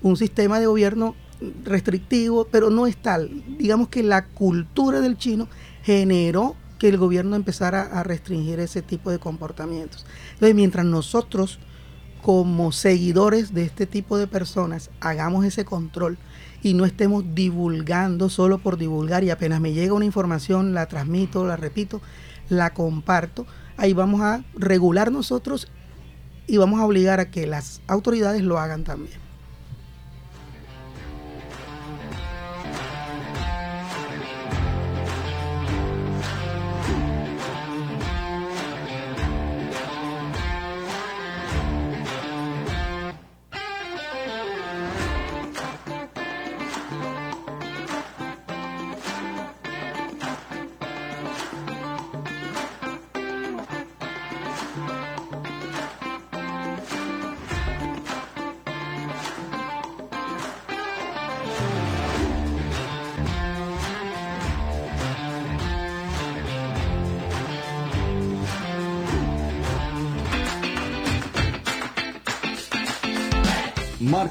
un 0.00 0.16
sistema 0.16 0.58
de 0.58 0.64
gobierno 0.64 1.14
restrictivo, 1.62 2.46
pero 2.50 2.70
no 2.70 2.86
es 2.86 2.96
tal. 2.96 3.44
Digamos 3.58 3.88
que 3.88 4.02
la 4.02 4.28
cultura 4.28 5.02
del 5.02 5.18
chino 5.18 5.46
generó 5.82 6.56
que 6.78 6.88
el 6.88 6.96
gobierno 6.96 7.36
empezara 7.36 7.82
a 7.82 8.02
restringir 8.02 8.60
ese 8.60 8.80
tipo 8.80 9.10
de 9.10 9.18
comportamientos. 9.18 10.06
Entonces, 10.32 10.54
mientras 10.54 10.86
nosotros 10.86 11.58
como 12.22 12.72
seguidores 12.72 13.52
de 13.52 13.64
este 13.64 13.84
tipo 13.84 14.16
de 14.16 14.26
personas 14.26 14.90
hagamos 15.00 15.44
ese 15.44 15.66
control 15.66 16.16
y 16.62 16.74
no 16.74 16.84
estemos 16.84 17.24
divulgando 17.34 18.28
solo 18.28 18.58
por 18.58 18.76
divulgar 18.76 19.24
y 19.24 19.30
apenas 19.30 19.60
me 19.60 19.72
llega 19.72 19.94
una 19.94 20.04
información 20.04 20.74
la 20.74 20.86
transmito, 20.86 21.46
la 21.46 21.56
repito, 21.56 22.00
la 22.48 22.72
comparto, 22.74 23.46
ahí 23.76 23.92
vamos 23.92 24.20
a 24.22 24.44
regular 24.54 25.12
nosotros 25.12 25.68
y 26.46 26.56
vamos 26.56 26.80
a 26.80 26.84
obligar 26.84 27.20
a 27.20 27.30
que 27.30 27.46
las 27.46 27.80
autoridades 27.86 28.42
lo 28.42 28.58
hagan 28.58 28.84
también. 28.84 29.25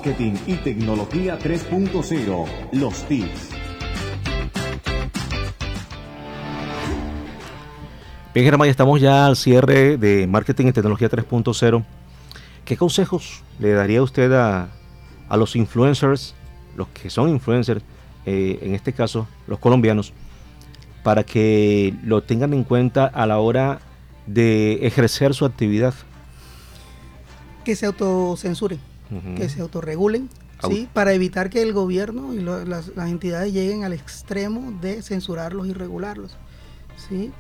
Marketing 0.06 0.36
y 0.46 0.54
tecnología 0.58 1.40
3.0. 1.40 2.46
Los 2.74 3.08
tips. 3.08 3.50
Bien, 8.32 8.46
Germán, 8.46 8.70
estamos 8.70 9.02
ya 9.02 9.26
al 9.26 9.36
cierre 9.36 9.98
de 9.98 10.28
Marketing 10.28 10.68
y 10.68 10.74
Tecnología 10.74 11.10
3.0. 11.10 11.84
¿Qué 12.66 12.78
consejos 12.78 13.42
le 13.58 13.72
daría 13.72 14.04
usted 14.04 14.32
a, 14.34 14.70
a 15.28 15.38
los 15.38 15.56
influencers, 15.56 16.36
los 16.78 16.88
que 16.90 17.10
son 17.10 17.30
influencers, 17.30 17.82
eh, 18.28 18.60
en 18.62 18.76
este 18.76 18.94
caso 18.94 19.28
los 19.48 19.58
colombianos, 19.58 20.14
para 21.02 21.24
que 21.24 21.96
lo 22.04 22.22
tengan 22.22 22.54
en 22.54 22.64
cuenta 22.64 23.08
a 23.08 23.26
la 23.26 23.40
hora 23.40 23.80
de 24.28 24.86
ejercer 24.86 25.34
su 25.34 25.46
actividad? 25.46 25.96
Que 27.64 27.76
se 27.76 27.88
autocensuren, 27.88 28.80
que 29.38 29.50
se 29.50 29.62
autorregulen, 29.62 30.30
¿sí? 30.68 30.88
para 30.94 31.14
evitar 31.14 31.50
que 31.50 31.62
el 31.62 31.74
gobierno 31.74 32.34
y 32.34 32.40
las, 32.40 32.90
las, 32.96 33.10
entidades 33.10 33.54
lleguen 33.54 33.84
al 33.84 33.94
extremo 33.94 34.74
de 34.82 35.02
censurarlos 35.02 35.68
y 35.68 35.74
regularlos. 35.74 36.38
¿sí? 37.08 37.32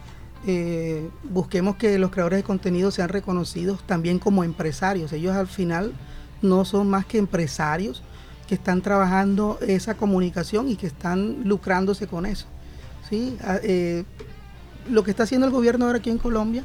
Eh, 0.48 1.10
busquemos 1.24 1.76
que 1.76 1.98
los 1.98 2.12
creadores 2.12 2.40
de 2.40 2.44
contenido 2.44 2.92
sean 2.92 3.10
reconocidos 3.10 3.86
también 3.88 4.20
como 4.20 4.44
empresarios. 4.44 5.12
Ellos 5.12 5.36
al 5.36 5.48
final 5.48 5.94
no 6.42 6.66
son 6.66 6.90
más 6.90 7.06
que 7.06 7.18
empresarios 7.18 8.04
que 8.48 8.56
están 8.56 8.82
trabajando 8.82 9.58
esa 9.62 9.96
comunicación 9.96 10.70
y 10.70 10.76
que 10.76 10.88
están 10.88 11.44
lucrándose 11.46 12.06
con 12.08 12.26
eso. 12.26 12.46
¿sí? 13.10 13.38
Ah, 13.44 13.58
eh, 13.64 14.04
lo 14.90 15.04
que 15.04 15.12
está 15.12 15.24
haciendo 15.24 15.48
el 15.48 15.54
gobierno 15.54 15.86
ahora 15.86 15.98
aquí 15.98 16.12
en 16.12 16.20
Colombia 16.20 16.64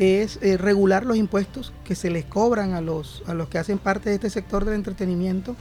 es 0.00 0.40
eh, 0.42 0.56
regular 0.56 1.06
los 1.06 1.16
impuestos 1.16 1.72
que 1.84 1.94
se 1.94 2.10
les 2.10 2.24
cobran 2.24 2.72
a 2.72 2.80
los, 2.80 3.22
a 3.28 3.34
los 3.34 3.48
que 3.48 3.58
hacen 3.58 3.78
parte 3.78 4.08
de 4.08 4.16
este 4.16 4.30
sector 4.30 4.64
del 4.64 4.74
entretenimiento 4.74 5.54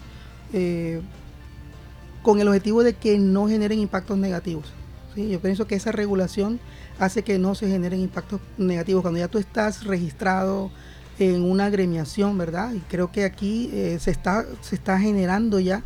con 2.24 2.42
el 2.42 2.48
objetivo 2.48 2.84
de 2.84 2.94
que 2.94 3.20
no 3.20 3.48
generen 3.48 3.78
impactos 3.78 4.18
negativos. 4.18 4.66
¿sí? 5.14 5.30
Yo 5.30 5.40
pienso 5.40 5.68
que 5.68 5.76
esa 5.76 5.92
regulación 5.92 6.60
hace 6.98 7.24
que 7.24 7.38
no 7.40 7.56
se 7.56 7.68
generen 7.68 8.00
impactos 8.00 8.42
negativos. 8.58 9.02
Cuando 9.02 9.20
ya 9.20 9.28
tú 9.28 9.38
estás 9.38 9.86
registrado 9.86 10.72
en 11.20 11.44
una 11.44 11.66
agremiación, 11.66 12.38
¿verdad? 12.38 12.74
Y 12.74 12.80
creo 12.80 13.12
que 13.12 13.26
aquí 13.26 13.70
eh, 13.74 13.98
se, 14.00 14.12
está, 14.12 14.46
se 14.62 14.76
está 14.76 15.00
generando 15.00 15.60
ya 15.60 15.84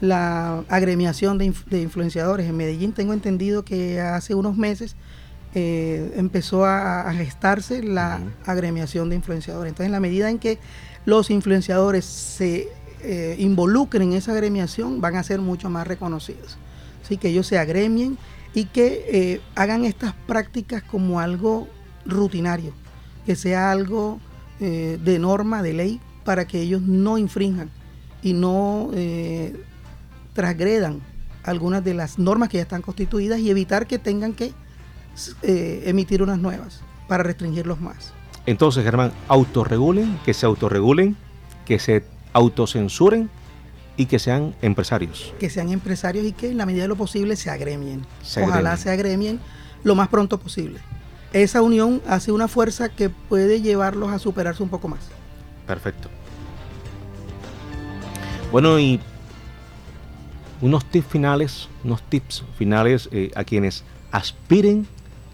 la 0.00 0.64
agremiación 0.68 1.38
de, 1.38 1.46
influenciadores. 1.80 2.48
En 2.48 2.56
Medellín 2.56 2.92
tengo 2.92 3.12
entendido 3.12 3.64
que 3.64 4.00
hace 4.00 4.34
unos 4.34 4.56
meses 4.56 4.94
eh, 5.60 6.12
empezó 6.14 6.64
a, 6.64 7.12
gestarse 7.14 7.82
la 7.82 8.20
agremiación 8.46 9.10
de 9.10 9.16
influenciadores. 9.16 9.72
Entonces, 9.72 9.86
en 9.86 9.92
la 9.92 9.98
medida 9.98 10.30
en 10.30 10.38
que 10.38 10.60
los 11.04 11.30
influenciadores 11.30 12.04
se 12.04 12.68
eh, 13.02 13.34
involucren 13.40 14.12
en 14.12 14.18
esa 14.18 14.34
agremiación, 14.34 15.00
van 15.00 15.16
a 15.16 15.22
ser 15.24 15.40
mucho 15.40 15.68
más 15.68 15.84
reconocidos. 15.84 16.58
Así 17.02 17.16
que 17.16 17.30
ellos 17.30 17.48
se 17.48 17.58
agremien 17.58 18.18
y 18.54 18.66
que 18.66 19.04
eh, 19.08 19.40
hagan 19.56 19.84
estas 19.84 20.14
prácticas 20.28 20.84
como 20.84 21.18
algo 21.18 21.66
rutinario, 22.06 22.72
que 23.26 23.34
sea 23.34 23.72
algo 23.72 24.20
de 24.60 25.18
norma, 25.20 25.62
de 25.62 25.72
ley, 25.72 26.00
para 26.24 26.46
que 26.46 26.60
ellos 26.60 26.82
no 26.82 27.16
infrinjan 27.16 27.70
y 28.22 28.32
no 28.32 28.90
transgredan 30.32 31.00
algunas 31.44 31.84
de 31.84 31.94
las 31.94 32.18
normas 32.18 32.48
que 32.48 32.56
ya 32.56 32.64
están 32.64 32.82
constituidas 32.82 33.38
y 33.38 33.50
evitar 33.50 33.86
que 33.86 34.00
tengan 34.00 34.32
que 34.32 34.52
emitir 35.42 36.22
unas 36.22 36.38
nuevas 36.38 36.80
para 37.08 37.22
restringirlos 37.22 37.80
más. 37.80 38.12
Entonces, 38.46 38.84
Germán, 38.84 39.12
autorregulen, 39.28 40.18
que 40.24 40.32
se 40.32 40.46
autorregulen, 40.46 41.16
que 41.66 41.78
se 41.78 42.04
autocensuren 42.32 43.28
y 43.96 44.06
que 44.06 44.18
sean 44.18 44.54
empresarios. 44.62 45.34
Que 45.38 45.50
sean 45.50 45.70
empresarios 45.70 46.24
y 46.24 46.32
que 46.32 46.48
en 46.50 46.56
la 46.56 46.64
medida 46.64 46.82
de 46.82 46.88
lo 46.88 46.96
posible 46.96 47.36
se 47.36 47.50
agremien. 47.50 48.06
Ojalá 48.42 48.76
se 48.76 48.90
agremien 48.90 49.40
lo 49.84 49.94
más 49.94 50.08
pronto 50.08 50.38
posible. 50.38 50.80
Esa 51.32 51.60
unión 51.60 52.00
hace 52.06 52.32
una 52.32 52.48
fuerza 52.48 52.88
que 52.88 53.10
puede 53.10 53.60
llevarlos 53.60 54.10
a 54.12 54.18
superarse 54.18 54.62
un 54.62 54.70
poco 54.70 54.88
más. 54.88 55.00
Perfecto. 55.66 56.08
Bueno, 58.50 58.78
y 58.78 58.98
unos 60.62 60.84
tips 60.86 61.06
finales, 61.06 61.68
unos 61.84 62.02
tips 62.02 62.44
finales 62.56 63.08
eh, 63.12 63.30
a 63.34 63.44
quienes 63.44 63.84
aspiren 64.10 64.86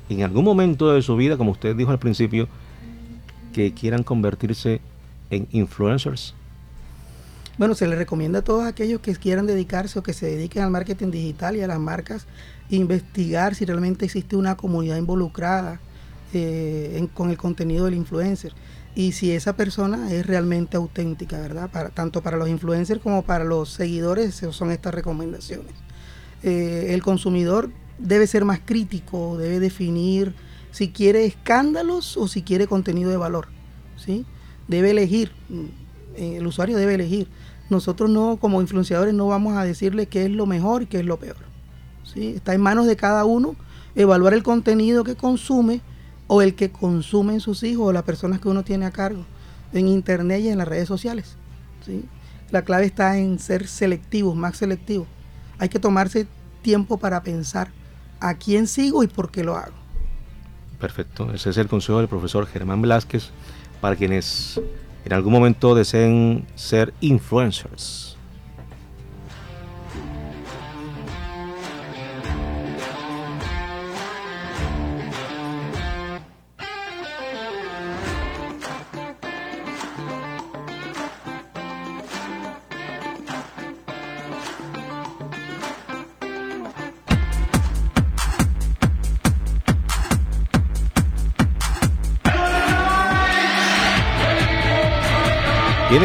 en 0.09 0.23
algún 0.23 0.45
momento 0.45 0.93
de 0.93 1.03
su 1.03 1.17
vida, 1.17 1.37
como 1.37 1.53
usted 1.53 1.75
dijo 1.77 1.91
al 1.91 1.99
principio, 1.99 2.49
que 3.53 3.73
quieran 3.73 4.03
convertirse 4.03 4.81
en 5.31 5.47
influencers 5.53 6.35
bueno, 7.57 7.77
se 7.77 7.87
le 7.87 7.95
recomienda 7.95 8.41
a 8.41 8.43
todos 8.43 8.65
aquellos 8.65 9.01
que 9.01 9.15
quieran 9.15 9.47
dedicarse 9.47 9.99
o 9.99 10.03
que 10.03 10.13
se 10.13 10.27
dediquen 10.27 10.63
al 10.65 10.71
marketing 10.71 11.13
digital 11.13 11.55
y 11.55 11.63
a 11.63 11.69
las 11.69 11.79
marcas, 11.79 12.27
investigar 12.69 13.55
si 13.55 13.65
realmente 13.65 14.05
existe 14.07 14.35
una 14.35 14.57
comunidad 14.57 14.97
involucrada 14.97 15.79
eh, 16.33 17.07
con 17.15 17.31
el 17.31 17.37
contenido 17.37 17.85
del 17.85 17.95
influencer 17.95 18.53
y 18.97 19.13
si 19.13 19.31
esa 19.31 19.57
persona 19.57 20.13
es 20.13 20.27
realmente 20.27 20.77
auténtica, 20.77 21.41
¿verdad? 21.41 21.71
Tanto 21.95 22.23
para 22.23 22.37
los 22.37 22.49
influencers 22.49 23.01
como 23.01 23.23
para 23.23 23.45
los 23.45 23.71
seguidores 23.71 24.43
son 24.51 24.73
estas 24.73 24.93
recomendaciones. 24.93 25.73
Eh, 26.43 26.89
el 26.91 27.03
consumidor 27.03 27.71
debe 27.99 28.27
ser 28.27 28.45
más 28.45 28.61
crítico, 28.65 29.37
debe 29.39 29.61
definir 29.61 30.35
si 30.71 30.91
quiere 30.91 31.25
escándalos 31.25 32.17
o 32.17 32.29
si 32.29 32.43
quiere 32.43 32.67
contenido 32.67 33.11
de 33.11 33.17
valor, 33.17 33.49
¿sí? 33.97 34.25
Debe 34.67 34.91
elegir, 34.91 35.33
mm, 35.49 35.65
el 36.17 36.47
usuario 36.47 36.77
debe 36.77 36.95
elegir 36.95 37.29
nosotros 37.71 38.11
no, 38.11 38.37
como 38.37 38.61
influenciadores, 38.61 39.15
no 39.15 39.27
vamos 39.27 39.57
a 39.57 39.65
decirle 39.65 40.07
qué 40.07 40.25
es 40.25 40.31
lo 40.31 40.47
mejor 40.47 40.83
y 40.83 40.87
qué 40.87 41.01
es 41.01 41.07
lo 41.07 41.19
peor. 41.19 41.37
¿sí? 42.05 42.29
Está 42.37 42.55
en 42.55 42.61
manos 42.61 42.87
de 42.87 42.97
cada 42.97 43.25
uno 43.25 43.57
evaluar 43.95 44.35
el 44.35 44.43
contenido 44.43 45.05
que 45.05 45.17
consume 45.17 45.81
o 46.27 46.43
el 46.43 46.55
que 46.55 46.71
consumen 46.71 47.41
sus 47.41 47.63
hijos 47.63 47.89
o 47.89 47.93
las 47.93 48.03
personas 48.03 48.41
que 48.41 48.49
uno 48.49 48.65
tiene 48.65 48.87
a 48.87 48.91
cargo 48.91 49.25
en 49.73 49.89
internet 49.89 50.43
y 50.43 50.49
en 50.49 50.59
las 50.59 50.69
redes 50.69 50.89
sociales. 50.89 51.37
¿sí? 51.85 52.05
La 52.51 52.63
clave 52.63 52.85
está 52.85 53.19
en 53.19 53.39
ser 53.39 53.67
selectivos, 53.67 54.37
más 54.37 54.57
selectivos. 54.57 55.07
Hay 55.59 55.69
que 55.69 55.79
tomarse 55.79 56.27
tiempo 56.63 56.99
para 56.99 57.23
pensar 57.23 57.71
a 58.25 58.35
quién 58.35 58.67
sigo 58.67 59.05
y 59.05 59.07
por 59.07 59.31
qué 59.31 59.45
lo 59.45 59.55
hago. 59.55 59.75
Perfecto, 60.81 61.31
ese 61.33 61.51
es 61.51 61.59
el 61.59 61.69
consejo 61.69 61.99
del 61.99 62.09
profesor 62.09 62.47
Germán 62.47 62.81
Velázquez 62.81 63.31
para 63.83 63.97
quienes 63.97 64.61
en 65.05 65.13
algún 65.13 65.33
momento 65.33 65.75
deseen 65.75 66.47
ser 66.55 66.95
influencers. 67.01 68.14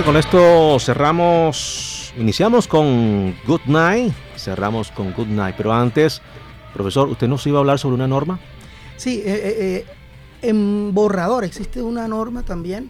Con 0.05 0.15
esto 0.17 0.79
cerramos, 0.79 2.13
iniciamos 2.17 2.67
con 2.67 3.35
Good 3.45 3.65
Night, 3.67 4.13
cerramos 4.37 4.91
con 4.91 5.11
Good 5.11 5.27
Night, 5.27 5.55
pero 5.57 5.73
antes, 5.73 6.21
profesor, 6.73 7.09
¿usted 7.09 7.27
nos 7.27 7.45
iba 7.45 7.57
a 7.57 7.59
hablar 7.59 7.79
sobre 7.79 7.95
una 7.95 8.07
norma? 8.07 8.39
Sí, 8.97 9.21
eh, 9.25 9.33
eh, 9.33 9.55
eh, 9.59 9.85
en 10.41 10.93
borrador 10.93 11.43
existe 11.43 11.81
una 11.81 12.07
norma 12.07 12.43
también, 12.43 12.89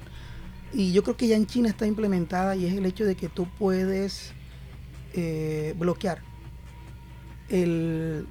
y 0.72 0.94
yo 0.94 1.04
creo 1.04 1.18
que 1.18 1.28
ya 1.28 1.36
en 1.36 1.48
China 1.48 1.68
está 1.68 1.86
implementada, 1.88 2.56
y 2.56 2.66
es 2.66 2.74
el 2.74 2.86
hecho 2.86 3.06
de 3.06 3.16
que 3.16 3.28
tú 3.28 3.48
puedes 3.58 4.34
bloquear 5.76 6.20
el 7.50 8.26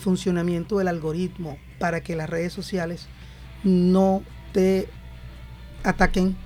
funcionamiento 0.00 0.78
del 0.78 0.88
algoritmo 0.88 1.56
para 1.78 2.02
que 2.02 2.16
las 2.16 2.28
redes 2.28 2.52
sociales 2.52 3.06
no 3.62 4.22
te 4.52 4.88
ataquen 5.84 6.36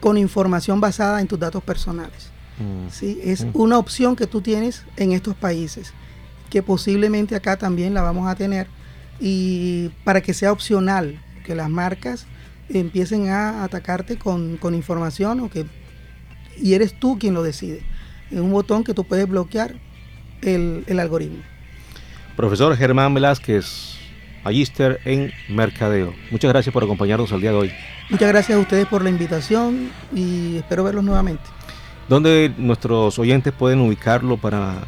con 0.00 0.18
información 0.18 0.80
basada 0.80 1.20
en 1.20 1.28
tus 1.28 1.38
datos 1.38 1.62
personales. 1.62 2.30
Mm. 2.58 2.90
¿sí? 2.90 3.20
Es 3.22 3.44
mm. 3.44 3.50
una 3.54 3.78
opción 3.78 4.16
que 4.16 4.26
tú 4.26 4.40
tienes 4.40 4.84
en 4.96 5.12
estos 5.12 5.34
países, 5.34 5.92
que 6.50 6.62
posiblemente 6.62 7.34
acá 7.34 7.56
también 7.56 7.94
la 7.94 8.02
vamos 8.02 8.28
a 8.28 8.34
tener, 8.34 8.66
y 9.20 9.90
para 10.04 10.20
que 10.20 10.34
sea 10.34 10.52
opcional, 10.52 11.20
que 11.44 11.54
las 11.54 11.68
marcas 11.68 12.26
empiecen 12.68 13.30
a 13.30 13.64
atacarte 13.64 14.18
con, 14.18 14.58
información 14.74 15.40
o 15.40 15.50
que, 15.50 15.66
y 16.60 16.74
eres 16.74 16.98
tú 16.98 17.18
quien 17.18 17.34
lo 17.34 17.42
decide. 17.42 17.82
Es 18.30 18.38
un 18.38 18.52
botón 18.52 18.84
que 18.84 18.94
tú 18.94 19.04
puedes 19.04 19.26
bloquear 19.26 19.74
el, 20.42 20.84
el 20.86 21.00
algoritmo. 21.00 21.42
Profesor 22.36 22.76
Germán 22.76 23.14
Velázquez, 23.14 23.97
Magister 24.44 25.00
en 25.04 25.32
Mercadeo. 25.48 26.14
Muchas 26.30 26.50
gracias 26.50 26.72
por 26.72 26.84
acompañarnos 26.84 27.30
el 27.32 27.40
día 27.40 27.50
de 27.50 27.56
hoy. 27.56 27.72
Muchas 28.10 28.28
gracias 28.28 28.56
a 28.56 28.60
ustedes 28.60 28.86
por 28.86 29.02
la 29.02 29.10
invitación 29.10 29.90
y 30.14 30.56
espero 30.56 30.84
verlos 30.84 31.04
nuevamente. 31.04 31.44
¿Dónde 32.08 32.52
nuestros 32.56 33.18
oyentes 33.18 33.52
pueden 33.52 33.80
ubicarlo 33.80 34.38
para 34.38 34.82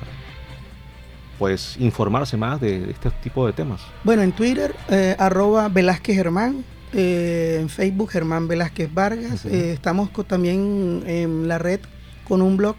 pues 1.38 1.76
informarse 1.78 2.36
más 2.36 2.60
de 2.60 2.90
este 2.90 3.10
tipo 3.22 3.46
de 3.46 3.52
temas? 3.52 3.80
Bueno, 4.04 4.22
en 4.22 4.32
Twitter, 4.32 4.74
eh, 4.88 5.16
arroba 5.18 5.68
Velázquez 5.68 6.16
Germán, 6.16 6.64
eh, 6.92 7.58
en 7.60 7.68
Facebook 7.68 8.10
Germán 8.10 8.48
Velázquez 8.48 8.92
Vargas, 8.92 9.44
eh, 9.44 9.72
estamos 9.72 10.10
también 10.26 11.02
en 11.06 11.48
la 11.48 11.58
red 11.58 11.80
con 12.26 12.42
un 12.42 12.56
blog 12.56 12.76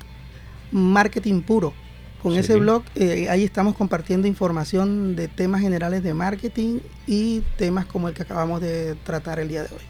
Marketing 0.71 1.41
Puro. 1.41 1.73
Con 2.21 2.35
ese 2.35 2.55
blog, 2.57 2.83
ahí 3.29 3.43
estamos 3.43 3.75
compartiendo 3.75 4.27
información 4.27 5.15
de 5.15 5.27
temas 5.27 5.61
generales 5.61 6.03
de 6.03 6.13
marketing 6.13 6.79
y 7.07 7.41
temas 7.57 7.85
como 7.85 8.09
el 8.09 8.13
que 8.13 8.21
acabamos 8.21 8.61
de 8.61 8.95
tratar 9.03 9.39
el 9.39 9.47
día 9.47 9.63
de 9.63 9.69
hoy. 9.69 9.81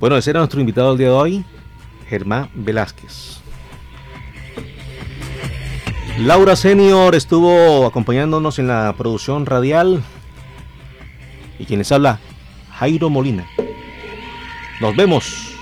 Bueno, 0.00 0.16
ese 0.16 0.30
era 0.30 0.40
nuestro 0.40 0.60
invitado 0.60 0.92
el 0.92 0.98
día 0.98 1.08
de 1.08 1.12
hoy, 1.12 1.44
Germán 2.08 2.48
Velázquez. 2.54 3.40
Laura 6.18 6.56
Senior 6.56 7.14
estuvo 7.14 7.86
acompañándonos 7.86 8.58
en 8.58 8.68
la 8.68 8.94
producción 8.96 9.46
radial. 9.46 10.02
Y 11.58 11.66
quienes 11.66 11.92
habla, 11.92 12.20
Jairo 12.72 13.10
Molina. 13.10 13.46
Nos 14.80 14.96
vemos. 14.96 15.56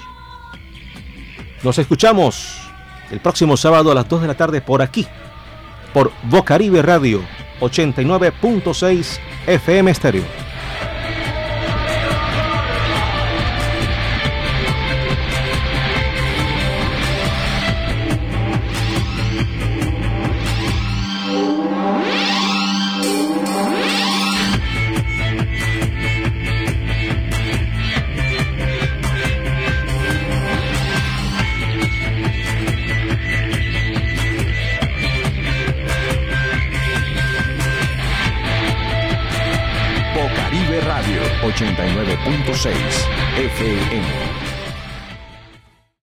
Nos 1.63 1.79
escuchamos 1.79 2.59
el 3.11 3.21
próximo 3.21 3.57
sábado 3.57 3.91
a 3.91 3.95
las 3.95 4.09
2 4.09 4.23
de 4.23 4.29
la 4.29 4.35
tarde 4.35 4.61
por 4.61 4.83
aquí, 4.83 5.07
por 5.93 6.13
Bocaribe 6.25 6.83
Radio 6.83 7.23
89.6 7.61 9.19
FM 9.47 9.91
Estéreo. 9.91 10.42
89.6 41.63 42.75
FM. 43.37 44.32